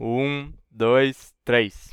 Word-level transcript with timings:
Um, 0.00 0.52
dois, 0.70 1.32
três. 1.44 1.90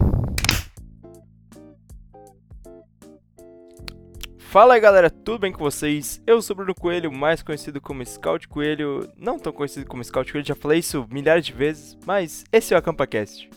Fala 4.38 4.74
aí 4.74 4.80
galera, 4.80 5.12
tudo 5.12 5.40
bem 5.40 5.52
com 5.52 5.60
vocês? 5.60 6.20
Eu 6.26 6.42
sou 6.42 6.56
o 6.56 6.58
Bruno 6.58 6.74
Coelho, 6.74 7.12
mais 7.12 7.44
conhecido 7.44 7.80
como 7.80 8.04
Scout 8.04 8.48
Coelho, 8.48 9.08
não 9.16 9.38
tão 9.38 9.54
conhecido 9.54 9.86
como 9.86 10.04
Scout 10.04 10.32
Coelho, 10.32 10.48
já 10.48 10.56
falei 10.56 10.80
isso 10.80 11.08
milhares 11.12 11.46
de 11.46 11.54
vezes, 11.54 11.96
mas 12.04 12.44
esse 12.52 12.74
é 12.74 12.76
o 12.76 12.80
AcampaCast. 12.80 13.48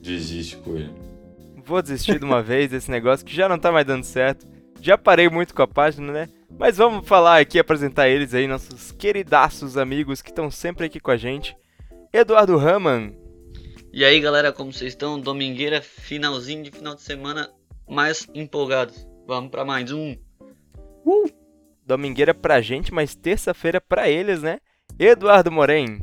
Desiste, 0.00 0.58
Coelho. 0.58 0.94
Vou 1.66 1.82
desistir 1.82 2.20
de 2.20 2.24
uma 2.24 2.40
vez 2.44 2.70
desse 2.70 2.90
negócio 2.90 3.26
que 3.26 3.34
já 3.34 3.48
não 3.48 3.58
tá 3.58 3.72
mais 3.72 3.86
dando 3.86 4.04
certo, 4.04 4.46
já 4.80 4.96
parei 4.96 5.28
muito 5.28 5.54
com 5.54 5.62
a 5.62 5.66
página, 5.66 6.12
né? 6.12 6.28
Mas 6.56 6.76
vamos 6.76 7.08
falar 7.08 7.40
aqui, 7.40 7.58
apresentar 7.58 8.08
eles 8.08 8.32
aí, 8.32 8.46
nossos 8.46 8.92
queridaços 8.92 9.76
amigos 9.76 10.22
que 10.22 10.30
estão 10.30 10.52
sempre 10.52 10.86
aqui 10.86 11.00
com 11.00 11.10
a 11.10 11.16
gente. 11.16 11.56
Eduardo 12.14 12.56
Raman. 12.56 13.12
E 13.92 14.04
aí 14.04 14.20
galera, 14.20 14.52
como 14.52 14.72
vocês 14.72 14.92
estão? 14.92 15.18
Domingueira, 15.18 15.82
finalzinho 15.82 16.62
de 16.62 16.70
final 16.70 16.94
de 16.94 17.02
semana, 17.02 17.50
mais 17.88 18.28
empolgados. 18.32 19.04
Vamos 19.26 19.50
pra 19.50 19.64
mais 19.64 19.90
um. 19.90 20.14
Uh! 21.04 21.28
Domingueira 21.84 22.32
pra 22.32 22.60
gente, 22.60 22.94
mas 22.94 23.16
terça-feira 23.16 23.80
pra 23.80 24.08
eles, 24.08 24.42
né? 24.42 24.60
Eduardo 24.96 25.50
Moren. 25.50 25.98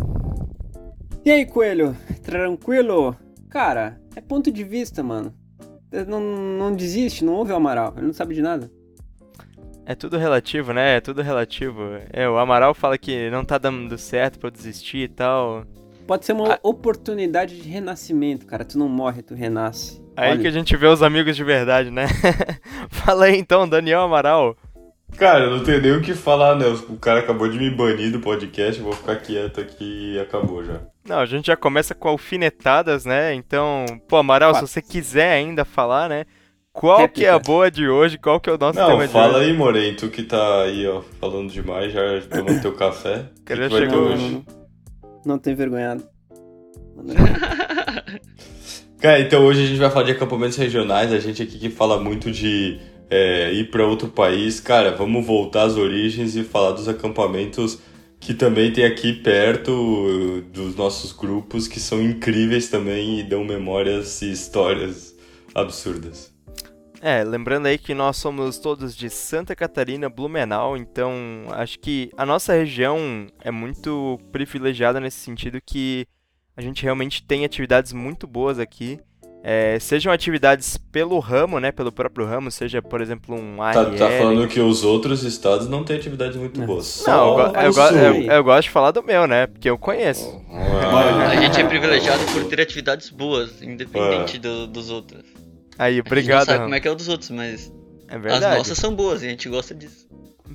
E 1.23 1.31
aí, 1.31 1.45
Coelho? 1.45 1.95
Tranquilo? 2.21 3.15
Cara, 3.49 3.97
é 4.13 4.19
ponto 4.19 4.51
de 4.51 4.65
vista, 4.65 5.01
mano. 5.01 5.33
Não, 6.09 6.19
não 6.19 6.75
desiste, 6.75 7.23
não 7.23 7.35
ouve 7.35 7.53
o 7.53 7.55
Amaral, 7.55 7.93
ele 7.95 8.07
não 8.07 8.13
sabe 8.13 8.35
de 8.35 8.41
nada. 8.41 8.69
É 9.85 9.95
tudo 9.95 10.17
relativo, 10.17 10.73
né? 10.73 10.97
É 10.97 10.99
tudo 10.99 11.21
relativo. 11.21 11.83
É, 12.11 12.27
o 12.27 12.37
Amaral 12.37 12.73
fala 12.73 12.97
que 12.97 13.29
não 13.29 13.45
tá 13.45 13.57
dando 13.57 13.97
certo 13.97 14.39
pra 14.39 14.47
eu 14.47 14.51
desistir 14.51 15.03
e 15.03 15.07
tal. 15.07 15.65
Pode 16.11 16.25
ser 16.25 16.33
uma 16.33 16.55
ah. 16.55 16.59
oportunidade 16.61 17.61
de 17.61 17.69
renascimento, 17.69 18.45
cara. 18.45 18.65
Tu 18.65 18.77
não 18.77 18.89
morre, 18.89 19.21
tu 19.21 19.33
renasce. 19.33 20.03
Aí 20.17 20.31
Olha. 20.31 20.41
que 20.41 20.47
a 20.47 20.51
gente 20.51 20.75
vê 20.75 20.85
os 20.87 21.01
amigos 21.01 21.37
de 21.37 21.43
verdade, 21.45 21.89
né? 21.89 22.05
Fala 22.91 23.27
aí 23.27 23.37
então, 23.37 23.65
Daniel 23.65 24.01
Amaral. 24.01 24.57
Cara, 25.15 25.45
eu 25.45 25.51
não 25.51 25.63
tenho 25.63 25.81
nem 25.81 25.93
o 25.93 26.01
que 26.01 26.13
falar, 26.13 26.57
né? 26.57 26.65
O 26.89 26.97
cara 26.97 27.21
acabou 27.21 27.47
de 27.47 27.57
me 27.57 27.69
banir 27.69 28.11
do 28.11 28.19
podcast, 28.19 28.77
eu 28.77 28.83
vou 28.83 28.93
ficar 28.93 29.15
quieto 29.21 29.61
aqui 29.61 30.15
e 30.15 30.19
acabou 30.19 30.65
já. 30.65 30.81
Não, 31.07 31.19
a 31.19 31.25
gente 31.25 31.47
já 31.47 31.55
começa 31.55 31.95
com 31.95 32.09
alfinetadas, 32.09 33.05
né? 33.05 33.33
Então, 33.33 33.85
pô, 34.09 34.17
Amaral, 34.17 34.53
se 34.55 34.61
você 34.67 34.81
quiser 34.81 35.31
ainda 35.31 35.63
falar, 35.63 36.09
né? 36.09 36.25
Qual 36.73 37.07
que 37.07 37.23
é 37.23 37.29
a 37.29 37.39
boa 37.39 37.71
de 37.71 37.87
hoje? 37.87 38.17
Qual 38.17 38.37
que 38.37 38.49
é 38.49 38.53
o 38.53 38.57
nosso 38.57 38.77
não, 38.77 38.85
tema 38.85 39.07
de 39.07 39.13
hoje? 39.13 39.13
Não, 39.13 39.31
fala 39.31 39.43
aí, 39.43 39.53
Morém, 39.53 39.95
tu 39.95 40.09
que 40.09 40.23
tá 40.23 40.63
aí, 40.63 40.85
ó, 40.85 41.01
falando 41.21 41.49
demais, 41.49 41.93
já 41.93 42.01
tomando 42.29 42.61
teu 42.61 42.73
café. 42.73 43.27
O 43.49 43.69
vai 43.69 43.87
ter 43.87 43.95
hoje? 43.95 44.43
Não, 45.25 45.33
não 45.33 45.39
tem 45.39 45.55
vergonhado. 45.55 46.03
Cara, 48.99 49.19
então 49.19 49.43
hoje 49.45 49.63
a 49.63 49.65
gente 49.65 49.79
vai 49.79 49.89
falar 49.89 50.05
de 50.05 50.11
acampamentos 50.11 50.57
regionais, 50.57 51.11
a 51.11 51.19
gente 51.19 51.41
aqui 51.41 51.57
que 51.57 51.69
fala 51.71 51.99
muito 51.99 52.29
de 52.31 52.79
é, 53.09 53.51
ir 53.51 53.71
para 53.71 53.85
outro 53.85 54.07
país. 54.07 54.59
Cara, 54.59 54.91
vamos 54.91 55.25
voltar 55.25 55.63
às 55.63 55.75
origens 55.75 56.35
e 56.35 56.43
falar 56.43 56.71
dos 56.71 56.87
acampamentos 56.87 57.79
que 58.19 58.35
também 58.35 58.71
tem 58.71 58.85
aqui 58.85 59.13
perto 59.13 60.43
dos 60.53 60.75
nossos 60.75 61.11
grupos, 61.11 61.67
que 61.67 61.79
são 61.79 61.99
incríveis 61.99 62.69
também 62.69 63.19
e 63.19 63.23
dão 63.23 63.43
memórias 63.43 64.21
e 64.21 64.31
histórias 64.31 65.15
absurdas. 65.55 66.30
É, 67.01 67.23
lembrando 67.23 67.65
aí 67.65 67.79
que 67.79 67.95
nós 67.95 68.17
somos 68.17 68.59
todos 68.59 68.95
de 68.95 69.09
Santa 69.09 69.55
Catarina, 69.55 70.07
Blumenau, 70.07 70.77
então 70.77 71.11
acho 71.49 71.79
que 71.79 72.11
a 72.15 72.23
nossa 72.25 72.53
região 72.53 73.25
é 73.43 73.49
muito 73.49 74.19
privilegiada 74.31 74.99
nesse 74.99 75.17
sentido 75.17 75.59
que 75.65 76.05
a 76.55 76.61
gente 76.61 76.83
realmente 76.83 77.23
tem 77.23 77.43
atividades 77.43 77.91
muito 77.91 78.27
boas 78.27 78.59
aqui. 78.59 78.99
É, 79.43 79.79
sejam 79.79 80.13
atividades 80.13 80.77
pelo 80.77 81.17
ramo, 81.17 81.59
né? 81.59 81.71
Pelo 81.71 81.91
próprio 81.91 82.27
ramo, 82.27 82.51
seja, 82.51 82.79
por 82.79 83.01
exemplo, 83.01 83.35
um 83.35 83.59
ARL. 83.63 83.85
Tá, 83.85 83.97
tá 83.97 84.09
falando 84.19 84.47
que 84.47 84.59
os 84.59 84.83
outros 84.83 85.23
estados 85.23 85.67
não 85.67 85.83
têm 85.83 85.95
atividades 85.95 86.37
muito 86.37 86.61
boas. 86.61 87.03
Não, 87.07 87.39
eu, 87.39 87.45
eu, 87.47 87.71
eu, 87.73 88.15
eu, 88.15 88.31
eu, 88.33 88.43
gosto 88.43 88.63
de 88.65 88.69
falar 88.69 88.91
do 88.91 89.01
meu, 89.01 89.25
né? 89.25 89.47
Porque 89.47 89.67
eu 89.67 89.79
conheço. 89.79 90.39
Ah. 90.51 91.29
A 91.31 91.35
gente 91.37 91.59
é 91.59 91.63
privilegiado 91.63 92.23
por 92.25 92.43
ter 92.45 92.61
atividades 92.61 93.09
boas, 93.09 93.63
independente 93.63 94.37
ah. 94.37 94.39
do, 94.41 94.67
dos 94.67 94.91
outros. 94.91 95.40
Aí, 95.77 95.99
obrigado. 95.99 96.09
A 96.09 96.21
gente 96.21 96.47
não 96.47 96.53
sabe 96.55 96.63
como 96.63 96.75
é 96.75 96.79
que 96.79 96.87
é 96.87 96.91
o 96.91 96.95
dos 96.95 97.07
outros, 97.07 97.29
mas 97.31 97.73
é 98.07 98.17
verdade. 98.17 98.45
as 98.45 98.57
nossas 98.57 98.77
são 98.77 98.95
boas 98.95 99.23
e 99.23 99.27
a 99.27 99.29
gente 99.29 99.47
gosta 99.49 99.73
disso. 99.73 100.09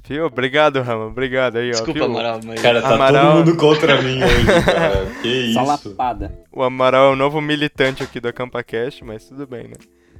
Viu? 0.04 0.26
Obrigado, 0.26 0.82
Rama. 0.82 1.06
Obrigado 1.06 1.56
aí, 1.56 1.68
ó. 1.68 1.72
Desculpa, 1.72 1.94
viu? 1.94 2.04
Amaral, 2.04 2.40
mas... 2.44 2.60
Cara, 2.60 2.82
tá 2.82 2.94
Amaral... 2.94 3.36
todo 3.36 3.46
mundo 3.46 3.56
contra 3.56 4.02
mim 4.02 4.22
hoje, 4.22 4.46
cara. 4.64 5.06
Que 5.22 5.28
isso? 5.28 5.54
Salapada. 5.54 6.38
O 6.52 6.62
Amaral 6.62 7.10
é 7.10 7.12
o 7.12 7.16
novo 7.16 7.40
militante 7.40 8.02
aqui 8.02 8.20
do 8.20 8.28
AcampaCast, 8.28 9.02
mas 9.04 9.26
tudo 9.26 9.46
bem, 9.46 9.68
né? 9.68 9.74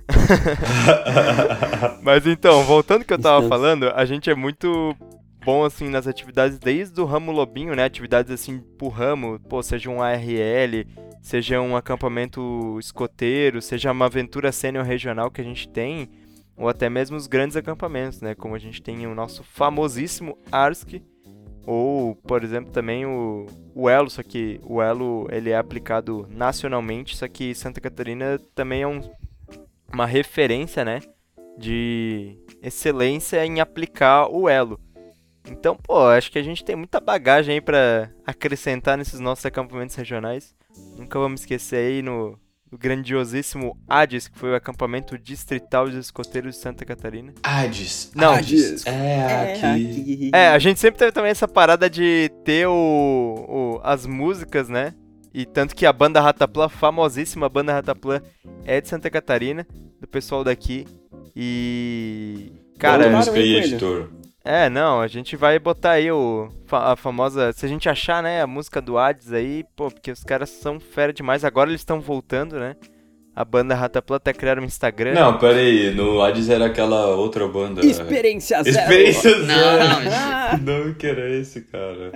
mas 2.03 2.27
então, 2.27 2.63
voltando 2.65 3.01
ao 3.01 3.07
que 3.07 3.13
eu 3.13 3.19
tava 3.19 3.47
falando, 3.49 3.93
a 3.95 4.05
gente 4.07 4.31
é 4.31 4.34
muito 4.34 4.97
bom, 5.47 5.65
assim, 5.65 5.89
nas 5.89 6.09
atividades 6.09 6.59
desde 6.59 7.01
o 7.01 7.05
ramo 7.05 7.31
lobinho, 7.31 7.77
né? 7.77 7.84
Atividades, 7.84 8.33
assim, 8.33 8.59
pro 8.59 8.89
ramo, 8.89 9.39
pô, 9.49 9.62
seja 9.62 9.89
um 9.89 10.03
ARL, 10.03 10.84
seja 11.23 11.61
um 11.61 11.77
acampamento 11.77 12.77
escoteiro, 12.81 13.62
seja 13.62 13.93
uma 13.93 14.07
aventura 14.07 14.51
sênior 14.51 14.84
regional 14.84 15.31
que 15.31 15.41
a 15.41 15.45
gente 15.45 15.69
tem 15.69 16.11
ou 16.57 16.69
até 16.69 16.91
mesmo 16.91 17.17
os 17.17 17.29
grandes 17.29 17.57
acampamentos, 17.57 18.21
né? 18.21 18.34
Como 18.34 18.57
a 18.57 18.59
gente 18.59 18.83
tem 18.83 19.07
o 19.07 19.15
nosso 19.15 19.45
famosíssimo 19.45 20.37
ARSC, 20.51 21.01
ou, 21.65 22.17
por 22.17 22.43
exemplo, 22.43 22.73
também 22.73 23.07
o, 23.07 23.47
o 23.73 23.89
Elo, 23.89 24.11
só 24.11 24.25
que 24.25 24.59
o 24.65 24.83
Elo 24.83 25.28
ele 25.31 25.51
é 25.51 25.57
aplicado 25.57 26.27
nacionalmente, 26.28 27.17
só 27.17 27.28
que 27.28 27.55
Santa 27.55 27.81
Catarina 27.81 28.41
também 28.53 28.83
é 28.83 28.87
um, 28.89 29.01
uma 29.93 30.07
referência, 30.07 30.84
né? 30.84 31.01
De 31.57 32.37
excelência 32.61 33.47
em 33.47 33.61
aplicar 33.61 34.28
o 34.28 34.49
Elo. 34.49 34.81
Então, 35.49 35.77
pô, 35.77 36.07
acho 36.09 36.31
que 36.31 36.39
a 36.39 36.43
gente 36.43 36.65
tem 36.65 36.77
muita 36.77 37.01
bagagem 37.01 37.55
aí 37.55 37.61
para 37.61 38.11
acrescentar 38.27 38.99
nesses 38.99 39.21
nossos 39.21 39.47
acampamentos 39.47 39.95
regionais. 39.95 40.55
Nunca 40.97 41.19
vamos 41.19 41.41
esquecer 41.41 41.77
aí 41.77 42.03
no 42.03 42.39
do 42.71 42.77
grandiosíssimo 42.77 43.79
Hades, 43.89 44.29
que 44.29 44.39
foi 44.39 44.51
o 44.51 44.55
acampamento 44.55 45.17
distrital 45.17 45.89
dos 45.89 46.07
escoteiros 46.07 46.57
de 46.57 46.61
Santa 46.61 46.84
Catarina. 46.84 47.33
Hades. 47.43 48.11
Não. 48.15 48.34
Hades. 48.34 48.84
É 48.87 49.53
aqui. 49.53 50.31
É, 50.34 50.49
a 50.49 50.59
gente 50.59 50.81
sempre 50.81 50.99
teve 50.99 51.12
também 51.12 51.31
essa 51.31 51.47
parada 51.47 51.89
de 51.89 52.31
ter 52.45 52.67
o, 52.67 52.73
o 53.49 53.81
as 53.84 54.05
músicas, 54.07 54.69
né? 54.69 54.95
E 55.33 55.45
tanto 55.45 55.77
que 55.77 55.87
a 55.87 55.93
banda 55.93 56.21
Rataplan, 56.21 56.69
famosíssima 56.69 57.49
banda 57.49 57.73
Rataplan, 57.73 58.21
é 58.65 58.81
de 58.81 58.89
Santa 58.89 59.11
Catarina, 59.11 59.67
do 60.01 60.09
pessoal 60.09 60.43
daqui. 60.43 60.87
E. 61.34 62.53
Cara. 62.78 63.05
Qual 63.05 63.17
música 63.17 63.39
aí, 63.39 63.57
editor? 63.57 64.11
É, 64.47 64.71
não, 64.71 65.01
a 65.01 65.09
gente 65.09 65.34
vai 65.34 65.59
botar 65.59 65.93
aí 65.93 66.09
o, 66.11 66.49
a 66.71 66.95
famosa. 66.95 67.53
Se 67.53 67.67
a 67.67 67.69
gente 67.69 67.89
achar, 67.89 68.23
né, 68.23 68.41
a 68.41 68.47
música 68.47 68.81
do 68.81 68.97
Hades 68.97 69.33
aí, 69.33 69.65
pô, 69.75 69.91
porque 69.91 70.12
os 70.12 70.23
caras 70.23 70.51
são 70.51 70.79
fera 70.79 71.12
demais. 71.12 71.45
Agora 71.45 71.69
eles 71.69 71.81
estão 71.81 72.01
voltando, 72.01 72.57
né? 72.61 72.77
A 73.34 73.45
banda 73.45 73.75
Rataplan 73.75 74.17
até 74.17 74.33
criaram 74.33 74.62
um 74.62 74.65
Instagram. 74.65 75.15
Não, 75.15 75.37
pera 75.37 75.59
aí, 75.59 75.93
no 75.93 76.23
Hades 76.23 76.49
era 76.49 76.67
aquela 76.67 77.09
outra 77.17 77.49
banda. 77.49 77.84
Experiência 77.84 78.62
Zero. 78.62 78.79
Experiência 78.79 79.31
Zero. 79.31 79.47
Não, 79.47 80.63
não. 80.63 80.84
não 80.87 80.95
que 80.95 81.07
era 81.09 81.28
esse, 81.28 81.63
cara. 81.63 82.13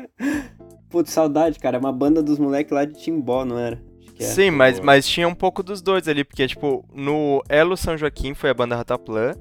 Putz, 0.89 1.11
saudade, 1.11 1.59
cara. 1.59 1.79
É 1.79 1.81
uma 1.81 1.93
banda 1.93 2.23
dos 2.23 2.39
moleques 2.39 2.73
lá 2.73 2.85
de 2.85 2.95
Timbó, 2.95 3.45
não 3.45 3.59
era? 3.59 3.83
Sim, 4.21 4.51
mas, 4.51 4.79
mas 4.79 5.07
tinha 5.07 5.27
um 5.27 5.35
pouco 5.35 5.63
dos 5.63 5.83
dois 5.83 6.07
ali, 6.07 6.23
porque, 6.23 6.47
tipo, 6.47 6.85
no 6.95 7.43
Elo 7.49 7.77
São 7.77 7.97
Joaquim 7.97 8.35
foi 8.35 8.51
a 8.51 8.55
banda 8.55 8.77
Rataplan. 8.77 9.35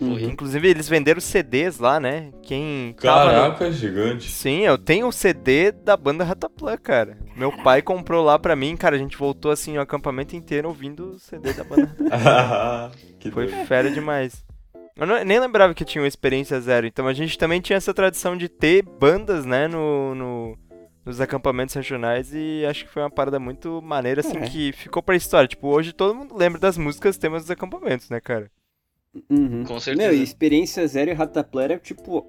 Uhum. 0.00 0.18
Inclusive, 0.18 0.68
eles 0.68 0.88
venderam 0.88 1.20
CDs 1.20 1.78
lá, 1.78 1.98
né? 1.98 2.30
Quem. 2.42 2.94
Caraca, 2.98 3.66
no... 3.66 3.72
gigante. 3.72 4.30
Sim, 4.30 4.60
eu 4.60 4.76
tenho 4.76 5.08
o 5.08 5.12
CD 5.12 5.72
da 5.72 5.96
banda 5.96 6.24
Rataplan, 6.24 6.76
cara. 6.76 7.14
Caraca. 7.14 7.36
Meu 7.36 7.52
pai 7.62 7.82
comprou 7.82 8.24
lá 8.24 8.38
pra 8.38 8.56
mim, 8.56 8.76
cara. 8.76 8.96
A 8.96 8.98
gente 8.98 9.16
voltou 9.16 9.50
assim 9.50 9.78
o 9.78 9.80
acampamento 9.80 10.36
inteiro 10.36 10.68
ouvindo 10.68 11.10
o 11.10 11.18
CD 11.18 11.52
da 11.52 11.64
banda 11.64 11.94
Foi 13.32 13.46
doido. 13.48 13.66
fera 13.66 13.90
demais. 13.90 14.44
Eu 14.96 15.06
não, 15.06 15.22
nem 15.24 15.38
lembrava 15.38 15.74
que 15.74 15.84
tinha 15.84 16.00
uma 16.00 16.08
experiência 16.08 16.60
zero. 16.60 16.86
Então 16.86 17.06
a 17.06 17.12
gente 17.12 17.36
também 17.36 17.60
tinha 17.60 17.76
essa 17.76 17.92
tradição 17.92 18.36
de 18.36 18.48
ter 18.48 18.82
bandas, 18.82 19.44
né, 19.44 19.68
no, 19.68 20.14
no 20.14 20.58
nos 21.04 21.20
acampamentos 21.20 21.72
regionais 21.72 22.34
e 22.34 22.66
acho 22.68 22.84
que 22.84 22.90
foi 22.90 23.00
uma 23.00 23.10
parada 23.10 23.38
muito 23.38 23.80
maneira, 23.80 24.22
assim, 24.22 24.38
é. 24.38 24.40
que 24.40 24.72
ficou 24.72 25.00
pra 25.00 25.14
história. 25.14 25.46
Tipo, 25.46 25.68
hoje 25.68 25.92
todo 25.92 26.16
mundo 26.16 26.36
lembra 26.36 26.58
das 26.58 26.76
músicas 26.76 27.16
temas 27.16 27.42
dos 27.42 27.50
acampamentos, 27.52 28.10
né, 28.10 28.20
cara? 28.20 28.50
Uhum. 29.30 29.64
Com 29.64 29.80
certeza. 29.80 30.08
Meu, 30.08 30.18
e 30.18 30.22
Experiência 30.22 30.86
Zero 30.86 31.10
e 31.10 31.14
Rataplan 31.14 31.62
era, 31.62 31.78
tipo, 31.78 32.26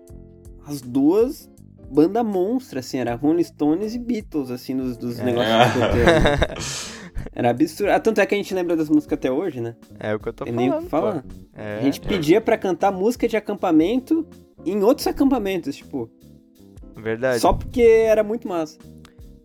as 0.65 0.81
duas 0.81 1.49
banda 1.89 2.23
monstra, 2.23 2.79
assim, 2.79 2.97
era 2.97 3.15
Rolling 3.15 3.43
Stones 3.43 3.95
e 3.95 3.99
Beatles, 3.99 4.51
assim, 4.51 4.75
dos, 4.75 4.97
dos 4.97 5.19
é. 5.19 5.23
negócios 5.23 6.97
Era 7.33 7.49
absurdo. 7.49 7.91
Ah, 7.91 7.99
tanto 7.99 8.21
é 8.21 8.25
que 8.25 8.35
a 8.35 8.37
gente 8.37 8.53
lembra 8.53 8.75
das 8.75 8.89
músicas 8.89 9.17
até 9.17 9.31
hoje, 9.31 9.59
né? 9.59 9.75
É 9.99 10.13
o 10.13 10.19
que 10.19 10.29
eu 10.29 10.33
tô 10.33 10.45
Tem 10.45 10.53
falando. 10.53 10.71
Nem 10.71 10.79
o 10.79 10.83
que 10.83 10.89
falar. 10.89 11.25
É, 11.53 11.79
a 11.79 11.81
gente 11.81 11.99
é. 12.03 12.07
pedia 12.07 12.41
pra 12.41 12.57
cantar 12.57 12.91
música 12.91 13.27
de 13.27 13.35
acampamento 13.35 14.27
em 14.65 14.83
outros 14.83 15.07
acampamentos, 15.07 15.75
tipo. 15.75 16.09
Verdade. 16.95 17.39
Só 17.39 17.53
porque 17.53 17.81
era 17.81 18.23
muito 18.23 18.47
massa. 18.47 18.77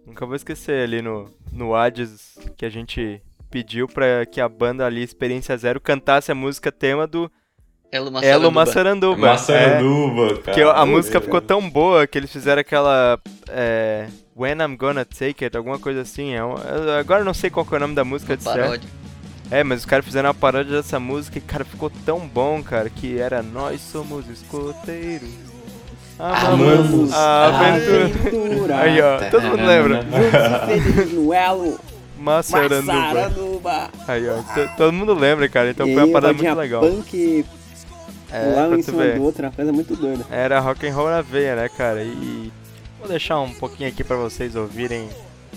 Nunca 0.07 0.27
vou 0.27 0.37
esquecer 0.37 0.83
ali 0.83 1.01
no, 1.01 1.27
no 1.53 1.75
Hades, 1.75 2.39
que 2.57 2.65
a 2.65 2.71
gente 2.71 3.23
pediu 3.53 3.87
pra 3.87 4.25
que 4.25 4.41
a 4.41 4.49
banda 4.49 4.87
ali, 4.87 5.03
Experiência 5.03 5.55
Zero, 5.59 5.79
cantasse 5.79 6.33
a 6.33 6.35
música 6.35 6.73
tema 6.73 7.07
do 7.07 7.31
Elo 7.93 8.11
Massaranduba. 8.11 8.27
Elo 8.27 8.53
Massaranduba. 8.53 9.27
Massaranduba, 9.27 10.27
é, 10.27 10.37
cara. 10.39 10.53
Que 10.53 10.63
a 10.63 10.87
música 10.87 11.21
ficou 11.21 11.43
tão 11.43 11.69
boa 11.69 12.07
que 12.07 12.19
eles 12.19 12.33
fizeram 12.33 12.61
aquela. 12.63 13.21
É, 13.51 14.07
When 14.35 14.57
I'm 14.63 14.77
Gonna 14.77 15.05
Take 15.05 15.45
It, 15.45 15.55
alguma 15.55 15.79
coisa 15.79 16.01
assim. 16.01 16.33
É 16.33 16.43
um, 16.43 16.55
agora 16.99 17.21
eu 17.21 17.25
não 17.27 17.35
sei 17.35 17.51
qual 17.51 17.67
é 17.71 17.75
o 17.75 17.81
nome 17.81 17.95
da 17.95 18.03
música 18.03 18.35
de 18.35 18.43
paródia. 18.43 18.89
É, 19.51 19.63
mas 19.63 19.81
os 19.81 19.85
caras 19.85 20.07
fizeram 20.07 20.29
uma 20.29 20.35
paródia 20.35 20.79
dessa 20.79 20.99
música 20.99 21.37
e, 21.37 21.41
cara, 21.43 21.63
ficou 21.63 21.91
tão 22.07 22.21
bom, 22.21 22.63
cara, 22.63 22.89
que 22.89 23.19
era 23.19 23.43
Nós 23.43 23.83
Somos 23.83 24.27
Escoteiros. 24.31 25.29
Amamos 26.19 27.13
a 27.13 27.49
aventura. 27.49 28.81
Aí, 28.81 28.99
ó, 29.03 29.19
todo 29.31 29.43
mundo 29.43 29.67
lembra. 29.67 30.03
Juntos 30.03 31.13
no 31.13 31.35
elo. 31.35 31.92
Massaranduba. 32.23 32.93
Massaranduba. 32.93 33.91
Aí, 34.07 34.29
ó, 34.29 34.43
todo 34.77 34.93
mundo 34.93 35.13
lembra, 35.13 35.49
cara, 35.49 35.71
então 35.71 35.87
e 35.87 35.95
foi 35.95 36.05
uma 36.05 36.13
parada 36.13 36.33
muito 36.33 36.55
legal. 36.55 36.81
Punk 36.81 37.45
é, 38.31 38.55
lá 38.55 38.69
um 38.69 38.77
em 38.77 38.83
cima 38.83 39.07
do 39.09 39.23
outro, 39.23 39.43
uma 39.43 39.53
coisa 39.53 39.73
muito 39.73 39.95
doida. 39.95 40.25
Era 40.31 40.59
rock 40.61 40.87
and 40.87 40.95
roll 40.95 41.11
na 41.11 41.21
veia, 41.21 41.55
né, 41.55 41.69
cara? 41.69 42.03
E 42.03 42.51
vou 42.99 43.09
deixar 43.09 43.41
um 43.41 43.53
pouquinho 43.53 43.89
aqui 43.89 44.03
pra 44.03 44.17
vocês 44.17 44.57
ouvirem 44.57 45.09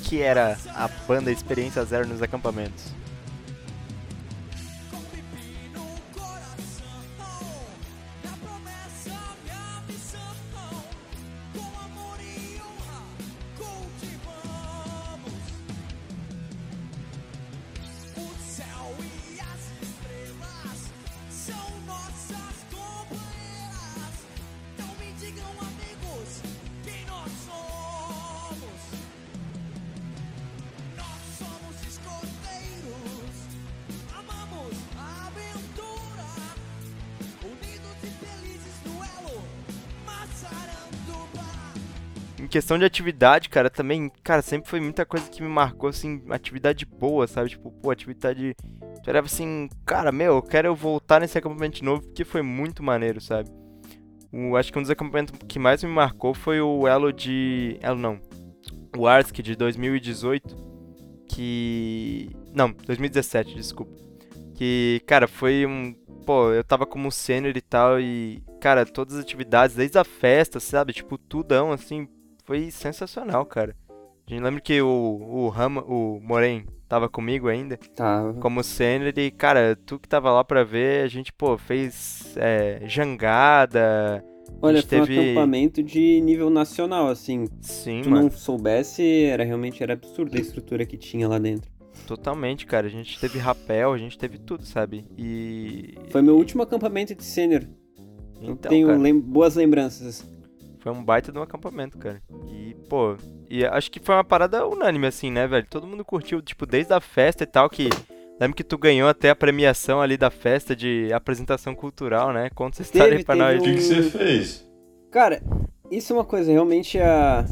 que 0.04 0.22
era 0.22 0.58
a 0.76 0.90
banda 1.08 1.32
Experiência 1.32 1.84
Zero 1.86 2.08
nos 2.08 2.22
acampamentos. 2.22 2.94
Questão 42.56 42.80
de 42.80 42.86
atividade, 42.86 43.50
cara, 43.50 43.70
também, 43.70 44.10
cara, 44.24 44.42
sempre 44.42 44.70
foi 44.70 44.80
muita 44.80 45.06
coisa 45.06 45.30
que 45.30 45.44
me 45.44 45.50
marcou, 45.50 45.90
assim, 45.90 46.24
atividade 46.30 46.86
boa, 46.86 47.28
sabe? 47.28 47.50
Tipo, 47.50 47.70
pô, 47.70 47.92
atividade. 47.92 48.56
Eu 48.72 49.04
era 49.06 49.20
assim, 49.20 49.68
cara, 49.86 50.10
meu, 50.10 50.36
eu 50.36 50.42
quero 50.42 50.74
voltar 50.74 51.20
nesse 51.20 51.38
acampamento 51.38 51.76
de 51.76 51.84
novo 51.84 52.04
porque 52.04 52.24
foi 52.24 52.42
muito 52.42 52.82
maneiro, 52.82 53.20
sabe? 53.20 53.50
O, 54.32 54.56
acho 54.56 54.72
que 54.72 54.80
um 54.80 54.82
dos 54.82 54.90
acampamentos 54.90 55.38
que 55.50 55.60
mais 55.60 55.84
me 55.84 55.90
marcou 55.90 56.34
foi 56.34 56.62
o 56.62 56.88
Elo 56.88 57.12
de. 57.12 57.78
Elo 57.82 58.00
não. 58.00 58.22
O 58.98 59.06
Arsk 59.06 59.36
de 59.42 59.54
2018. 59.54 60.56
Que. 61.28 62.30
Não, 62.54 62.72
2017, 62.72 63.54
desculpa. 63.54 63.94
Que, 64.54 65.02
cara, 65.06 65.28
foi 65.28 65.66
um. 65.66 65.94
Pô, 66.26 66.54
eu 66.54 66.64
tava 66.64 66.86
como 66.86 67.12
sênior 67.12 67.58
e 67.58 67.62
tal, 67.62 68.00
e, 68.00 68.42
cara, 68.62 68.86
todas 68.86 69.16
as 69.16 69.24
atividades, 69.24 69.76
desde 69.76 69.98
a 69.98 70.06
festa, 70.06 70.62
sabe? 70.62 70.94
Tipo, 70.94 71.18
tudão, 71.18 71.72
assim, 71.74 72.08
foi 72.46 72.72
sensacional, 72.72 73.46
cara. 73.46 73.76
A 74.28 74.30
gente 74.30 74.44
lembra 74.44 74.62
que 74.62 74.82
o, 74.82 74.88
o 74.88 75.50
Rama, 75.50 75.84
o 75.84 76.20
Moren 76.22 76.66
tava 76.88 77.10
comigo 77.10 77.48
ainda. 77.48 77.78
Tava. 77.96 78.34
Como 78.36 78.64
sênior 78.64 79.14
e, 79.18 79.30
cara, 79.32 79.78
tu 79.86 80.00
que 80.00 80.08
tava 80.08 80.32
lá 80.32 80.44
pra 80.44 80.64
ver, 80.64 81.04
a 81.04 81.08
gente, 81.08 81.32
pô, 81.34 81.58
fez 81.58 82.36
é, 82.38 82.82
jangada. 82.88 84.24
Olha, 84.62 84.82
foi 84.82 85.00
teve... 85.00 85.18
um 85.18 85.22
acampamento 85.22 85.84
de 85.84 86.22
nível 86.22 86.50
nacional, 86.50 87.08
assim. 87.08 87.46
Sim, 87.62 88.02
tu 88.04 88.10
mano. 88.10 88.24
não 88.24 88.32
soubesse, 88.32 89.26
era 89.26 89.44
realmente 89.44 89.84
era 89.84 89.94
absurdo 89.94 90.36
a 90.36 90.40
estrutura 90.40 90.86
que 90.86 90.98
tinha 90.98 91.28
lá 91.28 91.38
dentro. 91.38 91.70
Totalmente, 92.08 92.66
cara. 92.66 92.88
A 92.88 92.90
gente 92.90 93.20
teve 93.20 93.40
rapel, 93.40 93.94
a 93.94 93.98
gente 93.98 94.18
teve 94.18 94.38
tudo, 94.38 94.66
sabe? 94.66 95.06
E. 95.18 95.96
Foi 96.10 96.22
meu 96.22 96.36
último 96.36 96.64
acampamento 96.64 97.16
de 97.16 97.24
sênior. 97.24 97.64
Então, 98.42 98.70
tenho 98.70 99.00
lem 99.00 99.20
boas 99.20 99.56
lembranças. 99.56 100.26
Foi 100.86 100.94
um 100.94 101.04
baita 101.04 101.32
de 101.32 101.40
um 101.40 101.42
acampamento, 101.42 101.98
cara. 101.98 102.22
E, 102.48 102.76
pô, 102.88 103.18
e 103.50 103.66
acho 103.66 103.90
que 103.90 104.00
foi 104.00 104.14
uma 104.14 104.24
parada 104.24 104.68
unânime, 104.68 105.08
assim, 105.08 105.32
né, 105.32 105.48
velho? 105.48 105.66
Todo 105.68 105.88
mundo 105.88 106.06
curtiu, 106.06 106.44
tipo, 106.44 106.64
desde 106.68 106.94
a 106.94 107.02
festa 107.02 107.44
e 107.44 107.48
tal, 107.48 107.68
que. 107.68 107.90
Lembro 108.40 108.56
que 108.56 108.64
tu 108.64 108.78
ganhou 108.78 109.10
até 109.10 109.32
a 109.32 109.36
premiação 109.36 110.00
ali 110.00 110.16
da 110.16 110.30
festa 110.30 110.76
de 110.76 111.12
apresentação 111.12 111.74
cultural, 111.74 112.32
né? 112.32 112.52
Conta 112.54 112.76
essa 112.76 112.84
história 112.84 113.18
aí 113.18 113.24
pra 113.24 113.36
nós. 113.36 113.60
O 113.60 113.64
que, 113.64 113.74
que 113.74 113.82
você 113.82 114.04
fez? 114.04 114.64
Cara, 115.10 115.42
isso 115.90 116.14
é 116.14 116.18
uma 116.18 116.24
coisa, 116.24 116.52
realmente 116.52 117.00
a. 117.00 117.44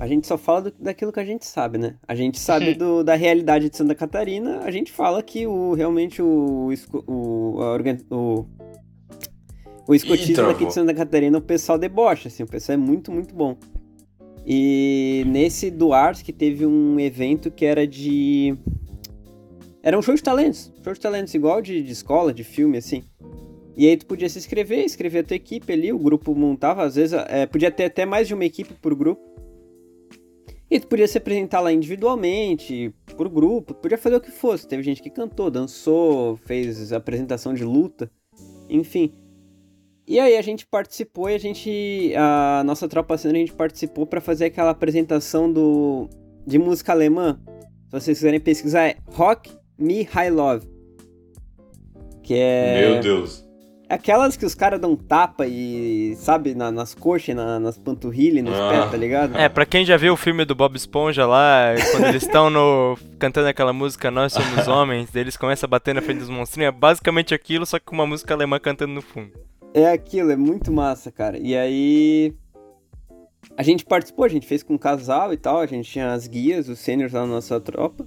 A 0.00 0.06
gente 0.06 0.26
só 0.26 0.38
fala 0.38 0.62
do, 0.62 0.72
daquilo 0.78 1.12
que 1.12 1.20
a 1.20 1.24
gente 1.24 1.44
sabe, 1.44 1.76
né? 1.76 1.96
A 2.06 2.14
gente 2.14 2.38
sabe 2.38 2.72
do, 2.72 3.04
da 3.04 3.16
realidade 3.16 3.68
de 3.68 3.76
Santa 3.76 3.94
Catarina, 3.94 4.60
a 4.60 4.70
gente 4.70 4.90
fala 4.92 5.22
que 5.22 5.46
o 5.46 5.74
realmente 5.74 6.22
o, 6.22 6.72
o, 7.06 7.58
a, 7.60 8.14
o 8.14 8.46
o 9.88 9.94
escotismo 9.94 10.46
daqui 10.46 10.66
de 10.66 10.74
Santa 10.74 10.92
Catarina, 10.92 11.38
o 11.38 11.40
pessoal 11.40 11.78
debocha, 11.78 12.28
assim, 12.28 12.42
o 12.42 12.46
pessoal 12.46 12.74
é 12.74 12.76
muito, 12.76 13.10
muito 13.10 13.34
bom. 13.34 13.56
E 14.46 15.24
nesse 15.26 15.70
do 15.70 15.94
Ars 15.94 16.20
que 16.20 16.30
teve 16.30 16.66
um 16.66 17.00
evento 17.00 17.50
que 17.50 17.64
era 17.64 17.86
de. 17.86 18.54
Era 19.82 19.98
um 19.98 20.02
show 20.02 20.14
de 20.14 20.22
talentos. 20.22 20.70
Show 20.84 20.92
de 20.92 21.00
talentos 21.00 21.32
igual 21.32 21.62
de, 21.62 21.82
de 21.82 21.90
escola, 21.90 22.34
de 22.34 22.44
filme, 22.44 22.76
assim. 22.76 23.02
E 23.78 23.88
aí 23.88 23.96
tu 23.96 24.04
podia 24.04 24.28
se 24.28 24.38
inscrever, 24.38 24.84
escrever 24.84 25.20
a 25.20 25.24
tua 25.24 25.36
equipe 25.36 25.72
ali, 25.72 25.90
o 25.90 25.98
grupo 25.98 26.34
montava, 26.34 26.82
às 26.82 26.96
vezes 26.96 27.18
é, 27.26 27.46
podia 27.46 27.70
ter 27.70 27.84
até 27.84 28.04
mais 28.04 28.28
de 28.28 28.34
uma 28.34 28.44
equipe 28.44 28.74
por 28.74 28.94
grupo. 28.94 29.22
E 30.70 30.78
tu 30.78 30.86
podia 30.86 31.08
se 31.08 31.16
apresentar 31.16 31.60
lá 31.60 31.72
individualmente, 31.72 32.92
por 33.16 33.26
grupo, 33.30 33.72
tu 33.72 33.80
podia 33.80 33.96
fazer 33.96 34.16
o 34.16 34.20
que 34.20 34.30
fosse. 34.30 34.68
Teve 34.68 34.82
gente 34.82 35.00
que 35.00 35.08
cantou, 35.08 35.50
dançou, 35.50 36.36
fez 36.36 36.92
apresentação 36.92 37.54
de 37.54 37.64
luta, 37.64 38.10
enfim. 38.68 39.14
E 40.08 40.18
aí 40.18 40.38
a 40.38 40.42
gente 40.42 40.66
participou 40.66 41.28
e 41.28 41.34
a 41.34 41.38
gente. 41.38 42.14
A 42.16 42.62
nossa 42.64 42.88
tropa 42.88 43.18
sênior 43.18 43.36
a 43.36 43.40
gente 43.40 43.52
participou 43.52 44.06
para 44.06 44.22
fazer 44.22 44.46
aquela 44.46 44.70
apresentação 44.70 45.52
do 45.52 46.08
de 46.46 46.58
música 46.58 46.92
alemã. 46.92 47.38
Se 47.88 48.00
vocês 48.00 48.18
quiserem 48.18 48.40
pesquisar, 48.40 48.86
é 48.86 48.96
Rock 49.12 49.50
Me 49.78 50.04
High 50.04 50.30
Love. 50.30 50.66
Que 52.22 52.34
é. 52.34 52.90
Meu 52.90 53.00
Deus. 53.02 53.46
Aquelas 53.86 54.36
que 54.36 54.46
os 54.46 54.54
caras 54.54 54.80
dão 54.80 54.94
tapa 54.96 55.46
e, 55.46 56.14
sabe, 56.16 56.54
na, 56.54 56.70
nas 56.70 56.94
coxas, 56.94 57.34
na, 57.34 57.58
nas 57.58 57.78
panturrilhas, 57.78 58.44
nos 58.44 58.54
ah. 58.54 58.68
pés, 58.70 58.90
tá 58.90 58.96
ligado? 58.98 59.36
É, 59.36 59.48
pra 59.48 59.64
quem 59.64 59.84
já 59.84 59.96
viu 59.96 60.12
o 60.12 60.16
filme 60.16 60.44
do 60.44 60.54
Bob 60.54 60.76
Esponja 60.76 61.26
lá, 61.26 61.74
quando 61.92 62.04
eles 62.04 62.22
estão 62.22 62.50
no 62.50 62.98
cantando 63.18 63.48
aquela 63.48 63.72
música 63.72 64.10
Nós 64.10 64.34
Somos 64.34 64.68
Homens, 64.68 65.14
eles 65.14 65.38
começam 65.38 65.66
a 65.66 65.70
bater 65.70 65.94
na 65.94 66.02
frente 66.02 66.18
dos 66.18 66.28
monstrinhos, 66.28 66.68
é 66.68 66.72
basicamente 66.72 67.34
aquilo, 67.34 67.64
só 67.64 67.78
que 67.78 67.86
com 67.86 67.94
uma 67.94 68.06
música 68.06 68.34
alemã 68.34 68.58
cantando 68.58 68.92
no 68.92 69.00
fundo. 69.00 69.32
É 69.74 69.90
aquilo, 69.90 70.30
é 70.30 70.36
muito 70.36 70.72
massa, 70.72 71.10
cara. 71.10 71.38
E 71.38 71.56
aí. 71.56 72.34
A 73.56 73.62
gente 73.62 73.84
participou, 73.84 74.24
a 74.24 74.28
gente 74.28 74.46
fez 74.46 74.62
com 74.62 74.74
um 74.74 74.78
casal 74.78 75.32
e 75.32 75.36
tal, 75.36 75.58
a 75.58 75.66
gente 75.66 75.90
tinha 75.90 76.12
as 76.12 76.26
guias, 76.26 76.68
os 76.68 76.78
sêniors 76.78 77.12
lá 77.12 77.20
na 77.20 77.26
nossa 77.26 77.60
tropa. 77.60 78.06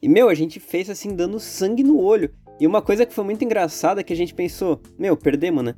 E, 0.00 0.08
meu, 0.08 0.28
a 0.28 0.34
gente 0.34 0.60
fez 0.60 0.88
assim, 0.88 1.14
dando 1.14 1.40
sangue 1.40 1.82
no 1.82 2.00
olho. 2.00 2.32
E 2.58 2.66
uma 2.66 2.80
coisa 2.80 3.04
que 3.04 3.12
foi 3.12 3.24
muito 3.24 3.44
engraçada 3.44 4.00
é 4.00 4.04
que 4.04 4.12
a 4.12 4.16
gente 4.16 4.34
pensou, 4.34 4.80
meu, 4.98 5.16
perdemos, 5.16 5.62
né? 5.62 5.74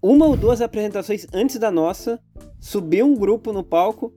Uma 0.00 0.26
ou 0.26 0.36
duas 0.36 0.60
apresentações 0.60 1.26
antes 1.32 1.58
da 1.58 1.70
nossa, 1.70 2.18
subiu 2.58 3.06
um 3.06 3.14
grupo 3.14 3.52
no 3.52 3.62
palco 3.62 4.12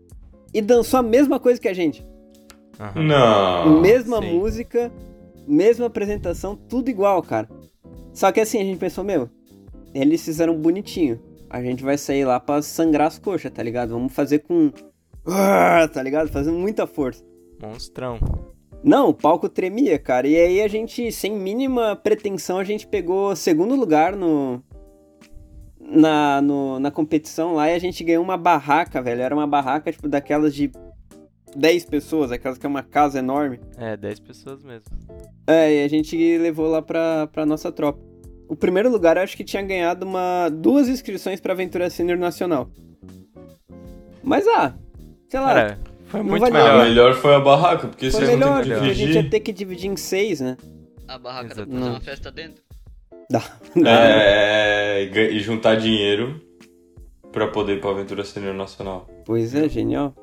e 0.54 0.62
dançou 0.62 1.00
a 1.00 1.04
mesma 1.04 1.40
coisa 1.40 1.60
que 1.60 1.68
a 1.68 1.74
gente. 1.74 2.04
Uhum. 2.80 3.04
Não. 3.04 3.82
Mesma 3.82 4.22
Sim. 4.22 4.34
música, 4.34 4.92
mesma 5.48 5.86
apresentação, 5.86 6.56
tudo 6.56 6.90
igual, 6.90 7.22
cara. 7.22 7.48
Só 8.14 8.32
que 8.32 8.40
assim, 8.40 8.60
a 8.60 8.64
gente 8.64 8.80
pensou, 8.80 9.04
meu, 9.04 9.30
eles 9.96 10.24
fizeram 10.24 10.56
bonitinho. 10.56 11.20
A 11.50 11.62
gente 11.62 11.84
vai 11.84 11.98
sair 11.98 12.26
lá 12.26 12.40
pra 12.40 12.62
sangrar 12.62 13.08
as 13.08 13.18
coxas, 13.18 13.52
tá 13.52 13.64
ligado? 13.64 13.92
Vamos 13.92 14.14
fazer 14.14 14.40
com. 14.40 14.72
Tá 15.94 16.04
ligado? 16.04 16.30
Fazendo 16.30 16.58
muita 16.58 16.86
força. 16.86 17.24
Monstrão. 17.62 18.20
Não, 18.84 19.10
o 19.10 19.14
palco 19.14 19.50
tremia, 19.50 19.98
cara. 19.98 20.28
E 20.28 20.36
aí 20.36 20.62
a 20.62 20.68
gente, 20.68 21.12
sem 21.12 21.32
mínima 21.32 21.96
pretensão, 21.96 22.60
a 22.60 22.64
gente 22.64 22.86
pegou 22.86 23.36
segundo 23.36 23.76
lugar 23.76 24.16
no. 24.16 24.62
Na, 25.80 26.42
no, 26.42 26.80
na 26.80 26.90
competição 26.90 27.54
lá 27.54 27.70
e 27.70 27.76
a 27.76 27.80
gente 27.80 28.04
ganhou 28.04 28.24
uma 28.24 28.38
barraca, 28.38 29.02
velho. 29.02 29.22
Era 29.22 29.34
uma 29.34 29.48
barraca, 29.48 29.92
tipo, 29.92 30.10
daquelas 30.10 30.54
de 30.54 30.72
10 31.56 31.86
pessoas, 31.86 32.32
aquelas 32.32 32.58
que 32.58 32.66
é 32.66 32.70
uma 32.70 32.84
casa 32.84 33.20
enorme. 33.20 33.60
É, 33.78 33.96
10 33.96 34.20
pessoas 34.20 34.64
mesmo. 34.64 34.86
É, 35.48 35.82
e 35.82 35.84
a 35.84 35.88
gente 35.88 36.16
levou 36.38 36.68
lá 36.68 36.82
pra, 36.82 37.28
pra 37.28 37.46
nossa 37.46 37.72
tropa. 37.72 38.15
O 38.48 38.56
primeiro 38.56 38.90
lugar 38.90 39.18
eu 39.18 39.24
acho 39.24 39.36
que 39.36 39.44
tinha 39.44 39.62
ganhado 39.62 40.06
uma, 40.06 40.50
duas 40.50 40.88
inscrições 40.88 41.40
pra 41.40 41.54
Aventura 41.54 41.90
Sênior 41.90 42.18
Nacional. 42.18 42.70
Mas 44.24 44.48
ah, 44.48 44.74
sei 45.28 45.40
lá. 45.40 45.54
Cara, 45.54 45.80
Foi 46.08 46.22
muito 46.22 46.44
melhor. 46.44 46.82
A 46.82 46.84
melhor 46.84 47.14
foi 47.16 47.36
a 47.36 47.40
barraca, 47.40 47.88
porque 47.88 48.12
foi 48.12 48.22
vocês 48.22 48.38
melhor, 48.38 48.58
não 48.58 48.64
tem 48.64 48.74
que 48.74 48.80
dividir. 48.80 48.92
a 48.92 48.94
gente 48.94 49.24
ia 49.24 49.30
ter 49.30 49.40
que 49.40 49.54
dividir 49.54 49.92
em 49.92 49.98
seis, 49.98 50.42
né? 50.42 50.58
A 51.08 51.18
barraca 51.18 51.54
Exato. 51.54 51.62
dá 51.62 51.66
pra 51.66 51.80
fazer 51.80 51.92
uma 51.92 52.02
festa 52.02 52.32
dentro. 52.32 52.64
Dá. 53.30 53.44
É, 53.86 55.10
e 55.32 55.40
juntar 55.40 55.76
dinheiro 55.76 56.40
pra 57.32 57.48
poder 57.48 57.78
ir 57.78 57.82
pra 57.82 57.90
Aventura 57.92 58.24
Senior 58.24 58.54
Nacional. 58.54 59.08
Pois 59.26 59.54
é, 59.54 59.68
genial. 59.68 60.14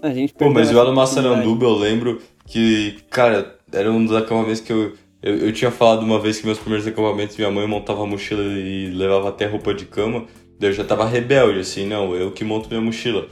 A 0.00 0.10
gente 0.10 0.34
Pô, 0.34 0.50
mas 0.50 0.70
o 0.70 0.78
Elo 0.78 0.94
Massaranduba 0.94 1.64
eu 1.64 1.74
lembro 1.74 2.20
que, 2.46 2.98
cara, 3.10 3.56
era 3.72 3.90
um 3.90 4.04
dos 4.04 4.14
acampamentos 4.14 4.60
que 4.60 4.72
eu, 4.72 4.94
eu, 5.22 5.36
eu 5.36 5.52
tinha 5.52 5.70
falado 5.70 6.02
uma 6.02 6.18
vez 6.18 6.40
que 6.40 6.46
meus 6.46 6.58
primeiros 6.58 6.86
acampamentos 6.86 7.36
minha 7.36 7.50
mãe 7.50 7.66
montava 7.66 8.02
a 8.02 8.06
mochila 8.06 8.42
e 8.42 8.86
levava 8.86 9.28
até 9.28 9.46
roupa 9.46 9.72
de 9.72 9.84
cama. 9.84 10.24
Daí 10.58 10.70
eu 10.70 10.74
já 10.74 10.84
tava 10.84 11.06
rebelde, 11.06 11.60
assim, 11.60 11.86
não, 11.86 12.14
eu 12.14 12.30
que 12.32 12.44
monto 12.44 12.68
minha 12.68 12.80
mochila. 12.80 13.26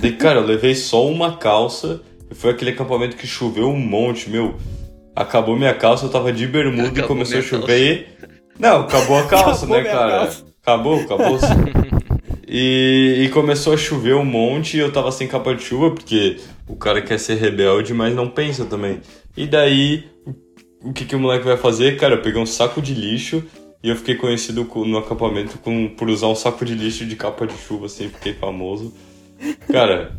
Daí, 0.00 0.12
cara, 0.12 0.40
eu 0.40 0.46
levei 0.46 0.74
só 0.74 1.06
uma 1.06 1.36
calça 1.36 2.00
e 2.30 2.34
foi 2.34 2.50
aquele 2.50 2.70
acampamento 2.70 3.16
que 3.16 3.26
choveu 3.26 3.68
um 3.68 3.78
monte, 3.78 4.30
meu. 4.30 4.56
Acabou 5.14 5.56
minha 5.56 5.74
calça, 5.74 6.06
eu 6.06 6.10
tava 6.10 6.32
de 6.32 6.46
bermuda 6.46 6.88
acabou 6.88 7.04
e 7.04 7.08
começou 7.08 7.38
a 7.38 7.42
chover. 7.42 8.16
Calça. 8.18 8.34
Não, 8.58 8.80
acabou 8.80 9.18
a 9.18 9.22
calça, 9.28 9.64
acabou 9.64 9.76
né, 9.76 9.84
cara? 9.84 10.10
Calça. 10.10 10.44
Acabou, 10.62 11.00
acabou. 11.00 11.38
e, 12.48 13.22
e 13.24 13.28
começou 13.28 13.74
a 13.74 13.76
chover 13.76 14.14
um 14.14 14.24
monte 14.24 14.76
e 14.76 14.80
eu 14.80 14.90
tava 14.90 15.12
sem 15.12 15.28
capa 15.28 15.54
de 15.54 15.62
chuva, 15.62 15.90
porque 15.90 16.38
o 16.66 16.74
cara 16.74 17.02
quer 17.02 17.18
ser 17.18 17.34
rebelde, 17.34 17.92
mas 17.92 18.14
não 18.14 18.28
pensa 18.28 18.64
também. 18.64 19.00
E 19.36 19.46
daí, 19.46 20.04
o 20.84 20.92
que, 20.92 21.04
que 21.04 21.16
o 21.16 21.18
moleque 21.18 21.44
vai 21.44 21.56
fazer? 21.56 21.96
Cara, 21.98 22.14
eu 22.14 22.22
peguei 22.22 22.40
um 22.40 22.46
saco 22.46 22.80
de 22.82 22.94
lixo 22.94 23.42
e 23.82 23.88
eu 23.88 23.96
fiquei 23.96 24.14
conhecido 24.14 24.64
no 24.86 24.98
acampamento 24.98 25.58
com, 25.58 25.88
por 25.88 26.08
usar 26.08 26.28
um 26.28 26.34
saco 26.34 26.64
de 26.64 26.74
lixo 26.74 27.06
de 27.06 27.16
capa 27.16 27.46
de 27.46 27.56
chuva, 27.56 27.86
assim, 27.86 28.08
fiquei 28.08 28.34
famoso. 28.34 28.92
Cara, 29.70 30.16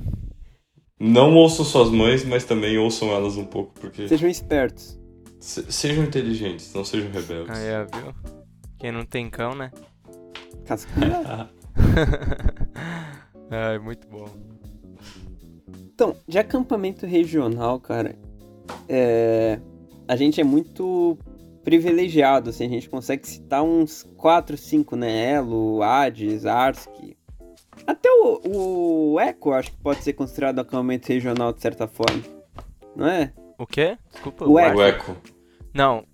não 1.00 1.36
ouçam 1.36 1.64
suas 1.64 1.90
mães, 1.90 2.26
mas 2.26 2.46
também 2.46 2.78
ouçam 2.78 3.10
elas 3.10 3.38
um 3.38 3.46
pouco, 3.46 3.74
porque. 3.80 4.08
Sejam 4.08 4.30
espertos. 4.30 5.00
Se, 5.40 5.72
sejam 5.72 6.04
inteligentes, 6.04 6.74
não 6.74 6.84
sejam 6.84 7.12
rebeldes. 7.12 7.56
Ah, 7.56 7.60
é, 7.60 7.86
viu? 7.86 8.14
Quem 8.80 8.92
não 8.92 9.06
tem 9.06 9.30
cão, 9.30 9.54
né? 9.54 9.72
Cascaia. 10.66 11.50
é, 13.52 13.78
muito 13.78 14.08
bom. 14.08 14.28
Então, 15.94 16.16
de 16.28 16.38
acampamento 16.38 17.06
regional, 17.06 17.80
cara, 17.80 18.18
é... 18.90 19.60
a 20.08 20.16
gente 20.16 20.40
é 20.40 20.44
muito 20.44 21.18
privilegiado, 21.64 22.52
assim, 22.52 22.66
a 22.66 22.70
gente 22.70 22.90
consegue 22.90 23.28
citar 23.28 23.64
uns 23.64 24.04
4, 24.18 24.56
5, 24.56 24.96
né? 24.96 25.32
Elo, 25.34 25.82
Hades, 25.82 26.46
Arsk. 26.46 26.90
Até 27.88 28.10
o, 28.10 29.14
o 29.14 29.20
Eco 29.20 29.52
acho 29.52 29.72
que 29.72 29.78
pode 29.78 30.04
ser 30.04 30.14
considerado 30.14 30.60
acampamento 30.60 31.08
regional 31.08 31.52
de 31.52 31.62
certa 31.62 31.88
forma, 31.88 32.22
não 32.96 33.08
é? 33.08 33.34
O 33.58 33.66
quê? 33.66 33.98
Desculpa. 34.12 34.46
O 34.46 34.60
Eco. 34.60 34.78
O 34.78 34.84
Eco. 34.84 35.18
Não. 35.74 36.06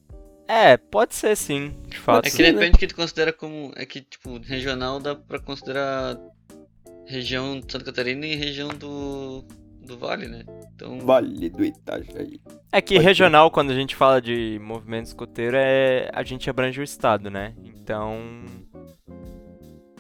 É, 0.48 0.76
pode 0.76 1.16
ser 1.16 1.36
sim, 1.38 1.74
de 1.88 1.98
fato. 1.98 2.28
É 2.28 2.30
que 2.30 2.44
depende 2.44 2.72
do 2.72 2.78
que 2.78 2.88
tu 2.88 2.96
considera 2.96 3.32
como. 3.32 3.72
É 3.76 3.86
que, 3.86 4.02
tipo, 4.02 4.38
regional 4.40 5.00
dá 5.00 5.16
pra 5.16 5.40
considerar 5.40 6.18
região 7.06 7.60
de 7.60 7.72
Santa 7.72 7.86
Catarina 7.86 8.26
e 8.26 8.36
região 8.36 8.70
do 8.70 9.46
do 9.82 9.98
Vale, 9.98 10.28
né? 10.28 10.44
Então... 10.82 11.00
Vale 11.00 11.50
do 11.50 11.64
Itajaí. 11.64 12.42
É 12.72 12.82
que 12.82 12.96
Pode 12.96 13.06
regional, 13.06 13.48
ser. 13.48 13.54
quando 13.54 13.72
a 13.72 13.76
gente 13.76 13.96
fala 13.96 14.22
de 14.22 14.60
movimento 14.62 15.06
escoteiro, 15.06 15.56
é 15.58 16.10
a 16.14 16.24
gente 16.24 16.50
abrange 16.50 16.82
o 16.82 16.84
estado, 16.84 17.30
né? 17.30 17.54
Então. 17.64 18.20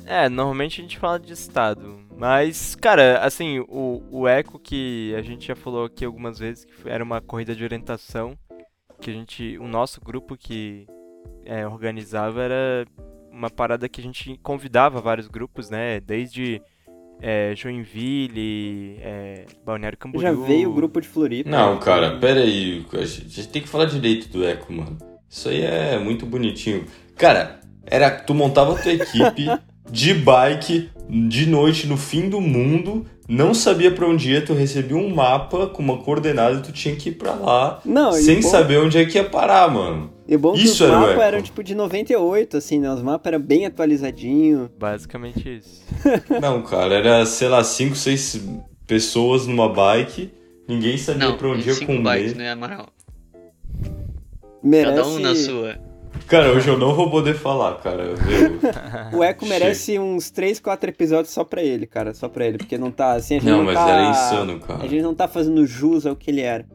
É, 0.05 0.27
normalmente 0.27 0.81
a 0.81 0.83
gente 0.83 0.97
fala 0.97 1.19
de 1.19 1.31
estado. 1.31 1.99
Mas, 2.17 2.75
cara, 2.75 3.19
assim, 3.19 3.59
o, 3.67 4.03
o 4.11 4.27
eco 4.27 4.59
que 4.59 5.13
a 5.15 5.21
gente 5.21 5.47
já 5.47 5.55
falou 5.55 5.85
aqui 5.85 6.03
algumas 6.03 6.39
vezes, 6.39 6.65
que 6.65 6.89
era 6.89 7.03
uma 7.03 7.21
corrida 7.21 7.55
de 7.55 7.63
orientação, 7.63 8.37
que 8.99 9.09
a 9.09 9.13
gente. 9.13 9.57
O 9.59 9.67
nosso 9.67 10.01
grupo 10.01 10.35
que 10.35 10.87
é, 11.45 11.65
organizava 11.67 12.41
era 12.41 12.87
uma 13.31 13.49
parada 13.49 13.87
que 13.87 14.01
a 14.01 14.03
gente 14.03 14.37
convidava 14.43 15.01
vários 15.01 15.27
grupos, 15.27 15.69
né? 15.69 15.99
Desde 15.99 16.61
é, 17.21 17.53
Joinville, 17.55 18.97
é, 19.01 19.45
Balneário 19.65 19.97
Camboriú. 19.97 20.27
Já 20.27 20.47
veio 20.47 20.69
o 20.69 20.73
grupo 20.73 20.99
de 20.99 21.07
Floripa. 21.07 21.49
Não, 21.49 21.77
cara, 21.79 22.17
pera 22.17 22.41
aí. 22.41 22.85
A 22.93 23.05
gente 23.05 23.47
tem 23.47 23.61
que 23.61 23.69
falar 23.69 23.85
direito 23.85 24.29
do 24.29 24.43
Eco, 24.43 24.73
mano. 24.73 24.97
Isso 25.29 25.47
aí 25.47 25.61
é 25.61 25.97
muito 25.99 26.25
bonitinho. 26.25 26.83
Cara, 27.15 27.59
era 27.85 28.09
tu 28.09 28.33
montava 28.33 28.73
a 28.73 28.81
tua 28.81 28.93
equipe 28.93 29.45
de 29.89 30.13
bike 30.13 30.89
de 31.09 31.45
noite 31.45 31.87
no 31.87 31.97
fim 31.97 32.29
do 32.29 32.39
mundo, 32.39 33.05
não 33.27 33.53
sabia 33.53 33.91
para 33.91 34.07
onde 34.07 34.31
ia, 34.31 34.41
tu 34.41 34.53
recebia 34.53 34.95
um 34.95 35.13
mapa 35.13 35.67
com 35.67 35.81
uma 35.81 35.97
coordenada 35.97 36.57
e 36.57 36.61
tu 36.61 36.71
tinha 36.71 36.95
que 36.95 37.09
ir 37.09 37.13
para 37.13 37.33
lá, 37.33 37.81
não, 37.83 38.13
sem 38.13 38.41
bom... 38.41 38.47
saber 38.47 38.79
onde 38.79 38.97
é 38.97 39.05
que 39.05 39.17
ia 39.17 39.23
parar, 39.23 39.69
mano. 39.69 40.11
E 40.31 40.37
bom 40.37 40.53
que 40.53 40.63
isso 40.63 40.85
os 40.85 40.89
mapas 40.89 41.19
eram 41.19 41.41
tipo 41.41 41.61
de 41.61 41.75
98, 41.75 42.55
assim, 42.55 42.79
né? 42.79 42.89
Os 42.89 43.01
mapas 43.01 43.33
eram 43.33 43.43
bem 43.43 43.65
atualizadinhos. 43.65 44.69
Basicamente 44.79 45.57
isso. 45.57 45.83
não, 46.41 46.61
cara, 46.61 46.95
era, 46.95 47.25
sei 47.25 47.49
lá, 47.49 47.61
5, 47.61 47.93
6 47.93 48.47
pessoas 48.87 49.45
numa 49.45 49.67
bike, 49.67 50.31
ninguém 50.69 50.97
sabia 50.97 51.27
não, 51.27 51.37
pra 51.37 51.49
onde 51.49 51.67
ia 51.67 51.85
comer. 51.85 52.01
Bikes, 52.01 52.35
né, 52.35 52.49
Amaral? 52.49 52.87
Merece... 54.63 54.95
Cada 54.95 55.07
um 55.09 55.19
na 55.19 55.35
sua. 55.35 55.77
Cara, 56.27 56.53
hoje 56.53 56.69
eu 56.69 56.77
não 56.77 56.95
vou 56.95 57.11
poder 57.11 57.33
falar, 57.33 57.75
cara. 57.79 58.15
o 59.11 59.21
Eco 59.21 59.45
merece 59.45 59.99
uns 59.99 60.31
3, 60.31 60.61
4 60.61 60.91
episódios 60.91 61.33
só 61.33 61.43
pra 61.43 61.61
ele, 61.61 61.85
cara. 61.85 62.13
Só 62.13 62.29
pra 62.29 62.45
ele. 62.45 62.57
Porque 62.57 62.77
não 62.77 62.89
tá 62.89 63.13
assim. 63.13 63.35
A 63.35 63.39
gente 63.39 63.49
não, 63.49 63.57
não 63.57 63.65
mas 63.65 63.75
tá... 63.75 63.89
era 63.89 64.09
insano, 64.09 64.59
cara. 64.61 64.81
A 64.81 64.87
gente 64.87 65.01
não 65.01 65.13
tá 65.13 65.27
fazendo 65.27 65.65
jus 65.65 66.05
ao 66.05 66.15
que 66.15 66.31
ele 66.31 66.39
era. 66.39 66.65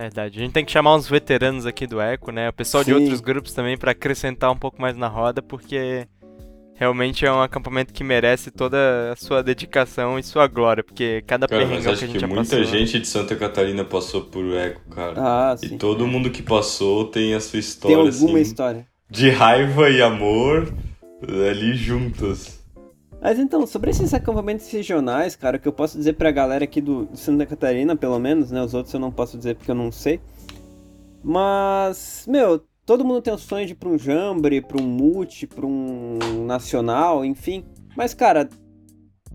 Verdade. 0.00 0.38
A 0.38 0.42
gente 0.42 0.52
tem 0.52 0.64
que 0.64 0.72
chamar 0.72 0.94
uns 0.94 1.08
veteranos 1.08 1.66
aqui 1.66 1.86
do 1.86 2.00
Eco, 2.00 2.30
né? 2.30 2.48
O 2.48 2.52
pessoal 2.52 2.82
Sim. 2.82 2.90
de 2.90 2.96
outros 2.96 3.20
grupos 3.20 3.52
também 3.52 3.76
para 3.76 3.90
acrescentar 3.90 4.50
um 4.50 4.56
pouco 4.56 4.80
mais 4.80 4.96
na 4.96 5.08
roda, 5.08 5.42
porque 5.42 6.06
realmente 6.74 7.26
é 7.26 7.30
um 7.30 7.42
acampamento 7.42 7.92
que 7.92 8.02
merece 8.02 8.50
toda 8.50 9.12
a 9.12 9.16
sua 9.16 9.42
dedicação 9.42 10.18
e 10.18 10.22
sua 10.22 10.46
glória, 10.46 10.82
porque 10.82 11.22
cada 11.26 11.46
cara, 11.46 11.66
perrengão 11.66 11.82
que 11.82 11.88
a 11.90 11.94
gente 11.94 12.12
que 12.12 12.18
já 12.18 12.26
muita 12.26 12.42
passou... 12.42 12.64
gente 12.64 12.98
de 12.98 13.06
Santa 13.06 13.36
Catarina 13.36 13.84
passou 13.84 14.22
por 14.22 14.44
Eco, 14.54 14.80
cara. 14.88 15.14
Ah, 15.18 15.56
sim. 15.58 15.74
E 15.74 15.78
todo 15.78 16.06
mundo 16.06 16.30
que 16.30 16.42
passou 16.42 17.04
tem 17.04 17.34
a 17.34 17.40
sua 17.40 17.58
história, 17.58 17.96
Tem 17.96 18.06
alguma 18.06 18.38
assim, 18.38 18.48
história. 18.48 18.86
De 19.10 19.28
raiva 19.28 19.90
e 19.90 20.00
amor 20.00 20.72
ali 21.22 21.74
juntos. 21.74 22.59
Mas 23.20 23.38
então, 23.38 23.66
sobre 23.66 23.90
esses 23.90 24.14
acampamentos 24.14 24.70
regionais, 24.70 25.36
cara, 25.36 25.58
o 25.58 25.60
que 25.60 25.68
eu 25.68 25.72
posso 25.72 25.98
dizer 25.98 26.14
pra 26.14 26.30
galera 26.30 26.64
aqui 26.64 26.80
do, 26.80 27.06
de 27.06 27.18
Santa 27.18 27.44
Catarina, 27.44 27.94
pelo 27.94 28.18
menos, 28.18 28.50
né? 28.50 28.62
Os 28.62 28.72
outros 28.72 28.94
eu 28.94 29.00
não 29.00 29.12
posso 29.12 29.36
dizer 29.36 29.56
porque 29.56 29.70
eu 29.70 29.74
não 29.74 29.92
sei. 29.92 30.20
Mas, 31.22 32.24
meu, 32.26 32.62
todo 32.86 33.04
mundo 33.04 33.20
tem 33.20 33.32
o 33.32 33.38
sonho 33.38 33.66
de 33.66 33.72
ir 33.72 33.76
pra 33.76 33.90
um 33.90 33.98
jambre, 33.98 34.62
pra 34.62 34.80
um 34.80 34.86
multi, 34.86 35.46
pra 35.46 35.66
um 35.66 36.18
nacional, 36.46 37.22
enfim. 37.22 37.64
Mas, 37.94 38.14
cara, 38.14 38.48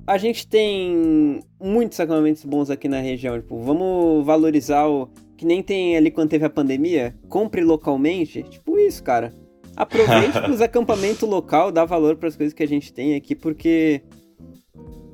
a 0.08 0.18
gente 0.18 0.48
tem 0.48 1.42
muitos 1.62 2.00
acampamentos 2.00 2.44
bons 2.44 2.72
aqui 2.72 2.88
na 2.88 3.00
região. 3.00 3.40
Tipo, 3.40 3.62
vamos 3.62 4.26
valorizar 4.26 4.88
o. 4.88 5.10
Que 5.38 5.46
nem 5.46 5.62
tem 5.62 5.98
ali 5.98 6.10
quando 6.10 6.30
teve 6.30 6.46
a 6.46 6.50
pandemia. 6.50 7.16
Compre 7.28 7.62
localmente. 7.64 8.42
Tipo 8.44 8.80
isso, 8.80 9.04
cara. 9.04 9.34
Aproveite 9.76 10.40
os 10.50 10.62
acampamentos 10.62 11.28
local, 11.28 11.72
dá 11.72 11.86
valor 11.86 12.16
para 12.16 12.30
as 12.30 12.36
coisas 12.36 12.54
que 12.54 12.64
a 12.64 12.68
gente 12.68 12.94
tem 12.94 13.16
aqui, 13.16 13.36
porque 13.36 14.02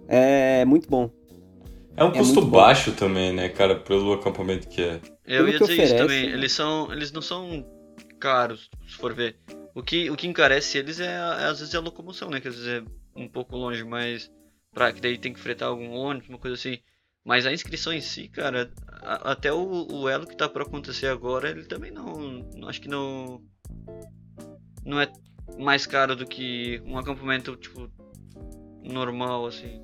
é 0.07 0.65
muito 0.65 0.89
bom. 0.89 1.09
É 1.95 2.03
um 2.03 2.09
é 2.09 2.17
custo 2.17 2.41
baixo 2.41 2.91
também, 2.93 3.33
né, 3.33 3.49
cara, 3.49 3.75
pelo 3.75 4.13
acampamento 4.13 4.67
que 4.67 4.81
é. 4.81 5.01
Eu 5.25 5.47
ia 5.47 5.59
dizer 5.59 5.63
oferece, 5.63 5.93
isso 5.93 5.97
também. 5.97 6.25
Eles 6.25 6.51
são, 6.51 6.91
eles 6.91 7.11
não 7.11 7.21
são 7.21 7.65
caros, 8.19 8.69
se 8.87 8.95
for 8.95 9.13
ver. 9.13 9.37
O 9.73 9.81
que, 9.81 10.09
o 10.09 10.15
que 10.15 10.27
encarece 10.27 10.77
eles 10.77 10.99
é, 10.99 11.05
é 11.05 11.45
às 11.45 11.59
vezes 11.59 11.73
é 11.73 11.77
a 11.77 11.81
locomoção, 11.81 12.29
né? 12.29 12.39
Que 12.39 12.47
às 12.47 12.55
vezes 12.55 12.69
é 12.69 12.83
um 13.15 13.27
pouco 13.27 13.55
longe, 13.55 13.83
mas 13.83 14.31
pra 14.73 14.91
que 14.91 15.01
daí 15.01 15.17
tem 15.17 15.33
que 15.33 15.39
fretar 15.39 15.69
algum 15.69 15.91
ônibus, 15.91 16.29
uma 16.29 16.37
coisa 16.37 16.55
assim. 16.55 16.77
Mas 17.23 17.45
a 17.45 17.53
inscrição 17.53 17.93
em 17.93 18.01
si, 18.01 18.27
cara, 18.29 18.71
a, 18.87 19.31
até 19.31 19.53
o, 19.53 19.87
o 19.91 20.09
elo 20.09 20.25
que 20.25 20.35
tá 20.35 20.49
para 20.49 20.63
acontecer 20.63 21.07
agora, 21.07 21.49
ele 21.49 21.65
também 21.65 21.91
não, 21.91 22.49
acho 22.67 22.81
que 22.81 22.87
não 22.87 23.41
não 24.85 24.99
é 24.99 25.07
mais 25.59 25.85
caro 25.85 26.15
do 26.15 26.25
que 26.25 26.81
um 26.85 26.97
acampamento 26.97 27.55
tipo 27.55 27.89
normal 28.83 29.45
assim. 29.45 29.79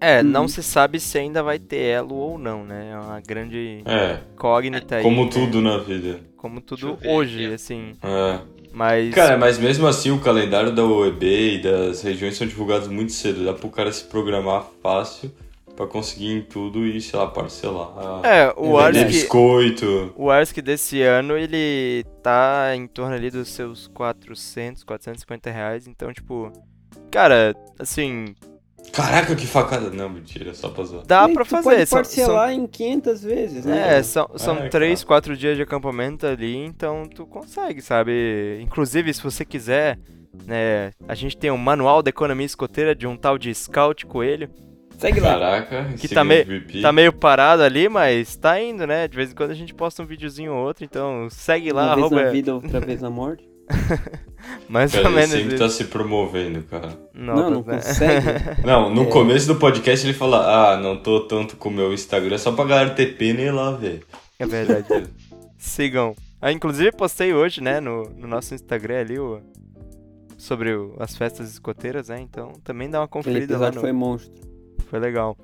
É, 0.00 0.20
hum. 0.20 0.24
não 0.24 0.46
se 0.46 0.62
sabe 0.62 1.00
se 1.00 1.18
ainda 1.18 1.42
vai 1.42 1.58
ter 1.58 1.78
elo 1.78 2.14
ou 2.14 2.38
não, 2.38 2.64
né? 2.64 2.90
É 2.92 2.98
uma 2.98 3.20
grande 3.20 3.82
é. 3.86 4.20
incógnita 4.34 4.96
aí. 4.96 5.02
Como 5.02 5.24
né? 5.24 5.30
tudo 5.30 5.60
na 5.60 5.78
vida. 5.78 6.20
Como 6.36 6.60
tudo 6.60 6.98
hoje, 7.04 7.46
assim. 7.46 7.92
É. 8.02 8.40
Mas... 8.72 9.14
Cara, 9.14 9.38
mas 9.38 9.58
mesmo 9.58 9.86
assim 9.86 10.10
o 10.10 10.20
calendário 10.20 10.70
da 10.70 10.84
OEB 10.84 11.24
e 11.24 11.62
das 11.62 12.02
regiões 12.02 12.36
são 12.36 12.46
divulgados 12.46 12.88
muito 12.88 13.12
cedo. 13.12 13.44
Dá 13.44 13.54
pro 13.54 13.70
cara 13.70 13.90
se 13.90 14.04
programar 14.04 14.66
fácil 14.82 15.32
para 15.76 15.86
conseguir 15.86 16.32
em 16.32 16.42
tudo 16.42 16.86
e, 16.86 17.00
sei 17.00 17.18
lá, 17.18 17.26
parcelar. 17.26 18.24
É, 18.24 18.52
o 18.56 18.78
Arsk... 18.78 19.04
biscoito. 19.06 20.12
O 20.16 20.30
Arsk 20.30 20.58
desse 20.58 21.02
ano, 21.02 21.36
ele 21.36 22.04
tá 22.22 22.74
em 22.74 22.86
torno 22.86 23.14
ali 23.14 23.30
dos 23.30 23.48
seus 23.48 23.86
400, 23.88 24.82
450 24.82 25.50
reais. 25.50 25.86
Então, 25.86 26.12
tipo, 26.12 26.50
cara, 27.10 27.54
assim, 27.78 28.34
Caraca, 28.92 29.34
que 29.34 29.46
facada. 29.46 29.90
Não, 29.90 30.08
mentira, 30.08 30.54
só 30.54 30.68
pra 30.68 30.84
zoar. 30.84 31.04
Dá 31.06 31.28
e 31.28 31.32
pra 31.34 31.44
fazer. 31.44 31.64
Pode 31.64 31.90
parcelar 31.90 32.50
são... 32.50 32.58
em 32.58 32.66
500 32.66 33.22
vezes, 33.22 33.64
né? 33.64 33.98
É, 33.98 34.02
são, 34.02 34.30
são 34.36 34.56
é, 34.58 34.68
3, 34.68 35.04
4 35.04 35.36
dias 35.36 35.56
de 35.56 35.62
acampamento 35.62 36.26
ali, 36.26 36.56
então 36.56 37.04
tu 37.04 37.26
consegue, 37.26 37.82
sabe? 37.82 38.58
Inclusive, 38.62 39.12
se 39.12 39.22
você 39.22 39.44
quiser, 39.44 39.98
né, 40.46 40.92
a 41.06 41.14
gente 41.14 41.36
tem 41.36 41.50
um 41.50 41.58
manual 41.58 42.02
da 42.02 42.10
economia 42.10 42.46
escoteira 42.46 42.94
de 42.94 43.06
um 43.06 43.16
tal 43.16 43.36
de 43.36 43.54
Scout 43.54 44.06
Coelho. 44.06 44.48
Segue 44.98 45.20
lá. 45.20 45.32
Caraca, 45.32 45.92
que 45.98 46.08
tá, 46.08 46.24
me... 46.24 46.44
tá 46.80 46.90
meio 46.92 47.12
parado 47.12 47.62
ali, 47.62 47.88
mas 47.88 48.36
tá 48.36 48.60
indo, 48.60 48.86
né? 48.86 49.06
De 49.06 49.16
vez 49.16 49.30
em 49.30 49.34
quando 49.34 49.50
a 49.50 49.54
gente 49.54 49.74
posta 49.74 50.02
um 50.02 50.06
videozinho 50.06 50.52
ou 50.52 50.66
outro, 50.66 50.84
então 50.84 51.28
segue 51.30 51.72
lá. 51.72 51.94
Uma 51.94 52.08
vez 52.08 52.24
na 52.24 52.30
vida, 52.30 52.54
outra 52.54 52.80
vez 52.80 53.02
na 53.02 53.10
morte. 53.10 53.46
Mais 54.68 54.92
cara, 54.92 55.08
ou 55.08 55.14
menos. 55.14 55.32
Ele 55.32 55.42
sempre 55.42 55.58
tá 55.58 55.68
se 55.68 55.84
promovendo, 55.84 56.62
cara. 56.62 56.96
Não, 57.12 57.34
não, 57.34 57.50
não 57.50 57.62
né? 57.64 57.76
consegue. 57.76 58.26
Não, 58.64 58.94
no 58.94 59.02
é. 59.02 59.06
começo 59.06 59.46
do 59.46 59.56
podcast 59.56 60.06
ele 60.06 60.14
fala: 60.14 60.72
Ah, 60.72 60.76
não 60.76 60.96
tô 60.96 61.20
tanto 61.20 61.56
com 61.56 61.68
o 61.68 61.72
meu 61.72 61.92
Instagram, 61.92 62.38
só 62.38 62.52
pra 62.52 62.64
galera 62.64 62.90
ter 62.90 63.16
pena 63.16 63.40
e 63.40 63.44
ir 63.46 63.50
lá 63.50 63.72
ver. 63.72 64.04
É 64.38 64.46
verdade. 64.46 65.08
Sigam. 65.58 66.14
Ah, 66.40 66.52
inclusive 66.52 66.92
postei 66.92 67.32
hoje, 67.32 67.60
né, 67.60 67.80
no, 67.80 68.08
no 68.10 68.28
nosso 68.28 68.54
Instagram 68.54 69.00
ali, 69.00 69.18
o, 69.18 69.40
sobre 70.38 70.74
o, 70.74 70.94
as 71.00 71.16
festas 71.16 71.50
escoteiras, 71.50 72.08
né? 72.08 72.20
Então 72.20 72.52
também 72.62 72.88
dá 72.88 73.00
uma 73.00 73.08
conferida 73.08 73.58
lá. 73.58 73.72
No... 73.72 73.80
foi 73.80 73.92
monstro. 73.92 74.55
Foi 74.86 74.98
legal. 74.98 75.36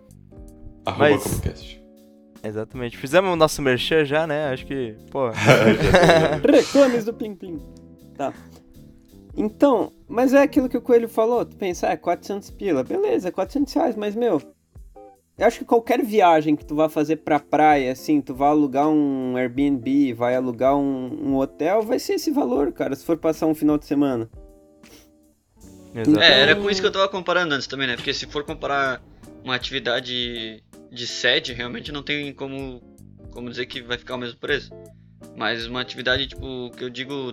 Arroba 0.84 1.10
Mas... 1.10 1.22
Comcast. 1.22 1.82
Exatamente. 2.44 2.96
Fizemos 2.96 3.32
o 3.32 3.36
nosso 3.36 3.62
merchan 3.62 4.04
já, 4.04 4.26
né? 4.26 4.48
Acho 4.48 4.66
que, 4.66 4.96
pô. 5.10 5.30
Reclames 6.50 7.04
do 7.04 7.14
Plim 7.14 7.34
Plim. 7.34 7.60
Tá. 8.16 8.32
Então, 9.36 9.92
mas 10.08 10.34
é 10.34 10.42
aquilo 10.42 10.68
que 10.68 10.76
o 10.76 10.82
Coelho 10.82 11.08
falou. 11.08 11.44
Tu 11.44 11.56
pensa, 11.56 11.86
é 11.86 11.96
400 11.96 12.50
pila. 12.50 12.82
Beleza, 12.82 13.30
400 13.30 13.72
reais, 13.72 13.96
mas, 13.96 14.14
meu... 14.14 14.40
Eu 15.38 15.46
acho 15.46 15.60
que 15.60 15.64
qualquer 15.64 16.04
viagem 16.04 16.54
que 16.54 16.64
tu 16.64 16.74
vá 16.74 16.90
fazer 16.90 17.16
pra 17.16 17.40
praia, 17.40 17.90
assim, 17.90 18.20
tu 18.20 18.34
vai 18.34 18.50
alugar 18.50 18.86
um 18.86 19.34
Airbnb, 19.34 20.12
vai 20.12 20.36
alugar 20.36 20.76
um, 20.76 21.30
um 21.30 21.36
hotel, 21.38 21.82
vai 21.82 21.98
ser 21.98 22.14
esse 22.14 22.30
valor, 22.30 22.70
cara, 22.70 22.94
se 22.94 23.04
for 23.04 23.16
passar 23.16 23.46
um 23.46 23.54
final 23.54 23.78
de 23.78 23.86
semana. 23.86 24.28
Então... 25.94 26.22
É, 26.22 26.42
era 26.42 26.54
com 26.54 26.68
isso 26.68 26.82
que 26.82 26.86
eu 26.86 26.92
tava 26.92 27.08
comparando 27.08 27.54
antes 27.54 27.66
também, 27.66 27.86
né? 27.86 27.96
Porque 27.96 28.12
se 28.12 28.26
for 28.26 28.44
comparar 28.44 29.02
uma 29.42 29.54
atividade 29.54 30.62
de 30.90 31.06
sede, 31.06 31.52
realmente 31.52 31.90
não 31.90 32.02
tem 32.02 32.32
como, 32.32 32.82
como 33.30 33.50
dizer 33.50 33.66
que 33.66 33.82
vai 33.82 33.98
ficar 33.98 34.14
o 34.14 34.18
mesmo 34.18 34.38
preço. 34.38 34.70
Mas 35.36 35.66
uma 35.66 35.80
atividade, 35.80 36.26
tipo, 36.26 36.70
que 36.76 36.84
eu 36.84 36.90
digo 36.90 37.32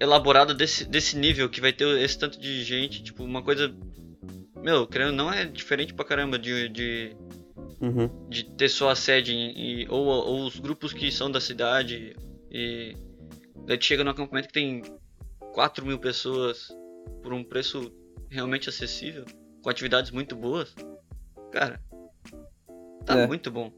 elaborada 0.00 0.54
desse, 0.54 0.84
desse 0.84 1.16
nível, 1.16 1.48
que 1.48 1.60
vai 1.60 1.72
ter 1.72 1.86
esse 2.00 2.18
tanto 2.18 2.40
de 2.40 2.64
gente, 2.64 3.02
tipo, 3.02 3.22
uma 3.22 3.42
coisa. 3.42 3.72
Meu, 4.62 4.86
creio 4.86 5.12
não 5.12 5.32
é 5.32 5.44
diferente 5.44 5.94
pra 5.94 6.04
caramba 6.04 6.38
de. 6.38 6.68
de, 6.68 7.16
uhum. 7.80 8.28
de 8.28 8.44
ter 8.44 8.68
só 8.68 8.90
a 8.90 8.96
sede 8.96 9.32
e, 9.32 9.86
ou, 9.88 10.06
ou 10.06 10.46
os 10.46 10.58
grupos 10.58 10.92
que 10.92 11.10
são 11.12 11.30
da 11.30 11.40
cidade. 11.40 12.16
E 12.50 12.94
daí 13.66 13.78
tu 13.78 13.84
chega 13.84 14.02
num 14.02 14.10
acampamento 14.10 14.48
que 14.48 14.54
tem 14.54 14.82
4 15.52 15.84
mil 15.86 15.98
pessoas 15.98 16.68
por 17.22 17.32
um 17.32 17.44
preço 17.44 17.92
realmente 18.28 18.68
acessível, 18.68 19.24
com 19.62 19.70
atividades 19.70 20.10
muito 20.10 20.34
boas. 20.36 20.74
Cara, 21.50 21.80
tá 23.04 23.20
é. 23.20 23.26
muito 23.26 23.50
bom. 23.50 23.72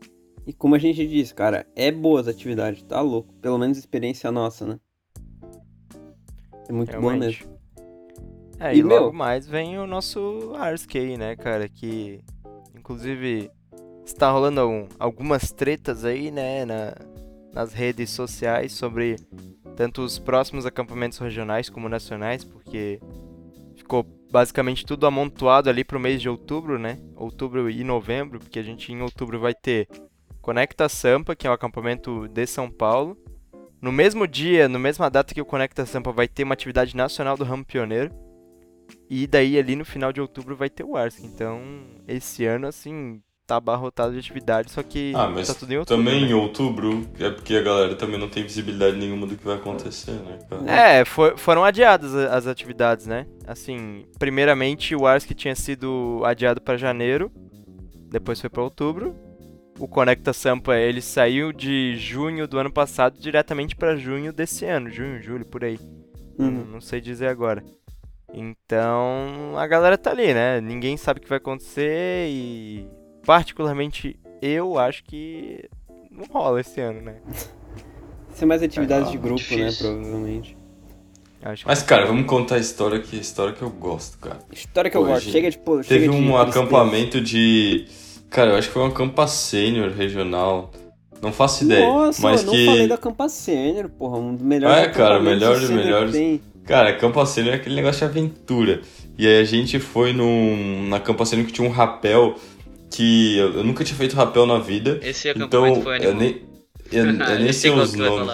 E 0.47 0.53
como 0.53 0.75
a 0.75 0.79
gente 0.79 1.07
disse, 1.07 1.35
cara, 1.35 1.67
é 1.77 1.91
boa 1.91 2.21
as 2.21 2.29
atividades, 2.29 2.83
tá 2.83 3.01
louco. 3.01 3.33
Pelo 3.35 3.59
menos 3.59 3.79
experiência 3.79 4.31
nossa, 4.33 4.67
né? 4.67 4.81
É 6.69 6.73
muito 6.73 6.91
Realmente. 6.91 7.45
bom 7.45 7.49
mesmo. 7.49 7.53
É, 8.59 8.75
e, 8.75 8.79
e 8.79 8.83
logo 8.83 9.07
meu... 9.07 9.13
mais 9.13 9.47
vem 9.47 9.79
o 9.79 9.87
nosso 9.87 10.53
Arsk 10.57 10.95
aí, 10.97 11.17
né, 11.17 11.37
cara? 11.37 11.69
Que 11.69 12.21
inclusive 12.77 13.51
está 14.05 14.31
rolando 14.31 14.69
um, 14.69 14.89
algumas 14.99 15.53
tretas 15.53 16.05
aí, 16.05 16.31
né, 16.31 16.65
na, 16.65 16.95
nas 17.53 17.73
redes 17.73 18.11
sociais 18.11 18.73
sobre 18.73 19.17
tanto 19.77 20.03
os 20.03 20.19
próximos 20.19 20.67
acampamentos 20.67 21.19
regionais 21.19 21.69
como 21.69 21.89
nacionais, 21.89 22.45
porque 22.45 23.01
ficou 23.77 24.05
basicamente 24.33 24.87
tudo 24.87 25.07
amontoado 25.07 25.69
ali 25.69 25.85
pro 25.85 26.01
mês 26.01 26.21
de 26.23 26.29
outubro, 26.29 26.79
né? 26.79 26.99
Outubro 27.15 27.69
e 27.69 27.85
novembro, 27.85 28.39
porque 28.39 28.59
a 28.59 28.63
gente 28.63 28.91
em 28.91 29.03
outubro 29.03 29.39
vai 29.39 29.55
ter 29.55 29.87
Conecta 30.41 30.89
Sampa, 30.89 31.37
que 31.37 31.47
é 31.47 31.51
o 31.51 31.53
acampamento 31.53 32.27
de 32.29 32.47
São 32.47 32.71
Paulo, 32.71 33.17
no 33.81 33.93
mesmo 33.93 34.27
dia, 34.27 34.69
na 34.69 34.79
mesma 34.79 35.11
data 35.11 35.35
que 35.35 35.41
o 35.41 35.45
Conecta 35.45 35.85
Sampa 35.85 36.11
vai 36.13 36.27
ter 36.27 36.45
uma 36.45 36.55
atividade 36.55 36.97
nacional 36.97 37.37
do 37.37 37.45
ramo 37.45 37.65
pioneiro. 37.65 38.11
E 39.09 39.27
daí 39.27 39.59
ali 39.59 39.77
no 39.77 39.85
final 39.85 40.13
de 40.13 40.21
outubro 40.21 40.57
vai 40.57 40.71
ter 40.71 40.85
o 40.85 40.97
Arsk. 40.97 41.23
Então, 41.25 41.61
esse 42.09 42.47
ano, 42.47 42.67
assim, 42.67 43.21
tá 43.47 43.57
abarrotado 43.57 44.13
de 44.13 44.19
atividade, 44.19 44.71
só 44.71 44.83
que 44.83 45.13
ah, 45.15 45.29
mas 45.29 45.49
tá 45.49 45.55
tudo 45.55 45.73
em 45.73 45.79
outubro. 45.79 45.97
Também 45.97 46.23
né? 46.23 46.29
em 46.29 46.35
outubro 46.35 47.07
é 47.19 47.31
porque 47.31 47.57
a 47.57 47.63
galera 47.63 47.95
também 47.97 48.19
não 48.19 48.29
tem 48.29 48.43
visibilidade 48.43 48.97
nenhuma 48.97 49.27
do 49.27 49.37
que 49.37 49.45
vai 49.45 49.57
acontecer, 49.57 50.13
né, 50.13 50.39
cara? 50.49 50.71
É, 50.71 51.05
for, 51.05 51.37
foram 51.37 51.65
adiadas 51.65 52.15
as 52.15 52.47
atividades, 52.47 53.07
né? 53.07 53.27
Assim, 53.47 54.07
primeiramente 54.19 54.95
o 54.95 55.07
Arsk 55.07 55.31
tinha 55.33 55.55
sido 55.55 56.23
adiado 56.25 56.61
para 56.61 56.77
janeiro, 56.77 57.31
depois 58.11 58.41
foi 58.41 58.49
para 58.49 58.63
outubro, 58.63 59.15
o 59.79 59.89
Conecta 59.89 60.33
Sampa 60.33 60.77
ele 60.77 61.03
saiu 61.03 61.53
de 61.53 61.97
junho 61.97 62.47
do 62.47 62.59
ano 62.59 62.73
passado 62.73 63.19
diretamente 63.19 63.75
para 63.75 63.97
junho 63.97 64.33
desse 64.33 64.65
ano, 64.65 64.89
junho, 64.89 65.21
julho, 65.21 65.45
por 65.45 65.65
aí. 65.65 65.79
Uhum. 66.39 66.51
Não, 66.51 66.65
não, 66.65 66.81
sei 66.81 67.01
dizer 67.01 67.27
agora. 67.27 67.65
Então 68.33 69.55
a 69.57 69.67
galera 69.67 69.99
tá 69.99 70.11
ali, 70.11 70.33
né? 70.33 70.61
Ninguém 70.61 70.97
sabe 70.97 71.19
o 71.19 71.23
que 71.23 71.29
vai 71.29 71.39
acontecer 71.39 72.29
e 72.31 72.87
particularmente 73.25 74.19
eu 74.41 74.79
acho 74.79 75.05
que 75.05 75.69
não 76.11 76.25
rola 76.31 76.61
esse 76.61 76.81
ano, 76.81 77.01
né? 77.01 77.17
Ser 78.35 78.47
mais 78.47 78.63
atividades 78.63 79.09
é, 79.09 79.13
de 79.13 79.19
grupo, 79.19 79.37
difícil. 79.37 79.91
né? 79.91 80.01
Provavelmente. 80.01 80.57
Mas, 81.67 81.83
cara, 81.83 82.07
vamos 82.07 82.27
contar 82.27 82.55
a 82.55 82.59
história 82.59 83.01
que, 83.01 83.17
história 83.17 83.53
que 83.53 83.63
eu 83.63 83.69
gosto, 83.69 84.17
cara. 84.19 84.39
História 84.53 84.91
que 84.91 84.97
eu 84.97 85.05
gosto. 85.05 85.29
Chega 85.29 85.51
de 85.51 85.59
pô, 85.59 85.79
Teve 85.79 86.05
chega 86.05 86.13
um 86.13 86.29
de 86.29 86.37
acampamento 86.37 87.21
de 87.21 87.89
Cara, 88.33 88.53
eu 88.53 88.57
acho 88.57 88.69
que 88.69 88.73
foi 88.73 88.83
uma 88.83 88.91
campa 88.91 89.27
sênior 89.27 89.91
regional. 89.91 90.73
Não 91.21 91.31
faço 91.33 91.65
ideia. 91.65 91.87
Nossa, 91.87 92.23
mas 92.23 92.43
eu 92.43 92.51
que... 92.51 92.65
não 92.65 92.73
falei 92.73 92.89
da 92.89 92.97
campa 92.97 93.29
sênior, 93.29 93.91
porra. 93.91 94.19
Um 94.19 94.35
dos 94.35 94.45
melhores 94.45 94.79
É, 94.79 94.89
cara, 94.89 95.21
melhor 95.21 95.61
de 95.61 95.69
melhores. 95.71 96.41
Cara, 96.65 96.95
campa 96.95 97.27
sênior 97.27 97.55
é 97.55 97.57
aquele 97.59 97.75
negócio 97.75 97.99
de 97.99 98.05
aventura. 98.07 98.81
E 99.19 99.27
aí 99.27 99.39
a 99.39 99.45
gente 99.45 99.79
foi 99.79 100.15
num, 100.15 100.89
na 100.89 100.99
campa 100.99 101.27
sênior 101.27 101.47
que 101.47 101.53
tinha 101.53 101.69
um 101.69 101.71
rapel 101.71 102.37
que 102.93 103.39
eu, 103.39 103.55
eu, 103.55 103.65
nunca 103.65 103.83
tinha 103.83 103.97
feito 103.97 104.15
rapel 104.15 104.47
na 104.47 104.59
vida. 104.59 105.01
Esse 105.03 105.31
acampamento 105.31 105.81
então, 105.81 105.83
foi 105.83 105.97
animal. 105.97 106.13
Eu 106.13 106.19
nem, 106.21 106.43
eu, 106.93 107.07
eu 107.07 107.41
nem 107.41 107.53
sei 107.53 107.71
os 107.71 107.95
nomes. 107.95 108.33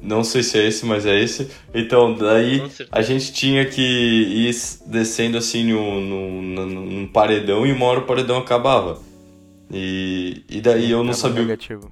Não 0.00 0.22
sei 0.22 0.42
se 0.42 0.58
é 0.58 0.66
esse, 0.66 0.84
mas 0.84 1.06
é 1.06 1.18
esse. 1.18 1.48
Então, 1.74 2.14
daí 2.14 2.62
a 2.92 3.02
gente 3.02 3.32
tinha 3.32 3.64
que 3.64 3.82
ir 3.82 4.54
descendo 4.86 5.38
assim 5.38 5.64
no, 5.64 6.00
no, 6.00 6.42
no, 6.42 6.66
num 6.66 7.06
paredão 7.06 7.66
e 7.66 7.72
uma 7.72 7.86
hora 7.86 8.00
o 8.00 8.06
paredão 8.06 8.38
acabava. 8.38 9.00
E, 9.72 10.44
e 10.48 10.60
daí 10.60 10.90
eu 10.90 11.02
não 11.02 11.10
é 11.10 11.14
sabia. 11.14 11.42
Negativo. 11.42 11.90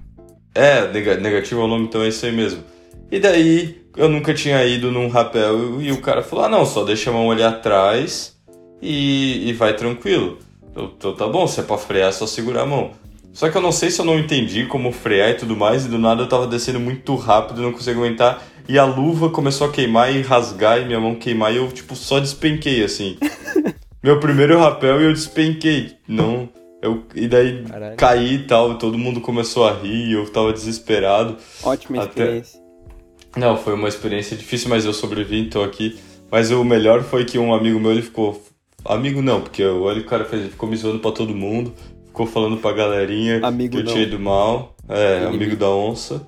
É, 0.53 0.87
negativo 1.17 1.61
é 1.61 1.63
o 1.65 1.67
nome, 1.67 1.85
então 1.85 2.01
é 2.01 2.07
isso 2.07 2.25
aí 2.25 2.31
mesmo. 2.31 2.63
E 3.11 3.19
daí 3.19 3.81
eu 3.97 4.07
nunca 4.07 4.33
tinha 4.33 4.63
ido 4.65 4.91
num 4.91 5.09
rapel 5.09 5.81
e 5.81 5.91
o 5.91 6.01
cara 6.01 6.23
falou: 6.23 6.45
ah, 6.45 6.49
não, 6.49 6.65
só 6.65 6.83
deixa 6.83 7.09
a 7.09 7.13
mão 7.13 7.29
ali 7.31 7.43
atrás 7.43 8.37
e, 8.81 9.49
e 9.49 9.53
vai 9.53 9.75
tranquilo. 9.75 10.39
Então 10.75 11.15
tá 11.15 11.27
bom, 11.27 11.47
se 11.47 11.59
é 11.59 11.63
pra 11.63 11.77
frear, 11.77 12.09
é 12.09 12.11
só 12.11 12.27
segurar 12.27 12.63
a 12.63 12.65
mão. 12.65 12.91
Só 13.33 13.49
que 13.49 13.57
eu 13.57 13.61
não 13.61 13.71
sei 13.71 13.91
se 13.91 13.99
eu 13.99 14.05
não 14.05 14.17
entendi 14.17 14.65
como 14.65 14.91
frear 14.91 15.31
e 15.31 15.33
tudo 15.35 15.55
mais, 15.55 15.85
e 15.85 15.89
do 15.89 15.97
nada 15.97 16.23
eu 16.23 16.27
tava 16.27 16.47
descendo 16.47 16.79
muito 16.79 17.15
rápido, 17.15 17.61
não 17.61 17.71
conseguia 17.71 18.01
aguentar, 18.01 18.41
e 18.67 18.79
a 18.79 18.85
luva 18.85 19.29
começou 19.29 19.67
a 19.67 19.71
queimar 19.71 20.13
e 20.13 20.21
rasgar 20.21 20.81
e 20.81 20.85
minha 20.85 20.99
mão 20.99 21.15
queimar, 21.15 21.53
e 21.53 21.57
eu, 21.57 21.69
tipo, 21.71 21.95
só 21.95 22.19
despenquei, 22.19 22.83
assim. 22.83 23.17
Meu 24.01 24.19
primeiro 24.19 24.59
rapel 24.59 25.01
e 25.01 25.05
eu 25.05 25.13
despenquei. 25.13 25.93
Não. 26.07 26.47
Eu, 26.79 27.03
e 27.15 27.27
daí 27.27 27.63
Caralho. 27.63 27.97
caí 27.97 28.35
e 28.35 28.43
tal, 28.43 28.77
todo 28.77 28.99
mundo 28.99 29.19
começou 29.19 29.67
a 29.67 29.73
rir, 29.73 30.11
eu 30.11 30.29
tava 30.29 30.53
desesperado. 30.53 31.37
Ótima 31.63 32.03
até... 32.03 32.21
experiência. 32.21 32.59
Não, 33.35 33.57
foi 33.57 33.73
uma 33.73 33.87
experiência 33.87 34.37
difícil, 34.37 34.69
mas 34.69 34.85
eu 34.85 34.93
sobrevivi, 34.93 35.49
tô 35.49 35.63
aqui. 35.63 35.97
Mas 36.31 36.51
o 36.51 36.63
melhor 36.63 37.01
foi 37.01 37.25
que 37.25 37.39
um 37.39 37.51
amigo 37.51 37.79
meu, 37.79 37.91
ele 37.91 38.03
ficou... 38.03 38.41
Amigo 38.85 39.21
não, 39.21 39.41
porque 39.41 39.63
olha 39.63 40.01
o 40.01 40.05
cara 40.05 40.25
fez, 40.25 40.49
ficou 40.49 40.69
me 40.69 40.75
zoando 40.75 40.99
pra 40.99 41.11
todo 41.11 41.33
mundo 41.33 41.73
ficou 42.15 42.25
falando 42.25 42.55
pra 42.57 42.71
galerinha 42.71 43.45
amigo 43.45 43.75
que 43.75 43.81
eu 43.81 43.85
tinha 43.85 44.03
ido 44.03 44.17
mal. 44.17 44.73
É, 44.87 45.25
amigo 45.25 45.57
da 45.57 45.69
onça. 45.69 46.25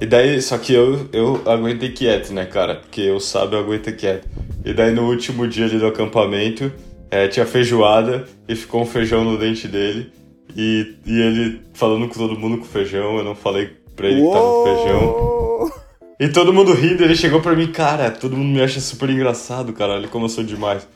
E 0.00 0.06
daí, 0.06 0.40
só 0.40 0.56
que 0.56 0.72
eu, 0.72 1.08
eu 1.12 1.42
aguentei 1.44 1.90
quieto, 1.90 2.32
né, 2.32 2.46
cara? 2.46 2.76
Porque 2.76 3.02
eu 3.02 3.20
sabe, 3.20 3.54
eu 3.54 3.60
aguento 3.60 3.94
quieto. 3.94 4.26
E 4.64 4.72
daí 4.72 4.92
no 4.92 5.08
último 5.08 5.46
dia 5.46 5.66
ali 5.66 5.78
do 5.78 5.86
acampamento, 5.86 6.72
é, 7.10 7.28
tinha 7.28 7.44
feijoada 7.44 8.26
e 8.48 8.56
ficou 8.56 8.82
um 8.82 8.86
feijão 8.86 9.22
no 9.22 9.36
dente 9.36 9.68
dele. 9.68 10.10
E, 10.56 10.96
e 11.04 11.20
ele 11.20 11.60
falando 11.74 12.08
com 12.08 12.14
todo 12.14 12.38
mundo 12.38 12.58
com 12.58 12.64
feijão, 12.64 13.18
eu 13.18 13.24
não 13.24 13.34
falei 13.34 13.70
pra 13.94 14.08
ele 14.08 14.22
Uou! 14.22 14.32
que 14.32 14.38
tava 14.38 14.76
feijão. 14.76 15.72
E 16.18 16.28
todo 16.28 16.52
mundo 16.52 16.72
rindo, 16.72 17.02
ele 17.02 17.16
chegou 17.16 17.40
pra 17.40 17.54
mim, 17.54 17.66
cara, 17.68 18.10
todo 18.10 18.36
mundo 18.36 18.48
me 18.48 18.62
acha 18.62 18.80
super 18.80 19.10
engraçado, 19.10 19.72
cara, 19.72 19.94
olha 19.94 20.08
como 20.08 20.26
eu 20.26 20.28
sou 20.28 20.44
demais. 20.44 20.86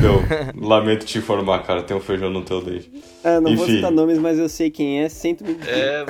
Meu, 0.00 0.22
lamento 0.56 1.04
te 1.04 1.18
informar, 1.18 1.62
cara, 1.64 1.82
tem 1.82 1.96
um 1.96 2.00
feijão 2.00 2.30
no 2.30 2.42
teu 2.42 2.62
dente. 2.62 2.90
É, 3.24 3.40
não 3.40 3.50
Enfim. 3.50 3.56
vou 3.56 3.66
citar 3.66 3.90
nomes, 3.90 4.18
mas 4.18 4.38
eu 4.38 4.48
sei 4.48 4.70
quem 4.70 5.00
é, 5.02 5.08
sinto 5.08 5.44
me 5.44 5.56
É, 5.66 6.04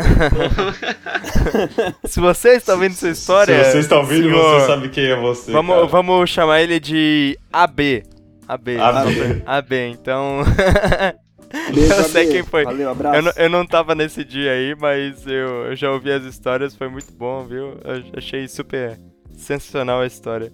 Se 2.06 2.20
você 2.20 2.50
está 2.50 2.74
vendo 2.76 2.92
essa 2.92 3.08
história... 3.08 3.64
Se 3.64 3.72
você 3.72 3.78
está 3.78 3.98
ouvindo, 3.98 4.28
senhor, 4.28 4.60
você 4.60 4.66
sabe 4.66 4.88
quem 4.90 5.06
é 5.06 5.16
você, 5.16 5.52
Vamos, 5.52 5.90
vamos 5.90 6.28
chamar 6.30 6.60
ele 6.60 6.78
de 6.78 7.38
AB. 7.52 8.02
AB. 8.46 8.78
AB. 8.78 9.42
AB, 9.46 9.88
então... 9.88 10.42
Beijo, 11.72 11.92
eu 11.92 12.04
sei 12.04 12.26
quem 12.26 12.42
foi. 12.42 12.64
Valeu, 12.64 12.90
abraço. 12.90 13.16
Eu, 13.16 13.22
não, 13.22 13.32
eu 13.36 13.50
não 13.50 13.66
tava 13.66 13.94
nesse 13.94 14.24
dia 14.24 14.52
aí, 14.52 14.74
mas 14.74 15.26
eu, 15.26 15.66
eu 15.66 15.76
já 15.76 15.90
ouvi 15.90 16.10
as 16.10 16.24
histórias, 16.24 16.74
foi 16.74 16.88
muito 16.88 17.12
bom, 17.12 17.44
viu? 17.46 17.78
Eu 17.84 18.04
achei 18.16 18.46
super 18.48 18.98
sensacional 19.36 20.00
a 20.00 20.06
história. 20.06 20.52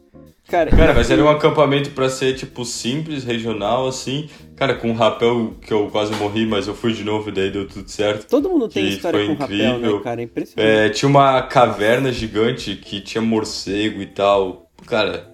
Cara, 0.48 0.70
cara, 0.70 0.92
mas 0.92 1.10
era 1.10 1.22
um 1.22 1.28
acampamento 1.28 1.90
pra 1.90 2.10
ser, 2.10 2.34
tipo, 2.34 2.64
simples, 2.64 3.24
regional, 3.24 3.86
assim. 3.86 4.28
Cara, 4.56 4.74
com 4.74 4.90
um 4.90 4.92
rapel 4.92 5.54
que 5.62 5.72
eu 5.72 5.88
quase 5.88 6.12
morri, 6.16 6.44
mas 6.44 6.66
eu 6.66 6.74
fui 6.74 6.92
de 6.92 7.04
novo 7.04 7.28
e 7.28 7.32
daí 7.32 7.50
deu 7.50 7.66
tudo 7.66 7.88
certo. 7.88 8.26
Todo 8.26 8.50
mundo 8.50 8.68
tem 8.68 8.88
história 8.88 9.24
com 9.24 9.32
incrível. 9.32 9.72
rapel, 9.72 9.96
né, 9.96 10.00
cara? 10.02 10.20
É 10.20 10.24
impressionante. 10.24 10.70
É, 10.70 10.88
tinha 10.90 11.08
uma 11.08 11.40
caverna 11.42 12.12
gigante 12.12 12.74
que 12.76 13.00
tinha 13.00 13.22
morcego 13.22 14.02
e 14.02 14.06
tal. 14.06 14.68
Cara, 14.86 15.32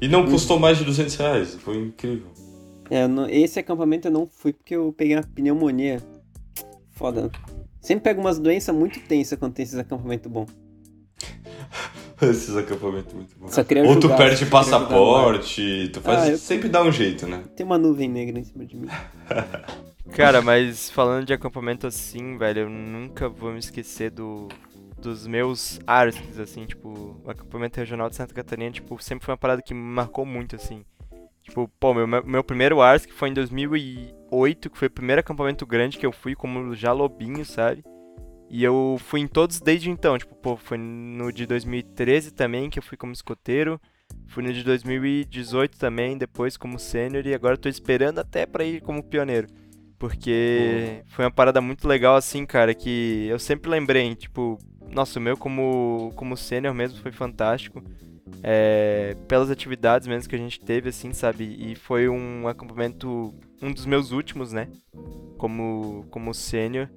e 0.00 0.08
não 0.08 0.20
hum. 0.20 0.30
custou 0.30 0.58
mais 0.58 0.78
de 0.78 0.84
200 0.84 1.16
reais. 1.16 1.54
Foi 1.56 1.76
incrível. 1.76 2.33
É, 2.90 3.06
não, 3.06 3.28
esse 3.28 3.58
acampamento 3.58 4.08
eu 4.08 4.12
não 4.12 4.26
fui 4.26 4.52
porque 4.52 4.74
eu 4.74 4.92
peguei 4.92 5.16
uma 5.16 5.22
pneumonia. 5.22 6.02
Foda. 6.90 7.30
Sempre 7.80 8.04
pego 8.04 8.20
umas 8.20 8.38
doenças 8.38 8.74
muito 8.74 9.00
tensas 9.00 9.38
quando 9.38 9.54
tem 9.54 9.62
esses 9.62 9.78
acampamentos 9.78 10.30
bons. 10.30 10.48
esses 12.22 12.56
acampamentos 12.56 13.12
muito 13.12 13.38
bons. 13.38 13.54
Só 13.54 13.64
queria 13.64 13.84
Ou 13.84 13.98
tu 13.98 14.08
perde 14.08 14.46
passaporte, 14.46 15.90
tu 15.92 16.00
faz. 16.00 16.30
Ah, 16.30 16.36
sempre 16.36 16.68
dá 16.68 16.82
um 16.82 16.92
jeito, 16.92 17.26
né? 17.26 17.44
Tem 17.56 17.64
uma 17.64 17.78
nuvem 17.78 18.08
negra 18.08 18.38
em 18.38 18.44
cima 18.44 18.64
de 18.64 18.76
mim. 18.76 18.88
Cara, 20.12 20.42
mas 20.42 20.90
falando 20.90 21.26
de 21.26 21.32
acampamento 21.32 21.86
assim, 21.86 22.36
velho, 22.38 22.60
eu 22.60 22.70
nunca 22.70 23.28
vou 23.28 23.52
me 23.52 23.58
esquecer 23.58 24.10
do 24.10 24.48
dos 25.04 25.26
meus 25.26 25.78
ARCs, 25.86 26.38
assim, 26.38 26.64
tipo, 26.64 27.20
o 27.22 27.30
acampamento 27.30 27.78
regional 27.78 28.08
de 28.08 28.16
Santa 28.16 28.32
Catarina, 28.32 28.70
tipo, 28.70 29.00
sempre 29.02 29.26
foi 29.26 29.32
uma 29.32 29.38
parada 29.38 29.60
que 29.60 29.74
me 29.74 29.80
marcou 29.80 30.24
muito, 30.24 30.56
assim. 30.56 30.82
Tipo, 31.44 31.68
pô, 31.78 31.92
meu, 31.92 32.06
meu 32.06 32.42
primeiro 32.42 32.80
ARS 32.80 33.04
que 33.04 33.12
foi 33.12 33.28
em 33.28 33.34
2008, 33.34 34.70
que 34.70 34.78
foi 34.78 34.88
o 34.88 34.90
primeiro 34.90 35.20
acampamento 35.20 35.66
grande 35.66 35.98
que 35.98 36.06
eu 36.06 36.10
fui 36.10 36.34
como 36.34 36.74
já 36.74 36.90
lobinho, 36.90 37.44
sabe? 37.44 37.84
E 38.50 38.64
eu 38.64 38.96
fui 38.98 39.20
em 39.20 39.26
todos 39.26 39.60
desde 39.60 39.90
então, 39.90 40.16
tipo, 40.16 40.34
pô, 40.34 40.56
foi 40.56 40.78
no 40.78 41.30
de 41.30 41.46
2013 41.46 42.32
também 42.32 42.70
que 42.70 42.78
eu 42.78 42.82
fui 42.82 42.96
como 42.96 43.12
escoteiro, 43.12 43.78
fui 44.26 44.42
no 44.42 44.52
de 44.52 44.64
2018 44.64 45.78
também, 45.78 46.16
depois 46.16 46.56
como 46.56 46.78
sênior 46.78 47.26
e 47.26 47.34
agora 47.34 47.58
tô 47.58 47.68
esperando 47.68 48.20
até 48.20 48.46
para 48.46 48.64
ir 48.64 48.80
como 48.80 49.02
pioneiro. 49.02 49.48
Porque 49.98 51.02
foi 51.08 51.26
uma 51.26 51.30
parada 51.30 51.60
muito 51.60 51.86
legal 51.86 52.16
assim, 52.16 52.46
cara, 52.46 52.74
que 52.74 53.26
eu 53.28 53.38
sempre 53.38 53.70
lembrei, 53.70 54.14
tipo, 54.14 54.58
nossa, 54.90 55.18
o 55.18 55.22
meu 55.22 55.36
como 55.36 56.10
como 56.16 56.36
sênior 56.36 56.74
mesmo 56.74 57.00
foi 57.00 57.12
fantástico 57.12 57.82
é, 58.42 59.16
pelas 59.28 59.50
atividades 59.50 60.06
mesmo 60.06 60.28
que 60.28 60.36
a 60.36 60.38
gente 60.38 60.60
teve, 60.60 60.88
assim, 60.88 61.12
sabe? 61.12 61.44
E 61.44 61.74
foi 61.74 62.08
um 62.08 62.48
acampamento, 62.48 63.34
um 63.62 63.72
dos 63.72 63.86
meus 63.86 64.12
últimos, 64.12 64.52
né? 64.52 64.68
Como, 65.38 66.06
como 66.10 66.32
sênior. 66.32 66.88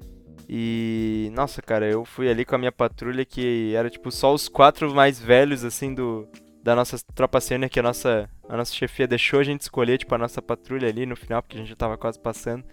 E, 0.49 1.29
nossa, 1.33 1.61
cara, 1.61 1.85
eu 1.89 2.05
fui 2.05 2.29
ali 2.29 2.45
com 2.45 2.55
a 2.55 2.57
minha 2.57 2.71
patrulha 2.71 3.25
que 3.25 3.73
era, 3.75 3.89
tipo, 3.89 4.11
só 4.11 4.33
os 4.33 4.47
quatro 4.47 4.93
mais 4.93 5.19
velhos, 5.19 5.65
assim, 5.65 5.93
do, 5.93 6.27
da 6.63 6.75
nossa 6.75 6.97
tropa 7.13 7.41
sênior, 7.41 7.69
que 7.69 7.79
a 7.79 7.83
nossa, 7.83 8.29
a 8.47 8.55
nossa 8.55 8.73
chefia 8.73 9.07
deixou 9.07 9.39
a 9.39 9.43
gente 9.43 9.61
escolher, 9.61 9.97
tipo, 9.97 10.15
a 10.15 10.17
nossa 10.17 10.41
patrulha 10.41 10.87
ali 10.87 11.05
no 11.05 11.17
final, 11.17 11.41
porque 11.41 11.57
a 11.57 11.59
gente 11.59 11.69
já 11.69 11.75
tava 11.75 11.97
quase 11.97 12.19
passando. 12.19 12.63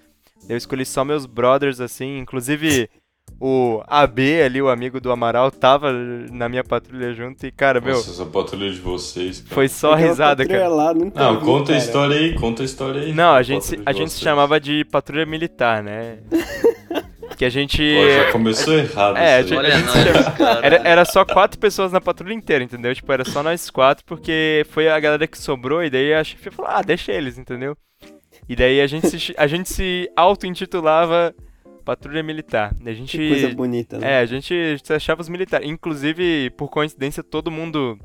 Eu 0.49 0.57
escolhi 0.57 0.85
só 0.85 1.05
meus 1.05 1.27
brothers, 1.27 1.81
assim, 1.81 2.19
inclusive 2.19 2.89
o 3.41 3.83
AB 3.87 4.43
ali, 4.43 4.63
o 4.63 4.69
amigo 4.69 5.01
do 5.01 5.11
Amaral, 5.11 5.51
tava 5.51 5.93
na 5.93 6.49
minha 6.49 6.65
patrulha 6.65 7.13
junto 7.13 7.47
e, 7.47 7.51
cara, 7.51 7.81
Nossa, 7.81 7.87
meu. 7.87 7.97
Nossa, 7.97 8.11
essa 8.11 8.27
patrulha 8.27 8.71
de 8.71 8.81
vocês. 8.81 9.41
Cara. 9.41 9.55
Foi 9.55 9.69
só 9.69 9.95
risada, 9.95 10.47
cara. 10.47 10.69
Lá, 10.69 10.95
nunca 10.95 11.23
não, 11.23 11.39
vi, 11.39 11.45
conta 11.45 11.67
cara. 11.67 11.75
a 11.75 11.79
história 11.79 12.17
aí, 12.17 12.35
conta 12.35 12.63
a 12.63 12.65
história 12.65 13.01
aí. 13.03 13.13
Não, 13.13 13.35
a 13.35 13.43
gente, 13.43 13.65
se, 13.65 13.81
a 13.85 13.93
gente 13.93 14.13
se 14.13 14.21
chamava 14.21 14.59
de 14.61 14.85
patrulha 14.85 15.27
militar, 15.27 15.83
né? 15.83 16.19
que 17.37 17.45
a 17.45 17.51
gente. 17.51 17.83
Pô, 17.95 18.11
já 18.11 18.33
começou 18.33 18.75
errado. 18.75 19.17
É, 19.17 19.37
a 19.37 19.43
gente, 19.43 19.59
Olha, 19.59 19.75
a 19.75 19.79
gente 19.79 20.43
era, 20.63 20.77
era 20.89 21.05
só 21.05 21.25
quatro 21.25 21.59
pessoas 21.59 21.93
na 21.93 22.01
patrulha 22.01 22.33
inteira, 22.35 22.63
entendeu? 22.63 22.95
Tipo, 22.95 23.13
era 23.13 23.25
só 23.25 23.43
nós 23.43 23.69
quatro, 23.71 24.05
porque 24.07 24.65
foi 24.71 24.89
a 24.89 24.99
galera 24.99 25.27
que 25.27 25.39
sobrou, 25.39 25.83
e 25.83 25.91
daí 25.91 26.15
a 26.15 26.23
chefe 26.23 26.51
falou, 26.51 26.71
ah, 26.71 26.83
deixa 26.83 27.13
eles, 27.13 27.39
entendeu? 27.39 27.77
E 28.49 28.55
daí 28.55 28.81
a 28.81 28.87
gente 28.87 29.09
se, 29.09 29.35
a 29.37 29.47
gente 29.47 29.69
se 29.69 30.11
auto-intitulava 30.17 31.35
Patrulha 31.85 32.23
Militar. 32.23 32.75
A 32.85 32.93
gente, 32.93 33.17
que 33.17 33.29
coisa 33.29 33.55
bonita, 33.55 33.99
né? 33.99 34.15
É, 34.15 34.19
a 34.21 34.27
gente 34.27 34.55
achava 34.91 35.21
os 35.21 35.29
militares. 35.29 35.69
Inclusive, 35.69 36.51
por 36.51 36.69
coincidência, 36.69 37.23
todo 37.23 37.51
mundo 37.51 37.99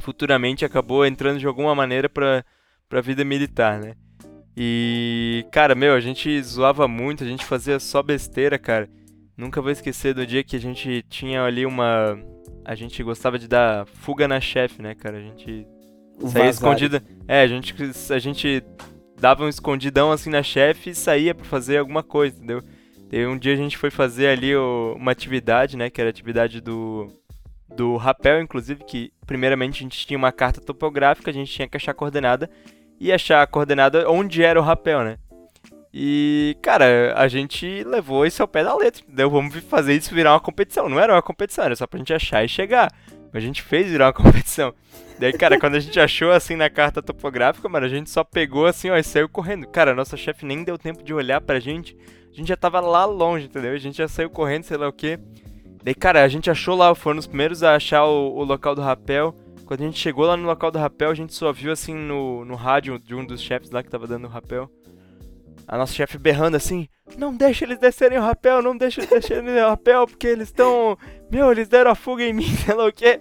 futuramente 0.00 0.64
acabou 0.64 1.06
entrando 1.06 1.38
de 1.38 1.46
alguma 1.46 1.74
maneira 1.74 2.08
pra, 2.08 2.44
pra 2.88 3.00
vida 3.00 3.24
militar, 3.24 3.80
né? 3.80 3.94
E, 4.56 5.44
cara, 5.50 5.74
meu, 5.74 5.94
a 5.94 6.00
gente 6.00 6.40
zoava 6.42 6.86
muito, 6.86 7.24
a 7.24 7.26
gente 7.26 7.44
fazia 7.44 7.80
só 7.80 8.02
besteira, 8.02 8.58
cara. 8.58 8.88
Nunca 9.36 9.60
vou 9.60 9.70
esquecer 9.70 10.14
do 10.14 10.26
dia 10.26 10.44
que 10.44 10.56
a 10.56 10.60
gente 10.60 11.04
tinha 11.08 11.42
ali 11.42 11.66
uma. 11.66 12.18
A 12.64 12.74
gente 12.74 13.02
gostava 13.02 13.38
de 13.38 13.48
dar 13.48 13.86
fuga 13.86 14.28
na 14.28 14.40
chefe, 14.40 14.80
né, 14.80 14.94
cara? 14.94 15.18
A 15.18 15.20
gente 15.20 15.66
saía 16.28 16.50
escondida. 16.50 17.02
É, 17.26 17.42
a 17.42 17.46
gente, 17.46 17.74
a 18.10 18.18
gente 18.18 18.62
dava 19.20 19.44
um 19.44 19.48
escondidão 19.48 20.12
assim 20.12 20.30
na 20.30 20.42
chefe 20.42 20.90
e 20.90 20.94
saía 20.94 21.34
pra 21.34 21.44
fazer 21.44 21.78
alguma 21.78 22.02
coisa, 22.02 22.36
entendeu? 22.36 22.62
E 23.12 23.26
um 23.26 23.38
dia 23.38 23.52
a 23.52 23.56
gente 23.56 23.76
foi 23.76 23.90
fazer 23.90 24.28
ali 24.28 24.54
o, 24.56 24.94
uma 24.96 25.12
atividade, 25.12 25.76
né? 25.76 25.90
Que 25.90 26.00
era 26.00 26.08
a 26.08 26.12
atividade 26.12 26.60
do, 26.60 27.08
do 27.74 27.96
rapel, 27.96 28.40
inclusive, 28.40 28.84
que 28.84 29.12
primeiramente 29.26 29.80
a 29.80 29.82
gente 29.82 30.06
tinha 30.06 30.18
uma 30.18 30.32
carta 30.32 30.60
topográfica, 30.60 31.30
a 31.30 31.34
gente 31.34 31.52
tinha 31.52 31.68
que 31.68 31.76
achar 31.76 31.92
a 31.92 31.94
coordenada 31.94 32.50
e 32.98 33.12
achar 33.12 33.42
a 33.42 33.46
coordenada 33.46 34.10
onde 34.10 34.42
era 34.42 34.58
o 34.58 34.62
rapel, 34.62 35.02
né? 35.02 35.18
E, 35.96 36.56
cara, 36.60 37.14
a 37.16 37.28
gente 37.28 37.84
levou 37.84 38.26
isso 38.26 38.42
ao 38.42 38.48
pé 38.48 38.64
da 38.64 38.74
letra, 38.74 39.00
entendeu? 39.04 39.30
Vamos 39.30 39.54
fazer 39.58 39.94
isso 39.94 40.12
virar 40.12 40.32
uma 40.32 40.40
competição. 40.40 40.88
Não 40.88 40.98
era 40.98 41.12
uma 41.12 41.22
competição, 41.22 41.64
era 41.64 41.76
só 41.76 41.86
pra 41.86 41.98
gente 41.98 42.12
achar 42.12 42.44
e 42.44 42.48
chegar. 42.48 42.90
A 43.32 43.38
gente 43.38 43.62
fez 43.62 43.88
virar 43.88 44.06
uma 44.06 44.12
competição. 44.14 44.74
Daí, 45.20 45.32
cara, 45.32 45.58
quando 45.58 45.76
a 45.76 45.80
gente 45.80 46.00
achou 46.00 46.32
assim 46.32 46.56
na 46.56 46.68
carta 46.68 47.00
topográfica, 47.00 47.68
mano, 47.68 47.86
a 47.86 47.88
gente 47.88 48.10
só 48.10 48.24
pegou 48.24 48.66
assim, 48.66 48.90
ó, 48.90 48.96
e 48.96 49.04
saiu 49.04 49.28
correndo. 49.28 49.68
Cara, 49.68 49.94
nossa 49.94 50.16
chefe 50.16 50.44
nem 50.44 50.64
deu 50.64 50.76
tempo 50.76 51.04
de 51.04 51.14
olhar 51.14 51.40
pra 51.40 51.60
gente 51.60 51.96
a 52.34 52.36
gente 52.36 52.48
já 52.48 52.56
tava 52.56 52.80
lá 52.80 53.04
longe, 53.04 53.46
entendeu? 53.46 53.72
A 53.72 53.78
gente 53.78 53.96
já 53.96 54.08
saiu 54.08 54.28
correndo, 54.28 54.64
sei 54.64 54.76
lá 54.76 54.88
o 54.88 54.92
que. 54.92 55.20
Daí, 55.84 55.94
cara, 55.94 56.24
a 56.24 56.28
gente 56.28 56.50
achou 56.50 56.74
lá, 56.74 56.92
foram 56.92 57.20
os 57.20 57.28
primeiros 57.28 57.62
a 57.62 57.76
achar 57.76 58.04
o, 58.06 58.34
o, 58.34 58.42
local 58.42 58.74
do 58.74 58.82
rapel. 58.82 59.32
Quando 59.64 59.82
a 59.82 59.84
gente 59.84 60.00
chegou 60.00 60.26
lá 60.26 60.36
no 60.36 60.44
local 60.44 60.72
do 60.72 60.78
rapel, 60.78 61.10
a 61.10 61.14
gente 61.14 61.32
só 61.32 61.52
viu 61.52 61.70
assim 61.70 61.94
no, 61.94 62.44
no 62.44 62.56
rádio 62.56 62.98
de 62.98 63.14
um 63.14 63.24
dos 63.24 63.40
chefes 63.40 63.70
lá 63.70 63.84
que 63.84 63.88
tava 63.88 64.08
dando 64.08 64.24
o 64.24 64.28
rapel. 64.28 64.68
A 65.68 65.78
nossa 65.78 65.92
chefe 65.92 66.18
berrando 66.18 66.56
assim: 66.56 66.88
Não 67.16 67.32
deixa 67.32 67.64
eles 67.64 67.78
descerem 67.78 68.18
o 68.18 68.22
rapel, 68.22 68.60
não 68.60 68.76
deixa 68.76 69.00
eles 69.00 69.10
descerem 69.10 69.62
o 69.62 69.68
rapel, 69.68 70.04
porque 70.04 70.26
eles 70.26 70.48
estão. 70.48 70.98
Meu, 71.30 71.52
eles 71.52 71.68
deram 71.68 71.92
a 71.92 71.94
fuga 71.94 72.24
em 72.24 72.32
mim, 72.32 72.50
sei 72.66 72.74
lá 72.74 72.84
o 72.84 72.92
que. 72.92 73.20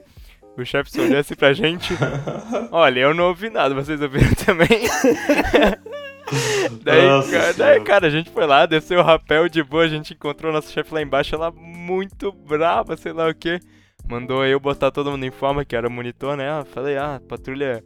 O 0.57 0.65
chefe 0.65 0.89
se 0.89 0.99
olhou 0.99 1.19
assim 1.19 1.35
pra 1.35 1.53
gente. 1.53 1.93
Olha, 2.71 2.99
eu 2.99 3.13
não 3.13 3.27
ouvi 3.27 3.51
nada, 3.51 3.75
vocês 3.75 4.01
ouviram 4.01 4.33
também? 4.33 4.67
daí, 6.83 7.07
Nossa 7.07 7.31
cara, 7.31 7.53
daí, 7.53 7.81
cara, 7.81 8.07
a 8.07 8.09
gente 8.09 8.29
foi 8.29 8.45
lá, 8.45 8.65
desceu 8.65 8.99
o 8.99 9.03
rapel 9.03 9.47
de 9.49 9.63
boa, 9.63 9.83
a 9.83 9.87
gente 9.87 10.13
encontrou 10.13 10.51
nosso 10.51 10.71
chefe 10.71 10.93
lá 10.93 11.01
embaixo, 11.01 11.35
ela 11.35 11.51
muito 11.51 12.31
brava, 12.31 12.95
sei 12.97 13.13
lá 13.13 13.27
o 13.27 13.35
que. 13.35 13.59
Mandou 14.07 14.45
eu 14.45 14.59
botar 14.59 14.91
todo 14.91 15.11
mundo 15.11 15.25
em 15.25 15.31
forma, 15.31 15.63
que 15.63 15.75
era 15.75 15.89
monitor, 15.89 16.35
né? 16.35 16.63
Falei, 16.73 16.97
ah, 16.97 17.21
patrulha, 17.27 17.81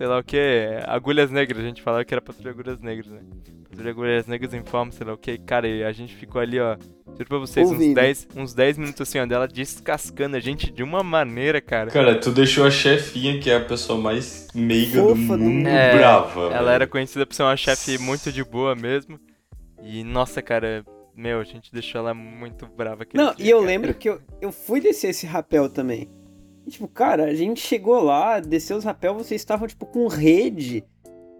sei 0.00 0.06
lá 0.06 0.18
o 0.18 0.24
que, 0.24 0.38
agulhas 0.86 1.30
negras, 1.30 1.62
a 1.62 1.66
gente 1.66 1.82
falava 1.82 2.02
que 2.06 2.14
era 2.14 2.22
patrulha 2.22 2.52
agulhas 2.52 2.80
negras, 2.80 3.12
né? 3.12 3.20
Patrulha 3.68 3.90
agulhas 3.90 4.26
negras 4.26 4.54
em 4.54 4.64
forma, 4.64 4.90
sei 4.92 5.06
lá 5.06 5.12
o 5.12 5.18
que. 5.18 5.36
Cara, 5.36 5.68
e 5.68 5.84
a 5.84 5.92
gente 5.92 6.16
ficou 6.16 6.40
ali, 6.40 6.58
ó, 6.58 6.74
Juro 7.18 7.28
pra 7.28 7.36
vocês, 7.36 7.70
uns 7.70 7.94
10, 7.94 8.28
uns 8.34 8.54
10 8.54 8.78
minutos 8.78 9.02
assim, 9.02 9.18
ó, 9.18 9.26
dela 9.26 9.46
descascando 9.46 10.38
a 10.38 10.40
gente 10.40 10.72
de 10.72 10.82
uma 10.82 11.02
maneira, 11.02 11.60
cara. 11.60 11.90
Cara, 11.90 12.18
tu 12.18 12.30
deixou 12.30 12.64
a 12.64 12.70
chefinha, 12.70 13.38
que 13.38 13.50
é 13.50 13.56
a 13.56 13.60
pessoa 13.60 14.00
mais 14.00 14.48
meiga 14.54 15.02
do 15.02 15.14
mundo, 15.14 15.68
é, 15.68 15.94
brava. 15.94 16.44
Ela 16.44 16.52
velho. 16.52 16.68
era 16.70 16.86
conhecida 16.86 17.26
por 17.26 17.34
ser 17.34 17.42
uma 17.42 17.56
chefe 17.58 17.98
muito 17.98 18.32
de 18.32 18.42
boa 18.42 18.74
mesmo. 18.74 19.20
E, 19.82 20.02
nossa, 20.02 20.40
cara, 20.40 20.82
meu, 21.14 21.40
a 21.40 21.44
gente 21.44 21.70
deixou 21.70 21.98
ela 21.98 22.14
muito 22.14 22.66
brava. 22.74 23.04
Não, 23.12 23.34
dia, 23.34 23.46
e 23.46 23.50
eu 23.50 23.58
cara. 23.58 23.68
lembro 23.68 23.92
que 23.92 24.08
eu, 24.08 24.18
eu 24.40 24.50
fui 24.50 24.80
descer 24.80 25.10
esse 25.10 25.26
rapel 25.26 25.68
também. 25.68 26.08
E, 26.66 26.70
tipo, 26.70 26.86
cara, 26.88 27.24
a 27.24 27.34
gente 27.34 27.60
chegou 27.60 28.02
lá, 28.02 28.40
desceu 28.40 28.76
os 28.76 28.84
rapel, 28.84 29.14
vocês 29.14 29.40
estavam, 29.40 29.66
tipo, 29.66 29.86
com 29.86 30.06
rede 30.06 30.84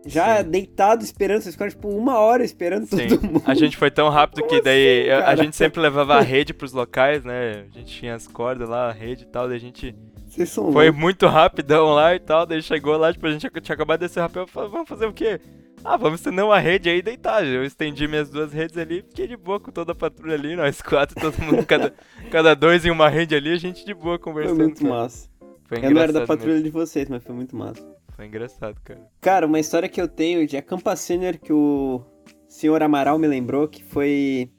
já 0.06 0.42
Sim. 0.42 0.50
deitado 0.50 1.04
esperando, 1.04 1.42
vocês 1.42 1.54
ficaram 1.54 1.70
tipo 1.70 1.88
uma 1.88 2.18
hora 2.18 2.42
esperando 2.42 2.86
Sim. 2.86 3.06
todo 3.08 3.22
mundo. 3.22 3.42
A 3.44 3.54
gente 3.54 3.76
foi 3.76 3.90
tão 3.90 4.08
rápido 4.08 4.42
Como 4.42 4.48
que 4.48 4.62
daí 4.62 5.10
assim, 5.10 5.24
a 5.24 5.36
gente 5.36 5.56
sempre 5.56 5.80
levava 5.80 6.14
a 6.14 6.20
rede 6.20 6.54
pros 6.54 6.72
locais, 6.72 7.24
né? 7.24 7.66
A 7.70 7.78
gente 7.78 7.98
tinha 7.98 8.14
as 8.14 8.26
cordas 8.26 8.68
lá, 8.68 8.88
a 8.88 8.92
rede 8.92 9.24
e 9.24 9.26
tal, 9.26 9.46
daí 9.46 9.56
a 9.56 9.60
gente 9.60 9.94
Vocês 10.26 10.48
são 10.48 10.72
Foi 10.72 10.86
loucos. 10.86 11.00
muito 11.00 11.26
rapidão 11.26 11.90
lá 11.90 12.14
e 12.14 12.18
tal, 12.18 12.46
daí 12.46 12.62
chegou 12.62 12.96
lá, 12.96 13.12
tipo, 13.12 13.26
a 13.26 13.32
gente 13.32 13.48
tinha 13.60 13.74
acabado 13.74 14.00
de 14.00 14.06
descer 14.06 14.20
rapel, 14.20 14.46
vamos 14.52 14.88
fazer 14.88 15.06
o 15.06 15.12
quê? 15.12 15.38
Ah, 15.84 15.96
vamos 15.96 16.20
estender 16.20 16.44
uma 16.44 16.58
rede 16.58 16.88
aí 16.88 16.98
e 16.98 17.02
deitar. 17.02 17.44
Eu 17.44 17.64
estendi 17.64 18.06
minhas 18.06 18.28
duas 18.30 18.52
redes 18.52 18.76
ali, 18.76 19.02
fiquei 19.02 19.26
de 19.26 19.36
boa 19.36 19.58
com 19.58 19.70
toda 19.70 19.92
a 19.92 19.94
patrulha 19.94 20.34
ali, 20.34 20.54
nós 20.54 20.80
quatro, 20.82 21.18
todo 21.18 21.42
mundo, 21.42 21.64
cada, 21.64 21.94
cada 22.30 22.54
dois 22.54 22.84
em 22.84 22.90
uma 22.90 23.08
rede 23.08 23.34
ali, 23.34 23.52
a 23.52 23.56
gente 23.56 23.84
de 23.84 23.94
boa 23.94 24.18
conversando. 24.18 24.56
Foi 24.56 24.64
muito 24.66 24.82
cara. 24.82 24.94
massa. 24.94 25.28
Foi 25.64 25.78
eu 25.78 25.90
não 25.90 26.00
era 26.00 26.12
da 26.12 26.26
patrulha 26.26 26.54
mesmo. 26.54 26.64
de 26.64 26.70
vocês, 26.70 27.08
mas 27.08 27.22
foi 27.22 27.34
muito 27.34 27.56
massa. 27.56 27.80
Foi 28.14 28.26
engraçado, 28.26 28.78
cara. 28.84 29.00
Cara, 29.20 29.46
uma 29.46 29.58
história 29.58 29.88
que 29.88 30.00
eu 30.00 30.08
tenho 30.08 30.46
de 30.46 30.56
acampa 30.56 30.94
senior 30.96 31.38
que 31.38 31.52
o 31.52 32.02
senhor 32.48 32.82
Amaral 32.82 33.18
me 33.18 33.26
lembrou 33.26 33.66
que 33.66 33.82
foi. 33.82 34.50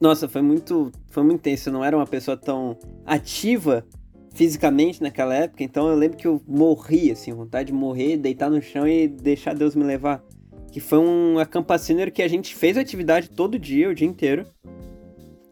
Nossa, 0.00 0.28
foi 0.28 0.42
muito, 0.42 0.90
foi 1.08 1.22
muito 1.22 1.42
tenso. 1.42 1.68
Eu 1.68 1.74
não 1.74 1.84
era 1.84 1.96
uma 1.96 2.06
pessoa 2.06 2.36
tão 2.36 2.76
ativa 3.04 3.86
fisicamente 4.32 5.02
naquela 5.02 5.34
época, 5.34 5.62
então 5.62 5.88
eu 5.88 5.96
lembro 5.96 6.16
que 6.16 6.26
eu 6.26 6.40
morri, 6.46 7.10
assim, 7.10 7.32
vontade 7.32 7.68
de 7.68 7.72
morrer, 7.72 8.16
deitar 8.16 8.48
no 8.50 8.62
chão 8.62 8.86
e 8.86 9.08
deixar 9.08 9.54
Deus 9.54 9.74
me 9.74 9.84
levar. 9.84 10.24
Que 10.70 10.80
foi 10.80 10.98
um 10.98 11.38
acampa 11.38 11.76
senior 11.78 12.10
que 12.10 12.22
a 12.22 12.28
gente 12.28 12.54
fez 12.54 12.76
atividade 12.76 13.28
todo 13.28 13.58
dia, 13.58 13.90
o 13.90 13.94
dia 13.94 14.06
inteiro. 14.06 14.46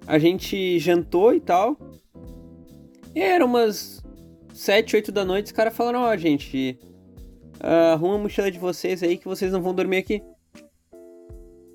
A 0.07 0.19
gente 0.19 0.79
jantou 0.79 1.35
e 1.35 1.41
tal. 1.41 1.77
E 3.15 3.21
era 3.21 3.45
umas 3.45 4.03
7, 4.55 4.97
8 4.97 5.13
da 5.13 5.25
noite, 5.25 5.47
os 5.47 5.53
caras 5.53 5.77
falaram, 5.77 6.03
ó, 6.03 6.13
oh, 6.13 6.17
gente, 6.17 6.79
arruma 7.61 8.15
a 8.15 8.19
mochila 8.19 8.51
de 8.51 8.59
vocês 8.59 9.03
aí 9.03 9.19
que 9.19 9.27
vocês 9.27 9.53
não 9.53 9.61
vão 9.61 9.75
dormir 9.75 9.99
aqui. 9.99 10.23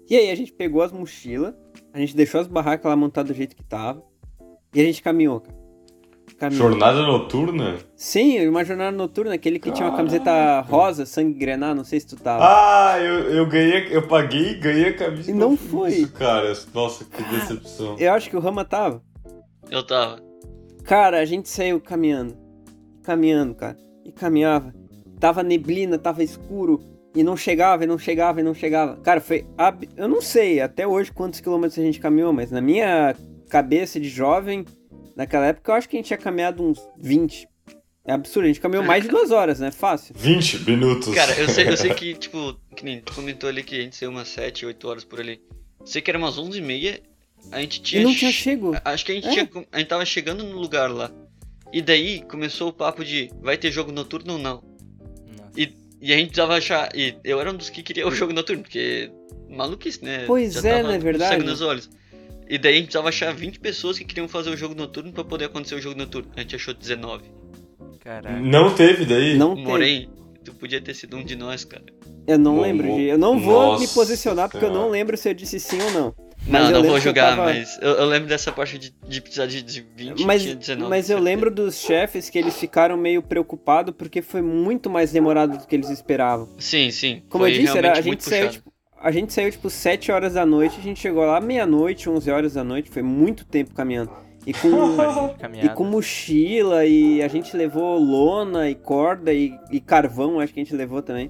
E 0.10 0.16
aí 0.16 0.30
a 0.30 0.36
gente 0.36 0.54
pegou 0.54 0.82
as 0.82 0.92
mochilas, 0.92 1.54
a 1.94 2.00
gente 2.00 2.16
deixou 2.16 2.40
as 2.40 2.48
barracas 2.48 2.90
lá 2.90 2.96
montadas 2.96 3.32
do 3.32 3.38
jeito 3.38 3.56
que 3.56 3.64
tava, 3.64 4.04
e 4.74 4.82
a 4.82 4.84
gente 4.84 5.02
caminhou, 5.02 5.42
cara. 5.42 5.63
Jornada 6.52 7.02
noturna? 7.02 7.78
Sim, 7.96 8.48
uma 8.48 8.64
jornada 8.66 8.96
noturna, 8.96 9.34
aquele 9.34 9.60
que 9.60 9.70
Caraca. 9.70 9.78
tinha 9.78 9.90
uma 9.90 9.98
camiseta 9.98 10.62
rosa, 10.62 11.06
sangue 11.06 11.38
grenar, 11.38 11.74
não 11.74 11.84
sei 11.84 12.00
se 12.00 12.08
tu 12.08 12.16
tava. 12.16 12.44
Ah, 12.44 13.00
eu, 13.00 13.32
eu 13.32 13.46
ganhei, 13.48 13.88
eu 13.92 14.08
paguei 14.08 14.52
e 14.52 14.56
ganhei 14.56 14.88
a 14.90 14.94
camisa. 14.94 15.32
E 15.32 15.34
não 15.34 15.56
foi. 15.56 15.90
Isso, 15.90 16.12
cara, 16.14 16.54
nossa, 16.74 17.06
que 17.06 17.24
decepção. 17.24 17.96
Eu 17.98 18.14
acho 18.14 18.30
que 18.30 18.36
o 18.36 18.40
Rama 18.40 18.66
tava. 18.66 19.02
Eu 19.70 19.84
tava. 19.84 20.22
Cara, 20.84 21.20
a 21.20 21.26
gente 21.26 21.48
saiu 21.48 21.80
caminhando 21.80 22.44
caminhando, 23.04 23.54
cara. 23.54 23.78
E 24.04 24.12
caminhava. 24.12 24.74
Tava 25.20 25.44
neblina, 25.44 26.00
tava 26.00 26.24
escuro. 26.24 26.82
E 27.16 27.22
não 27.22 27.38
chegava, 27.38 27.84
e 27.84 27.88
não 27.88 28.00
chegava, 28.00 28.40
e 28.40 28.44
não 28.44 28.56
chegava. 28.56 28.96
Cara, 28.98 29.22
foi. 29.22 29.46
Ab... 29.56 29.88
Eu 29.96 30.08
não 30.08 30.22
sei 30.22 30.60
até 30.62 30.88
hoje 30.88 31.12
quantos 31.12 31.40
quilômetros 31.40 31.78
a 31.78 31.84
gente 31.84 32.00
caminhou, 32.00 32.34
mas 32.34 32.50
na 32.50 32.60
minha 32.60 33.16
cabeça 33.50 34.00
de 34.00 34.10
jovem, 34.10 34.66
naquela 35.16 35.48
época, 35.48 35.72
eu 35.72 35.76
acho 35.76 35.90
que 35.90 35.96
a 35.96 36.00
gente 36.00 36.08
tinha 36.08 36.18
caminhado 36.18 36.64
uns 36.64 36.80
20. 36.98 37.48
É 38.06 38.12
absurdo, 38.12 38.46
a 38.46 38.48
gente 38.48 38.60
caminhou 38.60 38.84
mais 38.84 39.04
de 39.04 39.10
duas 39.10 39.32
horas, 39.32 39.60
né? 39.60 39.72
Fácil. 39.72 40.14
20 40.18 40.60
minutos. 40.70 41.14
Cara, 41.16 41.34
eu 41.40 41.48
sei, 41.48 41.70
eu 41.70 41.78
sei 41.78 41.94
que, 41.96 42.14
tipo, 42.16 42.60
que 42.76 42.84
nem 42.84 43.00
tu 43.00 43.14
comentou 43.14 43.50
ali 43.50 43.64
que 43.64 43.80
a 43.80 43.82
gente 43.82 43.96
saiu 43.96 44.12
umas 44.12 44.28
7, 44.28 44.66
8 44.66 44.88
horas 44.88 45.04
por 45.06 45.22
ali. 45.22 45.42
Sei 45.86 46.02
que 46.02 46.12
era 46.12 46.18
umas 46.18 46.38
11 46.38 46.58
e 46.58 46.62
meia, 46.62 47.02
a 47.52 47.62
gente 47.62 47.82
tinha. 47.82 48.02
E 48.02 48.06
não 48.06 48.14
tinha 48.14 48.32
chego. 48.32 48.76
Acho 48.84 49.06
que 49.06 49.12
a 49.14 49.16
gente 49.16 49.28
é. 49.28 49.32
tinha. 49.32 49.50
A 49.72 49.80
gente 49.80 49.88
tava 49.88 50.06
chegando 50.06 50.44
no 50.44 50.58
lugar 50.58 50.92
lá. 50.92 51.12
E 51.72 51.82
daí 51.82 52.22
começou 52.24 52.70
o 52.70 52.74
papo 52.74 53.04
de 53.04 53.32
vai 53.42 53.58
ter 53.58 53.72
jogo 53.72 53.92
noturno 53.92 54.34
ou 54.34 54.40
não. 54.40 54.64
E, 55.56 55.74
e 56.02 56.14
a 56.14 56.18
gente 56.18 56.28
precisava 56.28 56.56
achar. 56.56 56.90
E 56.96 57.16
eu 57.24 57.40
era 57.40 57.52
um 57.52 57.56
dos 57.56 57.70
que 57.70 57.82
queria 57.82 58.08
o 58.08 58.12
jogo 58.12 58.34
noturno, 58.34 58.64
porque 58.64 59.12
maluquice, 59.50 60.04
né? 60.04 60.26
Pois 60.28 60.54
Já 60.54 60.70
é, 60.70 60.84
não 60.84 60.92
é 60.92 61.00
verdade? 61.00 61.36
Sangue 61.36 61.46
nos 61.46 61.62
olhos. 61.62 61.90
E 62.50 62.58
daí 62.58 62.74
a 62.74 62.76
gente 62.76 62.86
precisava 62.86 63.10
achar 63.10 63.34
20 63.34 63.60
pessoas 63.60 63.98
que 63.98 64.06
queriam 64.06 64.28
fazer 64.28 64.50
o 64.50 64.58
jogo 64.58 64.76
noturno 64.76 65.12
para 65.12 65.24
poder 65.24 65.46
acontecer 65.46 65.76
o 65.76 65.82
jogo 65.82 65.98
noturno. 65.98 66.30
A 66.36 66.42
gente 66.42 66.56
achou 66.56 66.74
19. 66.74 67.24
Caraca. 68.00 68.40
Não 68.40 68.74
teve 68.74 69.06
daí? 69.06 69.38
Não 69.38 69.56
Morei. 69.56 70.10
Tu 70.44 70.54
podia 70.54 70.82
ter 70.82 70.94
sido 70.94 71.16
um 71.16 71.24
de 71.24 71.38
nós, 71.38 71.64
cara. 71.64 71.86
Eu 72.28 72.38
não 72.38 72.60
lembro 72.60 72.94
de. 72.96 73.04
Eu 73.04 73.18
não 73.18 73.40
vou 73.40 73.74
Nossa 73.74 73.82
me 73.82 73.88
posicionar 73.88 74.50
porque 74.50 74.66
eu 74.66 74.72
não 74.72 74.90
lembro 74.90 75.16
se 75.16 75.30
eu 75.30 75.34
disse 75.34 75.60
sim 75.60 75.82
ou 75.82 75.92
não. 75.92 76.16
Mas 76.46 76.70
não, 76.70 76.82
não 76.82 76.90
vou 76.90 77.00
julgar, 77.00 77.38
tava... 77.38 77.46
mas 77.46 77.80
eu, 77.82 77.92
eu, 77.92 78.06
lembro 78.06 78.28
dessa 78.28 78.52
parte 78.52 78.78
de, 78.78 78.94
de 79.08 79.22
precisar 79.22 79.46
de, 79.46 79.62
de 79.62 79.86
20 79.96 80.26
mas, 80.26 80.42
tinha 80.42 80.56
19. 80.56 80.90
Mas 80.90 81.10
eu 81.10 81.18
lembro 81.18 81.50
dos 81.50 81.76
chefes 81.76 82.30
que 82.30 82.38
eles 82.38 82.58
ficaram 82.58 82.98
meio 82.98 83.22
preocupados 83.22 83.94
porque 83.98 84.22
foi 84.22 84.42
muito 84.42 84.90
mais 84.90 85.12
demorado 85.14 85.58
do 85.58 85.66
que 85.66 85.74
eles 85.74 85.90
esperavam. 85.90 86.50
Sim, 86.60 86.92
sim. 86.92 87.24
Como 87.30 87.48
eu 87.48 87.54
disse, 87.54 87.78
era, 87.78 87.94
a 87.94 88.02
gente 88.02 88.24
saiu 88.24 88.50
tipo, 88.50 88.73
a 89.04 89.12
gente 89.12 89.34
saiu 89.34 89.52
tipo 89.52 89.70
7 89.70 90.14
horas 90.14 90.34
da 90.34 90.46
noite, 90.46 90.80
a 90.80 90.82
gente 90.82 91.02
chegou 91.02 91.26
lá 91.26 91.42
meia-noite, 91.42 92.10
11 92.10 92.32
horas 92.32 92.54
da 92.54 92.64
noite, 92.64 92.90
foi 92.90 93.04
muito 93.04 93.44
tempo 93.44 93.74
caminhando. 93.74 94.10
E 94.48 94.54
com, 94.54 94.70
e 95.62 95.70
com 95.70 95.84
mochila, 95.84 96.86
e 96.86 97.22
a 97.22 97.28
gente 97.28 97.56
levou 97.56 98.00
lona 98.00 98.70
e 98.70 98.76
corda 98.76 99.34
e, 99.34 99.54
e 99.70 99.82
carvão, 99.82 100.40
acho 100.40 100.54
que 100.54 100.62
a 100.62 100.64
gente 100.64 100.74
levou 100.74 101.02
também. 101.02 101.30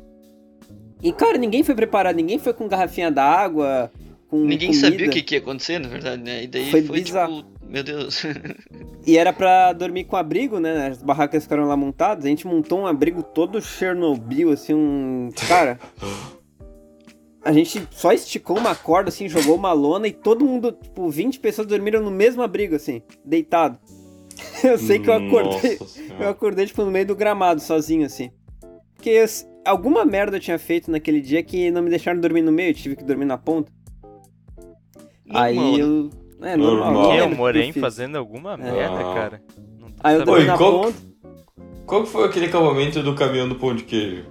E 1.01 1.11
cara, 1.11 1.35
ninguém 1.35 1.63
foi 1.63 1.73
preparado, 1.73 2.15
ninguém 2.15 2.37
foi 2.37 2.53
com 2.53 2.67
garrafinha 2.67 3.09
d'água, 3.09 3.91
com 4.29 4.45
Ninguém 4.45 4.69
comida. 4.69 4.87
sabia 4.87 5.07
o 5.07 5.09
que, 5.09 5.23
que 5.23 5.35
ia 5.35 5.41
acontecer, 5.41 5.79
na 5.79 5.89
verdade, 5.89 6.21
né? 6.21 6.43
E 6.43 6.47
daí 6.47 6.69
foi, 6.69 6.83
foi 6.83 7.01
bizarro. 7.01 7.41
tipo, 7.41 7.67
meu 7.67 7.83
Deus. 7.83 8.23
e 9.05 9.17
era 9.17 9.33
pra 9.33 9.73
dormir 9.73 10.03
com 10.03 10.15
abrigo, 10.15 10.59
né? 10.59 10.89
As 10.89 11.01
barracas 11.01 11.43
ficaram 11.43 11.65
lá 11.65 11.75
montadas, 11.75 12.23
a 12.23 12.29
gente 12.29 12.45
montou 12.45 12.81
um 12.81 12.87
abrigo 12.87 13.23
todo 13.23 13.59
Chernobyl, 13.59 14.51
assim, 14.51 14.75
um. 14.75 15.29
Cara. 15.47 15.79
A 17.43 17.51
gente 17.51 17.85
só 17.91 18.13
esticou 18.13 18.57
uma 18.57 18.73
corda, 18.73 19.09
assim, 19.09 19.27
jogou 19.27 19.55
uma 19.55 19.73
lona 19.73 20.07
e 20.07 20.13
todo 20.13 20.45
mundo, 20.45 20.71
tipo, 20.71 21.09
20 21.09 21.39
pessoas 21.39 21.67
dormiram 21.67 22.01
no 22.01 22.09
mesmo 22.09 22.41
abrigo, 22.41 22.75
assim, 22.75 23.01
deitado. 23.25 23.77
Eu 24.63 24.77
sei 24.77 24.97
que 24.97 25.09
eu 25.09 25.13
acordei. 25.13 25.77
eu 26.19 26.29
acordei, 26.29 26.65
tipo, 26.65 26.83
no 26.85 26.91
meio 26.91 27.05
do 27.05 27.15
gramado, 27.15 27.61
sozinho, 27.61 28.05
assim. 28.05 28.31
Porque 28.95 29.09
eu, 29.09 29.25
alguma 29.65 30.05
merda 30.05 30.37
eu 30.37 30.39
tinha 30.39 30.57
feito 30.57 30.89
naquele 30.89 31.19
dia 31.19 31.43
que 31.43 31.69
não 31.69 31.81
me 31.81 31.89
deixaram 31.89 32.19
dormir 32.19 32.41
no 32.41 32.51
meio, 32.51 32.69
eu 32.69 32.73
tive 32.73 32.95
que 32.95 33.03
dormir 33.03 33.25
na 33.25 33.37
ponta. 33.37 33.69
Aí 35.29 35.57
né? 35.57 35.81
eu. 35.81 36.09
É 36.41 36.55
normal. 36.55 36.93
normal. 36.93 37.15
Eu 37.15 37.29
morei 37.29 37.73
fazendo 37.73 38.17
alguma 38.17 38.53
é. 38.53 38.57
merda, 38.57 39.03
cara. 39.13 39.43
Aí 39.99 40.15
eu 40.15 40.25
dormi 40.25 40.45
na 40.45 40.57
qual, 40.57 40.81
ponta. 40.81 40.97
Qual 41.85 42.05
foi 42.05 42.25
aquele 42.25 42.45
acabamento 42.45 43.03
do 43.03 43.15
caminhão 43.15 43.49
do 43.49 43.55
pão 43.55 43.75
de 43.75 43.83
queijo? 43.83 44.25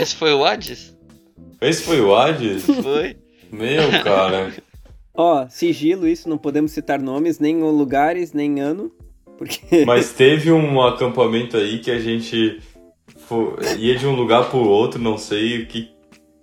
Esse 0.00 0.14
foi 0.14 0.32
o 0.32 0.44
Hades? 0.44 0.96
Esse 1.60 1.82
foi 1.82 2.00
o 2.00 2.14
Hades? 2.14 2.64
Foi. 2.64 3.16
Meu, 3.50 3.90
cara. 4.02 4.52
Ó, 5.14 5.48
sigilo 5.48 6.06
isso, 6.06 6.28
não 6.28 6.38
podemos 6.38 6.70
citar 6.70 7.00
nomes, 7.00 7.40
nem 7.40 7.60
lugares, 7.60 8.32
nem 8.32 8.60
ano. 8.60 8.92
Porque... 9.36 9.82
Mas 9.86 10.12
teve 10.12 10.52
um 10.52 10.80
acampamento 10.80 11.56
aí 11.56 11.80
que 11.80 11.90
a 11.90 11.98
gente 11.98 12.60
foi, 13.16 13.56
ia 13.78 13.96
de 13.96 14.06
um 14.06 14.14
lugar 14.14 14.48
pro 14.48 14.58
outro, 14.58 15.00
não 15.00 15.18
sei 15.18 15.62
o 15.62 15.66
que 15.66 15.90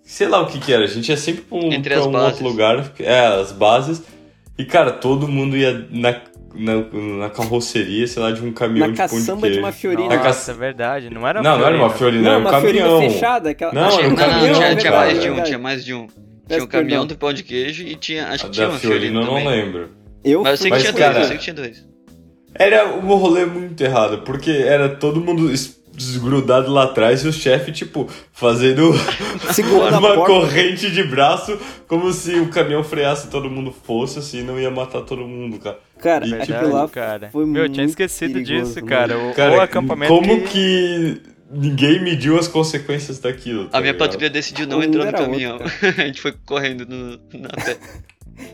sei 0.05 0.27
lá 0.27 0.39
o 0.41 0.45
que 0.45 0.59
que 0.59 0.71
era. 0.71 0.83
A 0.83 0.87
gente 0.87 1.09
ia 1.09 1.17
sempre 1.17 1.41
pra 1.41 1.57
um, 1.57 1.71
Entre 1.71 1.93
pra 1.95 2.05
um 2.05 2.15
outro 2.15 2.43
lugar, 2.43 2.93
é, 2.99 3.19
as 3.19 3.51
bases. 3.51 4.03
E, 4.57 4.63
cara, 4.63 4.91
todo 4.91 5.27
mundo 5.27 5.57
ia 5.57 5.87
na, 5.89 6.21
na, 6.55 7.17
na 7.17 7.29
carroceria, 7.29 8.07
sei 8.07 8.21
lá, 8.21 8.31
de 8.31 8.41
um 8.41 8.51
caminhão 8.51 8.87
na 8.87 8.93
de 8.93 8.97
pão 8.97 9.19
de 9.19 9.25
queijo. 9.25 9.53
de 9.53 9.59
uma 9.59 9.71
fiorina. 9.71 10.15
Nossa, 10.15 10.19
caça... 10.19 10.51
é 10.51 10.55
verdade. 10.55 11.09
Não 11.09 11.27
era 11.27 11.41
Não, 11.41 11.57
não 11.57 11.65
era 11.67 11.77
uma 11.77 11.89
fiorina, 11.89 12.29
era 12.29 12.39
um 12.39 12.43
caminhão. 12.43 13.01
fechada. 13.01 13.49
Aquela... 13.49 13.73
Não, 13.73 13.81
era 13.81 14.07
um 14.07 14.09
não, 14.09 14.15
caminhão. 14.15 14.47
Não, 14.47 14.53
tinha, 14.53 14.75
tinha 14.75 14.91
mais 14.91 15.21
de 15.21 15.29
um, 15.29 15.43
tinha 15.43 15.59
mais 15.59 15.85
de 15.85 15.93
um. 15.93 16.07
Tinha 16.47 16.63
um 16.63 16.67
caminhão 16.67 17.05
do 17.05 17.17
pão 17.17 17.33
de 17.33 17.43
queijo 17.43 17.83
e 17.83 17.95
tinha, 17.95 18.27
acho 18.27 18.45
que 18.45 18.51
tinha 18.51 18.69
uma 18.69 18.79
fiorina, 18.79 19.21
eu 19.21 19.25
não 19.25 19.45
lembro. 19.45 19.89
Eu 20.23 20.43
Mas 20.43 20.51
eu 20.51 20.57
sei 20.57 20.71
que 20.71 20.79
tinha 20.79 20.93
dois, 20.93 21.17
eu 21.17 21.23
sei 21.25 21.37
que 21.37 21.43
tinha 21.43 21.53
dois. 21.53 21.85
Era 22.53 22.87
um 22.95 23.15
rolê 23.15 23.45
muito 23.45 23.81
errado, 23.83 24.19
porque 24.19 24.49
era 24.49 24.89
todo 24.89 25.19
mundo 25.19 25.51
desgrudado 25.95 26.71
lá 26.71 26.83
atrás 26.83 27.23
e 27.23 27.27
o 27.27 27.33
chefe, 27.33 27.71
tipo, 27.71 28.09
fazendo 28.31 28.91
uma 29.97 30.15
corrente 30.25 30.91
de 30.91 31.03
braço, 31.03 31.57
como 31.87 32.11
se 32.11 32.35
o 32.35 32.49
caminhão 32.49 32.83
freasse 32.83 33.29
todo 33.29 33.49
mundo 33.49 33.73
fosse, 33.85 34.19
assim, 34.19 34.43
não 34.43 34.59
ia 34.59 34.69
matar 34.69 35.01
todo 35.01 35.25
mundo, 35.25 35.57
cara. 35.59 35.79
Cara, 36.05 36.27
e, 36.27 36.39
tipo, 36.41 36.67
lá 36.67 36.87
cara. 36.87 37.29
foi 37.31 37.47
Meu, 37.47 37.63
eu 37.63 37.69
tinha 37.69 37.83
esquecido 37.83 38.33
perigoso, 38.33 38.75
disso, 38.75 38.85
cara. 38.85 39.17
O, 39.17 39.33
cara, 39.33 39.57
o 39.57 39.59
acampamento 39.59 40.13
como 40.13 40.41
que... 40.43 40.49
que... 40.49 41.21
ninguém 41.49 41.99
mediu 41.99 42.37
as 42.37 42.47
consequências 42.47 43.17
daquilo. 43.17 43.69
Tá 43.69 43.79
a 43.79 43.81
minha 43.81 43.91
ligado? 43.91 44.07
patrulha 44.07 44.29
decidiu 44.29 44.67
não 44.67 44.83
entrar 44.83 45.05
no 45.05 45.11
caminhão. 45.11 45.57
a 45.97 46.05
gente 46.05 46.21
foi 46.21 46.31
correndo 46.45 46.85
no, 46.85 47.13
na 47.39 47.49
pé. 47.49 47.77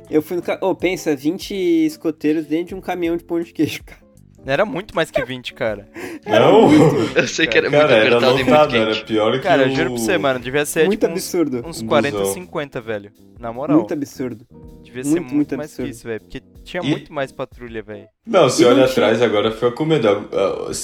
Eu 0.10 0.22
fui 0.22 0.38
no. 0.38 0.42
Ca... 0.42 0.60
Oh, 0.62 0.74
pensa, 0.74 1.14
20 1.14 1.54
escoteiros 1.86 2.46
dentro 2.46 2.68
de 2.68 2.76
um 2.76 2.80
caminhão 2.82 3.18
de 3.18 3.24
pão 3.26 3.42
de 3.42 3.52
queijo, 3.52 3.84
cara. 3.84 4.01
Era 4.46 4.66
muito 4.66 4.96
mais 4.96 5.12
que 5.12 5.24
20, 5.24 5.54
cara. 5.54 5.88
Não! 6.26 6.72
Eu 7.16 7.28
sei 7.28 7.48
que 7.48 7.58
era 7.58 7.70
cara, 7.70 7.84
muito 7.84 7.94
apertado 7.94 8.06
era 8.06 8.16
lotado, 8.16 8.40
e 8.40 8.44
muito 8.44 8.72
quente. 8.72 8.98
Era 8.98 9.06
pior 9.06 9.32
que 9.34 9.40
Cara, 9.40 9.64
o... 9.64 9.66
eu 9.66 9.76
juro 9.76 9.92
pra 9.92 10.00
você, 10.00 10.18
mano, 10.18 10.40
devia 10.40 10.66
ser 10.66 10.88
muito 10.88 11.00
tipo, 11.00 11.12
absurdo. 11.12 11.58
uns, 11.66 11.82
uns 11.82 11.88
40, 11.88 12.18
Busão. 12.18 12.34
50, 12.34 12.82
velho. 12.82 13.12
Na 13.40 13.52
moral. 13.52 13.78
Muito 13.78 13.94
absurdo. 13.94 14.46
Devia 14.84 15.04
ser 15.04 15.20
muito, 15.20 15.36
muito, 15.36 15.58
mais 15.58 15.70
absurdo. 15.70 15.88
que 15.88 15.96
isso, 15.96 16.08
velho. 16.08 16.22
Porque 16.22 16.42
tinha 16.64 16.84
e... 16.84 16.90
muito 16.90 17.14
mais 17.14 17.32
patrulha, 17.32 17.82
velho. 17.82 18.08
Não, 18.26 18.50
se 18.50 18.66
olha 18.66 18.86
atrás 18.86 19.22
agora 19.22 19.52
foi 19.52 19.72
com 19.72 19.86
medo. 19.86 20.30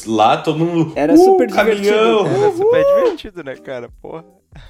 Lá 0.08 0.38
todo 0.38 0.60
mundo. 0.60 0.93
Era 0.96 1.13
uh, 1.13 1.17
super 1.17 1.50
caminhão. 1.50 2.24
divertido. 2.24 2.43
Era 2.43 2.52
super 2.52 2.86
divertido, 2.86 3.43
né, 3.43 3.56
cara? 3.56 3.89
Porra. 4.02 4.26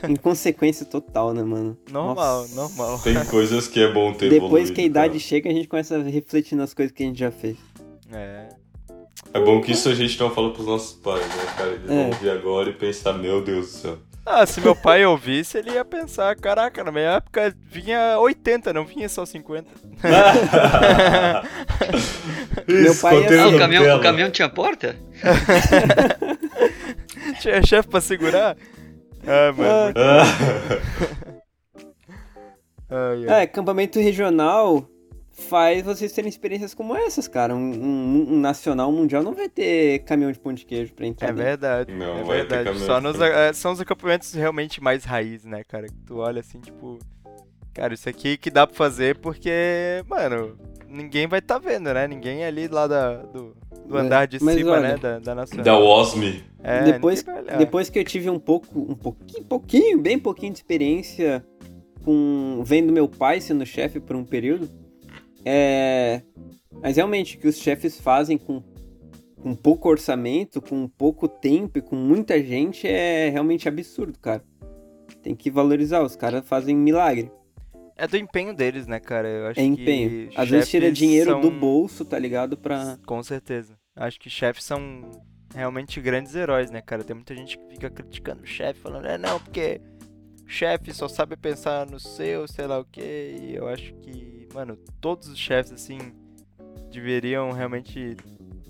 Inconsequência 0.08 0.86
total, 0.86 1.34
né, 1.34 1.44
mano? 1.44 1.78
Normal, 1.90 2.42
Nossa. 2.42 2.56
normal. 2.56 3.00
Tem 3.00 3.24
coisas 3.26 3.68
que 3.68 3.80
é 3.82 3.92
bom 3.92 4.12
ter 4.14 4.30
Depois 4.30 4.70
que 4.70 4.82
a 4.82 4.84
idade 4.84 5.14
cara. 5.14 5.20
chega, 5.20 5.50
a 5.50 5.54
gente 5.54 5.68
começa 5.68 5.98
a 5.98 6.04
refletir 6.04 6.56
nas 6.56 6.74
coisas 6.74 6.92
que 6.94 7.04
a 7.04 7.06
gente 7.06 7.20
já 7.20 7.32
fez. 7.32 7.58
É. 8.12 8.47
É 9.34 9.40
bom 9.40 9.62
que 9.62 9.72
isso 9.72 9.90
a 9.90 9.96
gente 9.96 10.20
não 10.20 10.32
fala 10.32 10.52
pros 10.52 10.66
nossos 10.66 10.94
pais, 10.94 11.28
né, 11.28 11.46
cara? 11.56 11.70
Eles 11.70 11.86
é. 11.86 11.88
vão 11.88 12.08
ouvir 12.08 12.30
agora 12.30 12.70
e 12.70 12.74
pensar, 12.74 13.14
meu 13.14 13.42
Deus 13.42 13.68
do 13.68 13.72
céu. 13.72 13.98
Ah, 14.30 14.46
se 14.46 14.60
meu 14.60 14.76
pai 14.76 15.06
ouvisse, 15.06 15.58
ele 15.58 15.72
ia 15.72 15.86
pensar, 15.86 16.36
caraca, 16.36 16.84
na 16.84 16.92
minha 16.92 17.12
época 17.12 17.56
vinha 17.64 18.20
80, 18.20 18.74
não 18.74 18.84
vinha 18.84 19.08
só 19.08 19.26
50. 19.26 19.72
meu 22.68 22.94
pai 22.96 23.24
ia... 23.24 23.44
ah, 23.44 23.48
o, 23.48 23.58
caminhão, 23.58 23.98
o 23.98 24.02
caminhão 24.02 24.30
tinha 24.30 24.50
porta? 24.50 24.98
tinha 27.40 27.66
chefe 27.66 27.88
pra 27.88 28.02
segurar? 28.02 28.58
Ah, 29.26 29.54
mano. 29.56 29.94
Ah. 29.96 30.26
ai, 32.90 33.28
ai. 33.30 33.40
É, 33.40 33.44
acampamento 33.44 33.98
regional 33.98 34.86
faz 35.38 35.84
vocês 35.84 36.12
terem 36.12 36.28
experiências 36.28 36.74
como 36.74 36.96
essas, 36.96 37.28
cara. 37.28 37.56
Um, 37.56 37.60
um, 37.60 38.34
um, 38.34 38.40
nacional, 38.40 38.90
um 38.90 38.94
mundial 38.94 39.24
não 39.24 39.34
vai 39.34 39.48
ter 39.48 40.00
caminhão 40.00 40.32
de 40.32 40.40
pão 40.40 40.52
de 40.52 40.66
queijo 40.66 40.94
pra 40.94 41.06
entrar. 41.06 41.30
É 41.30 41.32
verdade. 41.32 41.94
Não, 41.94 42.18
é 42.18 42.24
verdade. 42.24 42.80
Só 42.80 43.00
nos, 43.00 43.20
é, 43.22 43.54
são 43.54 43.72
os 43.72 43.80
acampamentos 43.80 44.34
realmente 44.34 44.82
mais 44.82 45.06
raiz, 45.06 45.46
né, 45.46 45.64
cara? 45.64 45.88
Que 45.88 46.00
tu 46.06 46.18
olha 46.18 46.40
assim, 46.40 46.60
tipo. 46.60 46.98
Cara, 47.74 47.94
isso 47.94 48.10
aqui 48.10 48.38
que 48.38 48.50
dá 48.50 48.66
pra 48.66 48.76
fazer 48.76 49.18
porque, 49.20 50.04
mano, 50.08 50.58
ninguém 50.90 51.28
vai 51.28 51.40
tá 51.40 51.60
vendo, 51.60 51.94
né? 51.94 52.08
Ninguém 52.08 52.44
ali 52.44 52.68
lá 52.68 52.88
da, 52.88 53.18
do, 53.18 53.56
do 53.86 53.96
andar 53.96 54.26
de 54.26 54.44
Mas, 54.44 54.56
cima, 54.56 54.72
olha, 54.72 54.82
né? 54.82 54.98
Da, 54.98 55.20
da 55.20 55.36
nacional. 55.36 55.64
Da 55.64 55.78
OSME. 55.78 56.44
É, 56.64 56.84
depois, 56.94 57.24
depois 57.60 57.90
que 57.92 58.00
eu 58.00 58.04
tive 58.04 58.32
um 58.32 58.40
pouco, 58.40 58.68
um 58.80 58.96
pouquinho, 58.96 59.46
pouquinho, 59.46 60.02
bem 60.02 60.18
pouquinho 60.18 60.52
de 60.52 60.58
experiência 60.58 61.46
com 62.04 62.64
vendo 62.66 62.92
meu 62.92 63.08
pai 63.08 63.40
sendo 63.40 63.64
chefe 63.64 64.00
por 64.00 64.16
um 64.16 64.24
período 64.24 64.68
é... 65.46 66.22
Mas 66.82 66.98
realmente, 66.98 67.38
o 67.38 67.40
que 67.40 67.48
os 67.48 67.58
chefes 67.58 68.00
fazem 68.00 68.38
com, 68.38 68.62
com 69.42 69.56
pouco 69.56 69.90
orçamento, 69.90 70.62
com 70.62 70.88
pouco 70.88 71.28
tempo 71.28 71.80
e 71.80 71.82
com 71.82 71.96
muita 71.96 72.42
gente 72.44 72.88
é 72.88 73.30
realmente 73.30 73.68
absurdo, 73.68 74.18
cara. 74.20 74.44
Tem 75.24 75.36
que 75.36 75.50
valorizar, 75.50 76.02
os 76.02 76.16
caras 76.16 76.48
fazem 76.48 76.76
milagre. 76.76 77.32
É 77.96 78.08
do 78.08 78.16
empenho 78.16 78.54
deles, 78.54 78.86
né, 78.86 79.00
cara? 79.00 79.28
Eu 79.28 79.48
acho 79.48 79.60
é 79.60 79.64
empenho. 79.64 80.30
Às 80.36 80.50
vezes 80.50 80.70
tira 80.70 80.92
dinheiro 80.92 81.32
são... 81.32 81.42
do 81.42 81.50
bolso, 81.50 82.06
tá 82.06 82.20
ligado? 82.20 82.56
Pra... 82.56 82.98
Com 83.06 83.24
certeza. 83.24 83.76
Acho 83.96 84.20
que 84.20 84.30
chefes 84.30 84.64
são 84.64 85.10
realmente 85.54 86.00
grandes 86.00 86.36
heróis, 86.36 86.70
né, 86.70 86.80
cara? 86.80 87.04
Tem 87.04 87.16
muita 87.16 87.36
gente 87.36 87.58
que 87.58 87.68
fica 87.70 87.90
criticando 87.90 88.44
o 88.44 88.46
chefe, 88.46 88.80
falando, 88.80 89.08
é 89.08 89.18
não, 89.18 89.40
porque 89.40 89.82
o 90.46 90.50
chefe 90.50 90.94
só 90.94 91.08
sabe 91.08 91.36
pensar 91.36 91.88
no 91.88 92.00
seu, 92.00 92.48
sei 92.48 92.68
lá 92.68 92.80
o 92.80 92.86
quê. 92.86 93.36
E 93.42 93.56
eu 93.56 93.68
acho 93.68 93.92
que 93.96 94.37
mano, 94.58 94.76
todos 95.00 95.28
os 95.28 95.38
chefes, 95.38 95.72
assim, 95.72 96.00
deveriam 96.92 97.52
realmente 97.52 98.18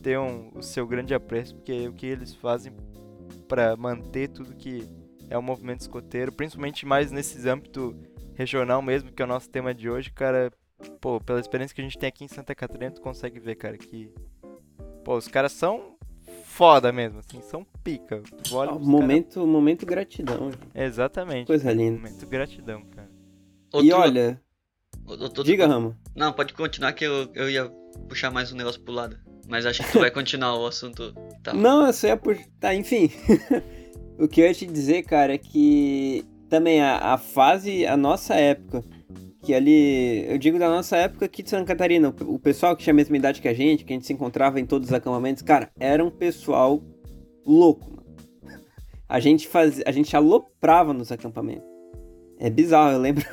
ter 0.04 0.20
um, 0.20 0.52
o 0.54 0.62
seu 0.62 0.86
grande 0.86 1.14
apreço, 1.14 1.56
porque 1.56 1.88
o 1.88 1.94
que 1.94 2.06
eles 2.06 2.36
fazem 2.36 2.74
para 3.48 3.74
manter 3.78 4.28
tudo 4.28 4.54
que 4.54 4.86
é 5.30 5.38
o 5.38 5.42
movimento 5.42 5.80
escoteiro, 5.80 6.30
principalmente 6.34 6.86
mais 6.86 7.10
nesse 7.10 7.48
âmbito 7.48 7.96
regional 8.36 8.82
mesmo, 8.82 9.14
que 9.14 9.22
é 9.22 9.26
o 9.26 9.28
nosso 9.30 9.50
tema 9.50 9.74
de 9.74 9.90
hoje, 9.90 10.12
cara, 10.12 10.52
pô, 11.00 11.22
pela 11.22 11.40
experiência 11.40 11.74
que 11.74 11.80
a 11.80 11.86
gente 11.86 11.98
tem 11.98 12.10
aqui 12.10 12.26
em 12.26 12.28
Santa 12.28 12.54
Catarina, 12.54 12.92
tu 12.92 13.00
consegue 13.00 13.40
ver, 13.40 13.56
cara, 13.56 13.78
que, 13.78 14.12
pô, 15.06 15.16
os 15.16 15.30
caras 15.30 15.54
são 15.54 15.96
foda 16.44 16.92
mesmo, 16.92 17.20
assim, 17.20 17.42
são 17.42 17.66
pica. 17.82 18.22
Olha, 18.52 18.74
oh, 18.74 18.80
momento, 18.80 19.36
cara... 19.36 19.46
momento 19.46 19.86
gratidão. 19.86 20.52
Exatamente. 20.76 21.48
Coisa 21.48 21.72
linda. 21.72 21.98
Momento 21.98 22.28
gratidão, 22.28 22.82
cara. 22.88 23.10
Outro... 23.72 23.88
E 23.88 23.94
olha, 23.94 24.42
Diga, 25.44 25.68
Ramo. 25.68 25.96
Não, 26.16 26.34
pode 26.34 26.54
continuar 26.54 26.92
que 26.92 27.06
eu, 27.06 27.30
eu 27.34 27.50
ia 27.50 27.66
puxar 28.10 28.30
mais 28.30 28.52
um 28.52 28.56
negócio 28.56 28.82
pro 28.82 28.94
lado. 28.94 29.18
Mas 29.48 29.66
acho 29.66 29.82
que 29.82 29.92
tu 29.92 30.00
vai 30.00 30.12
continuar 30.12 30.58
o 30.60 30.68
assunto. 30.68 31.14
Tá. 31.42 31.54
Não, 31.54 31.88
eu 31.88 31.94
só 31.94 32.08
ia 32.08 32.18
puxar. 32.18 32.46
Tá, 32.60 32.76
enfim. 32.76 33.10
o 34.20 34.28
que 34.28 34.42
eu 34.42 34.46
ia 34.46 34.54
te 34.54 34.66
dizer, 34.66 35.04
cara, 35.04 35.34
é 35.34 35.38
que 35.38 36.26
também 36.50 36.82
a, 36.82 37.14
a 37.14 37.18
fase, 37.18 37.86
a 37.86 37.96
nossa 37.96 38.36
época, 38.36 38.84
que 39.42 39.54
ali, 39.54 40.26
eu 40.30 40.38
digo 40.38 40.60
da 40.60 40.70
nossa 40.70 40.98
época 40.98 41.26
aqui 41.26 41.42
de 41.42 41.50
Santa 41.50 41.66
Catarina, 41.66 42.14
o, 42.22 42.34
o 42.34 42.40
pessoal 42.40 42.76
que 42.76 42.84
tinha 42.84 42.94
a 42.94 42.96
mesma 42.96 43.16
idade 43.16 43.42
que 43.42 43.48
a 43.48 43.54
gente, 43.54 43.86
que 43.86 43.94
a 43.94 43.96
gente 43.96 44.06
se 44.06 44.12
encontrava 44.12 44.60
em 44.60 44.66
todos 44.66 44.90
os 44.90 44.94
acampamentos, 44.94 45.42
cara, 45.42 45.72
era 45.80 46.04
um 46.04 46.12
pessoal 46.12 46.84
louco, 47.46 47.90
mano. 47.90 48.08
A 49.08 49.22
gente 49.22 49.48
fazia, 49.48 49.86
a 49.88 49.92
gente 49.94 50.14
aloprava 50.18 50.92
nos 50.92 51.14
acampamentos. 51.14 51.64
É 52.38 52.50
bizarro, 52.50 52.92
eu 52.92 53.00
lembro 53.00 53.24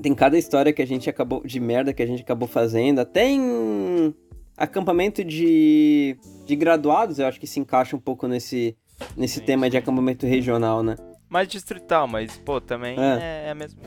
tem 0.00 0.14
cada 0.14 0.38
história 0.38 0.72
que 0.72 0.82
a 0.82 0.86
gente 0.86 1.08
acabou. 1.08 1.42
de 1.44 1.60
merda 1.60 1.92
que 1.92 2.02
a 2.02 2.06
gente 2.06 2.22
acabou 2.22 2.48
fazendo. 2.48 3.00
Até 3.00 3.26
em 3.28 4.14
acampamento 4.56 5.24
de, 5.24 6.16
de 6.44 6.56
graduados, 6.56 7.18
eu 7.18 7.26
acho 7.26 7.38
que 7.38 7.46
se 7.46 7.60
encaixa 7.60 7.94
um 7.96 8.00
pouco 8.00 8.26
nesse, 8.26 8.76
nesse 9.16 9.40
sim, 9.40 9.44
tema 9.44 9.66
sim. 9.66 9.70
de 9.70 9.76
acampamento 9.76 10.26
regional, 10.26 10.82
né? 10.82 10.96
Mais 11.28 11.48
distrital, 11.48 12.06
mas, 12.06 12.36
pô, 12.38 12.60
também 12.60 12.96
é, 12.98 13.46
é 13.46 13.50
a 13.50 13.54
mesma. 13.54 13.82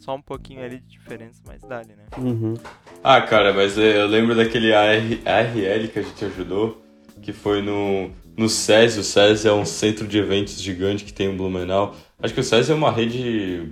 só 0.00 0.16
um 0.16 0.22
pouquinho 0.22 0.64
ali 0.64 0.80
de 0.80 0.88
diferença, 0.88 1.40
mas 1.46 1.62
dá 1.62 1.78
né? 1.78 1.94
Uhum. 2.18 2.54
Ah, 3.02 3.20
cara, 3.22 3.52
mas 3.52 3.78
eu 3.78 4.06
lembro 4.06 4.34
daquele 4.34 4.74
AR, 4.74 5.00
ARL 5.24 5.88
que 5.88 5.98
a 5.98 6.02
gente 6.02 6.24
ajudou, 6.24 6.82
que 7.22 7.32
foi 7.32 7.62
no, 7.62 8.10
no 8.36 8.48
SES. 8.48 8.96
O 8.96 9.04
SES 9.04 9.44
é 9.44 9.52
um 9.52 9.64
centro 9.64 10.08
de 10.08 10.18
eventos 10.18 10.60
gigante 10.60 11.04
que 11.04 11.12
tem 11.12 11.30
em 11.30 11.36
Blumenau. 11.36 11.94
Acho 12.22 12.34
que 12.34 12.40
o 12.40 12.44
SESI 12.44 12.72
é 12.72 12.74
uma 12.74 12.90
rede 12.90 13.68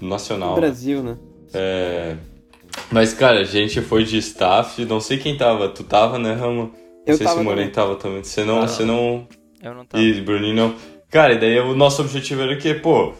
nacional. 0.00 0.50
No 0.50 0.56
Brasil, 0.56 1.02
né? 1.02 1.16
É. 1.54 2.16
Mas, 2.90 3.14
cara, 3.14 3.40
a 3.40 3.44
gente 3.44 3.80
foi 3.80 4.04
de 4.04 4.18
staff, 4.18 4.84
não 4.84 5.00
sei 5.00 5.18
quem 5.18 5.36
tava. 5.36 5.68
Tu 5.68 5.82
tava, 5.82 6.18
né, 6.18 6.34
Rama? 6.34 6.64
Não 6.64 6.72
eu 7.06 7.16
sei 7.16 7.24
tava 7.24 7.38
se 7.38 7.42
o 7.42 7.44
Moreno 7.44 7.70
tava 7.70 7.96
também. 7.96 8.22
Você 8.22 8.44
não, 8.44 8.62
ah, 8.62 8.68
você 8.68 8.84
não. 8.84 9.26
Eu 9.62 9.74
não 9.74 9.84
tava. 9.84 10.02
E 10.02 10.20
Bruninho 10.20 10.54
não. 10.54 10.74
Cara, 11.10 11.34
e 11.34 11.38
daí 11.38 11.58
o 11.60 11.74
nosso 11.74 12.02
objetivo 12.02 12.42
era 12.42 12.52
o 12.52 12.58
quê? 12.58 12.74
Pô, 12.74 13.14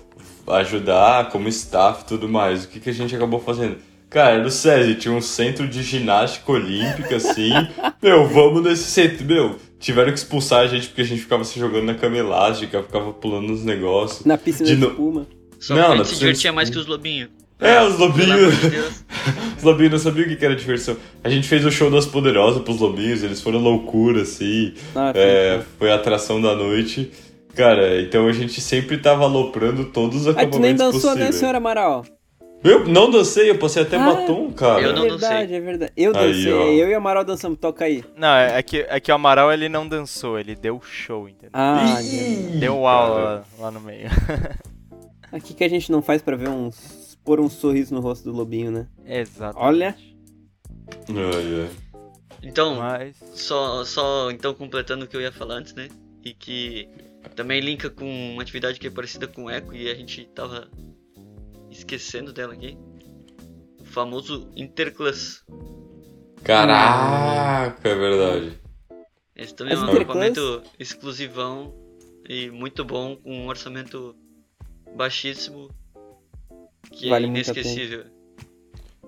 ajudar 0.48 1.30
como 1.30 1.48
staff 1.48 2.02
e 2.02 2.06
tudo 2.06 2.28
mais. 2.28 2.64
O 2.64 2.68
que, 2.68 2.80
que 2.80 2.90
a 2.90 2.94
gente 2.94 3.14
acabou 3.14 3.40
fazendo? 3.40 3.78
Cara, 4.10 4.42
no 4.42 4.50
SESI 4.50 4.94
tinha 4.96 5.14
um 5.14 5.20
centro 5.20 5.66
de 5.66 5.82
ginástica 5.82 6.52
olímpica, 6.52 7.16
assim. 7.16 7.50
meu, 8.02 8.26
vamos 8.26 8.62
nesse 8.62 8.84
centro. 8.84 9.24
Meu, 9.24 9.56
tiveram 9.78 10.12
que 10.12 10.18
expulsar 10.18 10.60
a 10.60 10.66
gente 10.66 10.88
porque 10.88 11.02
a 11.02 11.04
gente 11.04 11.20
ficava 11.20 11.44
se 11.44 11.58
jogando 11.58 11.84
na 11.84 11.94
cama 11.94 12.16
elástica, 12.16 12.82
ficava 12.82 13.12
pulando 13.12 13.48
nos 13.48 13.64
negócios. 13.64 14.24
Na 14.24 14.38
piscina 14.38 14.68
de, 14.68 14.76
de 14.76 14.86
espuma. 14.86 15.26
Só 15.58 15.74
não, 15.74 15.92
a 15.92 15.96
gente 15.96 16.08
se 16.08 16.18
divertia 16.18 16.52
mais 16.52 16.70
que 16.70 16.78
os 16.78 16.86
lobinhos. 16.86 17.30
É, 17.58 17.82
os 17.82 17.98
lobinhos. 17.98 18.60
De 18.60 18.76
os 19.56 19.62
lobinhos 19.62 19.92
não 19.92 19.98
sabiam 19.98 20.26
o 20.26 20.36
que 20.36 20.44
era 20.44 20.54
diversão. 20.54 20.96
A 21.24 21.28
gente 21.28 21.48
fez 21.48 21.64
o 21.64 21.70
show 21.70 21.90
das 21.90 22.04
Poderosas 22.04 22.62
pros 22.62 22.80
lobinhos, 22.80 23.22
eles 23.22 23.40
foram 23.40 23.58
loucura, 23.58 24.22
assim. 24.22 24.74
Ah, 24.94 25.12
é, 25.14 25.62
foi 25.78 25.90
a 25.90 25.94
atração 25.94 26.40
da 26.40 26.54
noite. 26.54 27.10
Cara, 27.54 28.00
então 28.02 28.28
a 28.28 28.32
gente 28.32 28.60
sempre 28.60 28.98
tava 28.98 29.24
aloprando 29.24 29.86
todos 29.86 30.22
os 30.22 30.28
acampamentos 30.28 30.84
possíveis. 30.84 31.04
Ah, 31.04 31.14
tu 31.14 31.14
nem 31.14 31.14
dançou, 31.14 31.14
né, 31.14 31.32
senhor 31.32 31.54
Amaral? 31.54 32.04
Eu 32.66 32.84
não 32.84 33.08
dancei, 33.10 33.48
eu 33.48 33.58
passei 33.58 33.82
até 33.82 33.96
ah, 33.96 34.04
batom, 34.04 34.50
cara. 34.52 34.82
Eu 34.82 34.92
não 34.92 35.04
é 35.04 35.08
verdade, 35.10 35.42
dancei. 35.42 35.56
é 35.56 35.60
verdade. 35.60 35.92
Eu 35.96 36.12
dancei, 36.12 36.52
aí, 36.52 36.80
eu 36.80 36.90
e 36.90 36.94
o 36.94 36.96
Amaral 36.96 37.24
dançamos, 37.24 37.58
toca 37.58 37.84
aí. 37.84 38.04
Não, 38.16 38.34
é, 38.34 38.58
é 38.58 38.62
que, 38.62 38.78
é 38.88 38.98
que 38.98 39.12
o 39.12 39.14
Amaral 39.14 39.52
ele 39.52 39.68
não 39.68 39.86
dançou, 39.86 40.38
ele 40.38 40.56
deu 40.56 40.80
show, 40.82 41.28
entendeu? 41.28 41.50
Ah, 41.52 41.98
deu 42.58 42.86
aula 42.86 43.20
lá, 43.20 43.44
lá, 43.66 43.70
no 43.70 43.80
meio. 43.80 44.08
Aqui 45.30 45.54
que 45.54 45.62
a 45.62 45.68
gente 45.68 45.92
não 45.92 46.02
faz 46.02 46.20
pra 46.20 46.36
ver 46.36 46.48
uns. 46.48 47.16
pôr 47.24 47.40
um 47.40 47.48
sorriso 47.48 47.94
no 47.94 48.00
rosto 48.00 48.24
do 48.30 48.36
lobinho, 48.36 48.72
né? 48.72 48.86
Exato. 49.04 49.56
Olha. 49.58 49.96
Ai, 51.08 51.62
ai. 51.62 51.70
Então, 52.42 52.76
Mas... 52.76 53.16
só, 53.34 53.84
só 53.84 54.30
então 54.30 54.54
completando 54.54 55.04
o 55.04 55.08
que 55.08 55.16
eu 55.16 55.20
ia 55.20 55.32
falar 55.32 55.56
antes, 55.56 55.74
né? 55.74 55.88
E 56.24 56.32
que 56.32 56.88
também 57.34 57.60
linka 57.60 57.90
com 57.90 58.04
uma 58.32 58.42
atividade 58.42 58.78
que 58.78 58.86
é 58.86 58.90
parecida 58.90 59.26
com 59.26 59.44
o 59.44 59.50
Eco 59.50 59.74
e 59.74 59.90
a 59.90 59.94
gente 59.94 60.24
tava 60.26 60.68
esquecendo 61.78 62.32
dela 62.32 62.54
aqui. 62.54 62.76
O 63.80 63.84
famoso 63.84 64.50
Interclass. 64.56 65.44
Caraca, 66.42 67.88
é 67.88 67.94
verdade. 67.94 68.60
Esse 69.34 69.54
também 69.54 69.74
As 69.74 69.82
é 69.82 69.84
um 69.84 69.94
equipamento 69.94 70.62
exclusivão 70.78 71.74
e 72.28 72.50
muito 72.50 72.84
bom, 72.84 73.16
com 73.16 73.32
um 73.32 73.48
orçamento 73.48 74.16
baixíssimo 74.96 75.68
que 76.90 77.10
vale 77.10 77.26
é 77.26 77.28
inesquecível. 77.28 78.04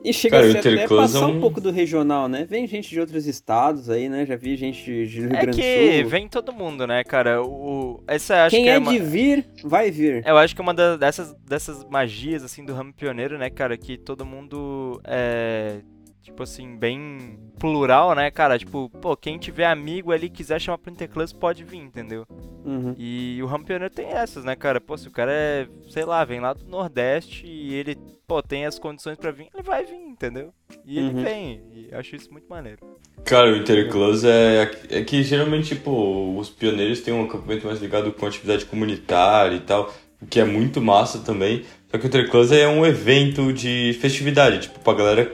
E 0.05 0.13
chega 0.13 0.39
Cara, 0.39 0.57
a 0.57 0.61
até 0.61 0.89
passar 0.89 1.27
um... 1.27 1.37
um 1.37 1.41
pouco 1.41 1.61
do 1.61 1.71
regional, 1.71 2.29
né? 2.29 2.47
Vem 2.49 2.67
gente 2.67 2.89
de 2.89 3.01
outros 3.01 3.27
estados 3.27 3.91
aí, 3.91 4.09
né? 4.09 4.25
Já 4.25 4.37
vi 4.37 4.57
gente 4.57 5.07
de 5.07 5.21
Rio 5.21 5.35
é 5.35 5.41
Grande 5.41 5.51
do 5.51 5.55
Sul. 5.55 5.63
É 5.63 6.03
que 6.03 6.05
vem 6.05 6.29
todo 6.29 6.53
mundo, 6.53 6.87
né, 6.87 7.03
cara? 7.03 7.43
O... 7.43 8.03
Essa, 8.07 8.45
acho 8.45 8.55
Quem 8.57 8.65
que 8.65 8.71
é, 8.71 8.75
é 8.75 8.79
uma... 8.79 8.93
de 8.93 8.99
vir, 9.01 9.47
vai 9.65 9.91
vir. 9.91 10.23
Eu 10.27 10.39
acho 10.39 10.55
que 10.55 10.61
é 10.61 10.63
uma 10.63 10.75
dessas, 10.75 11.35
dessas 11.47 11.85
magias, 11.85 12.45
assim, 12.45 12.65
do 12.65 12.73
ramo 12.73 12.93
pioneiro, 12.93 13.37
né, 13.37 13.51
cara? 13.51 13.77
Que 13.77 13.99
todo 13.99 14.25
mundo 14.25 15.01
é 15.05 15.81
tipo 16.29 16.43
assim, 16.43 16.77
bem 16.77 17.39
plural, 17.59 18.15
né, 18.15 18.31
cara? 18.31 18.59
Tipo, 18.59 18.89
pô, 18.89 19.17
quem 19.17 19.39
tiver 19.39 19.67
amigo 19.67 20.13
ali 20.13 20.29
quiser 20.29 20.61
chamar 20.61 20.79
pro 20.79 20.93
Interclass 20.93 21.33
pode 21.33 21.65
vir, 21.65 21.79
entendeu? 21.79 22.27
Uhum. 22.65 22.95
E 22.97 23.39
o 23.43 23.47
Rampioneiro 23.47 23.93
tem 23.93 24.07
essas, 24.07 24.45
né, 24.45 24.55
cara? 24.55 24.81
Pô, 24.81 24.97
se 24.97 25.09
o 25.09 25.11
cara 25.11 25.33
é, 25.33 25.67
sei 25.89 26.05
lá, 26.05 26.25
vem 26.25 26.41
lá 26.41 26.53
do 26.53 26.65
Nordeste 26.67 27.47
e 27.47 27.75
ele, 27.75 27.97
pô, 28.27 28.43
tem 28.43 28.67
as 28.67 28.79
condições 28.79 29.17
para 29.17 29.31
vir, 29.31 29.49
ele 29.53 29.63
vai 29.63 29.85
vir, 29.85 29.97
entendeu? 29.97 30.53
E 30.85 30.99
ele 30.99 31.09
uhum. 31.09 31.23
vem. 31.23 31.63
E 31.73 31.89
eu 31.91 31.99
acho 31.99 32.15
isso 32.15 32.31
muito 32.31 32.49
maneiro. 32.49 32.79
Cara, 33.25 33.53
o 33.53 33.57
Interclãs 33.57 34.25
é, 34.25 34.71
é 34.91 35.03
que 35.03 35.23
geralmente, 35.23 35.75
tipo, 35.75 36.39
os 36.39 36.49
pioneiros 36.49 37.01
têm 37.01 37.13
um 37.13 37.25
acampamento 37.25 37.67
mais 37.67 37.81
ligado 37.81 38.13
com 38.13 38.27
atividade 38.27 38.65
comunitária 38.67 39.57
e 39.57 39.61
tal, 39.61 39.93
o 40.21 40.27
que 40.27 40.41
é 40.41 40.45
muito 40.45 40.81
massa 40.81 41.19
também. 41.21 41.65
Só 41.91 41.99
que 41.99 42.05
o 42.05 42.09
Interclãs 42.09 42.53
é 42.53 42.69
um 42.69 42.85
evento 42.85 43.53
de 43.53 43.97
festividade, 44.01 44.61
tipo, 44.61 44.79
pra 44.81 44.93
galera 44.93 45.31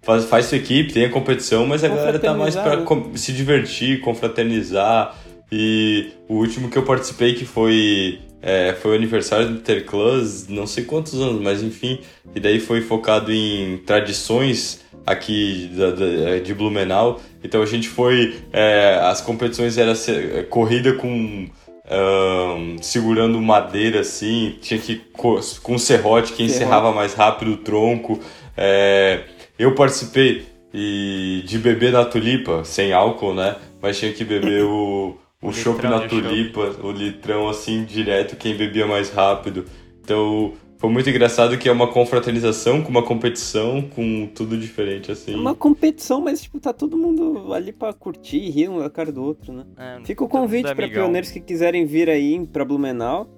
faz, 0.00 0.24
faz 0.26 0.46
sua 0.46 0.58
equipe, 0.58 0.92
tem 0.92 1.04
a 1.04 1.10
competição, 1.10 1.66
mas 1.66 1.82
a 1.82 1.88
galera 1.88 2.18
tá 2.18 2.32
mais 2.34 2.54
pra 2.54 2.84
se 3.14 3.32
divertir, 3.32 4.00
confraternizar. 4.00 5.16
E 5.50 6.10
o 6.28 6.34
último 6.34 6.70
que 6.70 6.76
eu 6.76 6.84
participei, 6.84 7.34
que 7.34 7.44
foi 7.44 8.20
é, 8.40 8.74
foi 8.80 8.92
o 8.92 8.94
aniversário 8.94 9.48
do 9.48 9.54
Interclãs, 9.54 10.46
não 10.48 10.66
sei 10.66 10.84
quantos 10.84 11.14
anos, 11.14 11.40
mas 11.42 11.62
enfim. 11.62 11.98
E 12.34 12.40
daí 12.40 12.60
foi 12.60 12.80
focado 12.80 13.32
em 13.32 13.78
tradições 13.78 14.80
aqui 15.04 15.70
da, 15.74 15.90
da, 15.90 16.38
de 16.38 16.54
Blumenau. 16.54 17.20
Então 17.42 17.62
a 17.62 17.66
gente 17.66 17.88
foi. 17.88 18.36
É, 18.52 19.00
as 19.02 19.20
competições 19.20 19.76
era 19.76 19.92
é, 19.92 20.42
corrida 20.44 20.92
com. 20.94 21.48
Um, 21.90 22.76
segurando 22.82 23.40
madeira 23.40 24.00
assim, 24.00 24.56
tinha 24.60 24.78
que 24.78 24.96
com 25.14 25.40
um 25.74 25.78
serrote 25.78 26.34
que 26.34 26.42
encerrava 26.42 26.92
mais 26.92 27.14
rápido 27.14 27.52
o 27.52 27.56
tronco. 27.56 28.20
É, 28.56 29.24
eu 29.58 29.74
participei 29.74 30.46
e, 30.72 31.42
de 31.46 31.58
beber 31.58 31.92
na 31.92 32.04
tulipa, 32.04 32.62
sem 32.64 32.92
álcool, 32.92 33.34
né? 33.34 33.56
Mas 33.80 33.98
tinha 33.98 34.12
que 34.12 34.22
beber 34.22 34.64
o, 34.64 35.16
o 35.40 35.52
chopp 35.52 35.82
na 35.84 36.00
tulipa, 36.00 36.76
o 36.82 36.90
litrão 36.90 37.48
assim 37.48 37.84
direto, 37.84 38.36
quem 38.36 38.54
bebia 38.54 38.86
mais 38.86 39.10
rápido. 39.10 39.64
Então 40.02 40.52
foi 40.78 40.90
muito 40.90 41.10
engraçado 41.10 41.58
que 41.58 41.68
é 41.68 41.72
uma 41.72 41.88
confraternização 41.88 42.82
com 42.82 42.88
uma 42.88 43.02
competição, 43.02 43.82
com 43.82 44.28
tudo 44.28 44.56
diferente 44.56 45.10
assim. 45.10 45.34
É 45.34 45.36
uma 45.36 45.54
competição, 45.54 46.20
mas 46.20 46.40
tipo, 46.40 46.60
tá 46.60 46.72
todo 46.72 46.96
mundo 46.96 47.52
ali 47.52 47.72
pra 47.72 47.92
curtir 47.92 48.38
e 48.38 48.48
rir 48.48 48.68
um 48.68 48.80
a 48.80 48.88
cara 48.88 49.10
do 49.10 49.22
outro, 49.22 49.52
né? 49.52 49.66
É, 49.76 50.00
Fica 50.04 50.22
o 50.22 50.28
convite 50.28 50.72
para 50.72 50.88
pioneiros 50.88 51.32
que 51.32 51.40
quiserem 51.40 51.84
vir 51.84 52.08
aí 52.08 52.46
pra 52.46 52.64
Blumenau. 52.64 53.28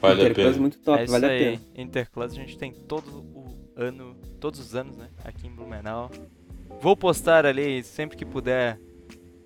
Vale 0.00 0.22
Interclass 0.22 0.46
a 0.46 0.50
pena. 0.50 0.60
muito 0.60 0.78
top, 0.78 1.02
é 1.02 1.06
vale 1.06 1.26
a 1.26 1.28
pena. 1.28 1.60
Interclass 1.76 2.32
a 2.32 2.36
gente 2.36 2.56
tem 2.56 2.72
todo 2.72 3.06
o 3.34 3.44
ano, 3.76 4.16
todos 4.40 4.60
os 4.60 4.74
anos, 4.74 4.96
né, 4.96 5.08
aqui 5.22 5.46
em 5.46 5.50
Blumenau. 5.50 6.10
Vou 6.80 6.96
postar 6.96 7.44
ali 7.44 7.82
sempre 7.84 8.16
que 8.16 8.24
puder 8.24 8.80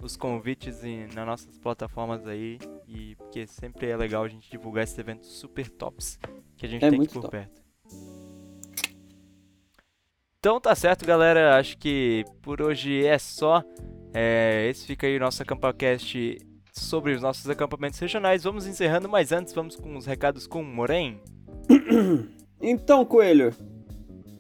os 0.06 0.16
convites 0.16 0.84
em, 0.84 1.06
nas 1.14 1.26
nossas 1.26 1.58
plataformas 1.58 2.26
aí. 2.26 2.58
E 2.86 3.14
porque 3.16 3.46
sempre 3.46 3.88
é 3.88 3.96
legal 3.96 4.24
a 4.24 4.28
gente 4.28 4.50
divulgar 4.50 4.84
esses 4.84 4.98
eventos 4.98 5.28
super 5.38 5.68
tops 5.68 6.18
que 6.56 6.66
a 6.66 6.68
gente 6.68 6.84
é 6.84 6.90
tem 6.90 7.00
aqui 7.00 7.12
por 7.12 7.22
top. 7.22 7.32
perto. 7.32 7.62
Então 10.38 10.60
tá 10.60 10.74
certo, 10.74 11.04
galera. 11.04 11.56
Acho 11.58 11.76
que 11.78 12.24
por 12.42 12.62
hoje 12.62 13.04
é 13.04 13.18
só. 13.18 13.62
É, 14.14 14.68
esse 14.70 14.86
fica 14.86 15.06
aí 15.06 15.16
o 15.16 15.20
nosso 15.20 15.42
AcampaCast 15.42 16.38
sobre 16.72 17.12
os 17.12 17.22
nossos 17.22 17.48
acampamentos 17.50 17.98
regionais. 17.98 18.44
Vamos 18.44 18.66
encerrando, 18.66 19.08
mas 19.08 19.32
antes 19.32 19.52
vamos 19.52 19.76
com 19.76 19.96
os 19.96 20.06
recados 20.06 20.46
com 20.46 20.60
o 20.60 20.64
Moren. 20.64 21.20
Então, 22.60 23.04
Coelho, 23.04 23.54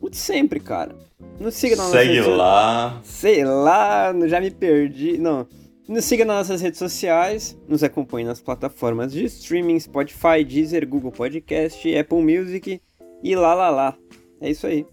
o 0.00 0.08
de 0.08 0.16
sempre, 0.16 0.60
cara. 0.60 0.94
Nos 1.38 1.54
siga 1.54 1.76
nas 1.76 1.86
Segue 1.90 2.16
nossas 2.16 2.26
redes 2.26 2.38
lá. 2.38 3.00
Sei 3.02 3.44
lá, 3.44 4.14
já 4.26 4.40
me 4.40 4.50
perdi. 4.50 5.18
Não. 5.18 5.46
Nos 5.88 6.04
siga 6.04 6.24
nas 6.24 6.36
nossas 6.36 6.60
redes 6.60 6.78
sociais, 6.78 7.58
nos 7.66 7.82
acompanhe 7.82 8.26
nas 8.26 8.42
plataformas 8.42 9.12
de 9.12 9.24
streaming, 9.24 9.80
Spotify, 9.80 10.44
Deezer, 10.46 10.86
Google 10.86 11.10
Podcast, 11.10 11.96
Apple 11.96 12.22
Music 12.22 12.80
e 13.22 13.36
lá 13.36 13.54
lá 13.54 13.70
lá. 13.70 13.96
É 14.40 14.50
isso 14.50 14.66
aí. 14.66 14.86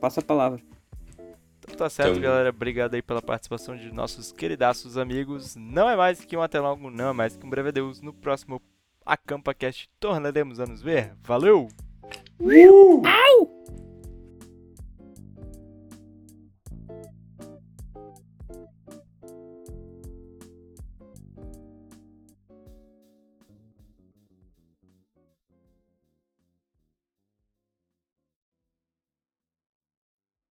Passa 0.00 0.20
a 0.20 0.24
palavra. 0.24 0.60
Então 1.58 1.76
tá 1.76 1.90
certo, 1.90 2.12
então... 2.12 2.22
galera. 2.22 2.48
Obrigado 2.48 2.94
aí 2.94 3.02
pela 3.02 3.20
participação 3.20 3.76
de 3.76 3.92
nossos 3.92 4.32
queridaços 4.32 4.96
amigos. 4.96 5.54
Não 5.54 5.88
é 5.88 5.94
mais 5.94 6.24
que 6.24 6.36
um 6.36 6.40
até 6.42 6.58
logo, 6.58 6.90
não 6.90 7.10
é 7.10 7.12
mais 7.12 7.36
que 7.36 7.44
um 7.44 7.50
breve 7.50 7.68
adeus. 7.68 8.00
No 8.00 8.14
próximo 8.14 8.60
AcampaCast 9.04 9.88
tornaremos 10.00 10.60
a 10.60 10.66
nos 10.66 10.80
ver. 10.80 11.12
Valeu! 11.22 11.68
Uh! 12.40 13.02
Au! 13.06 13.87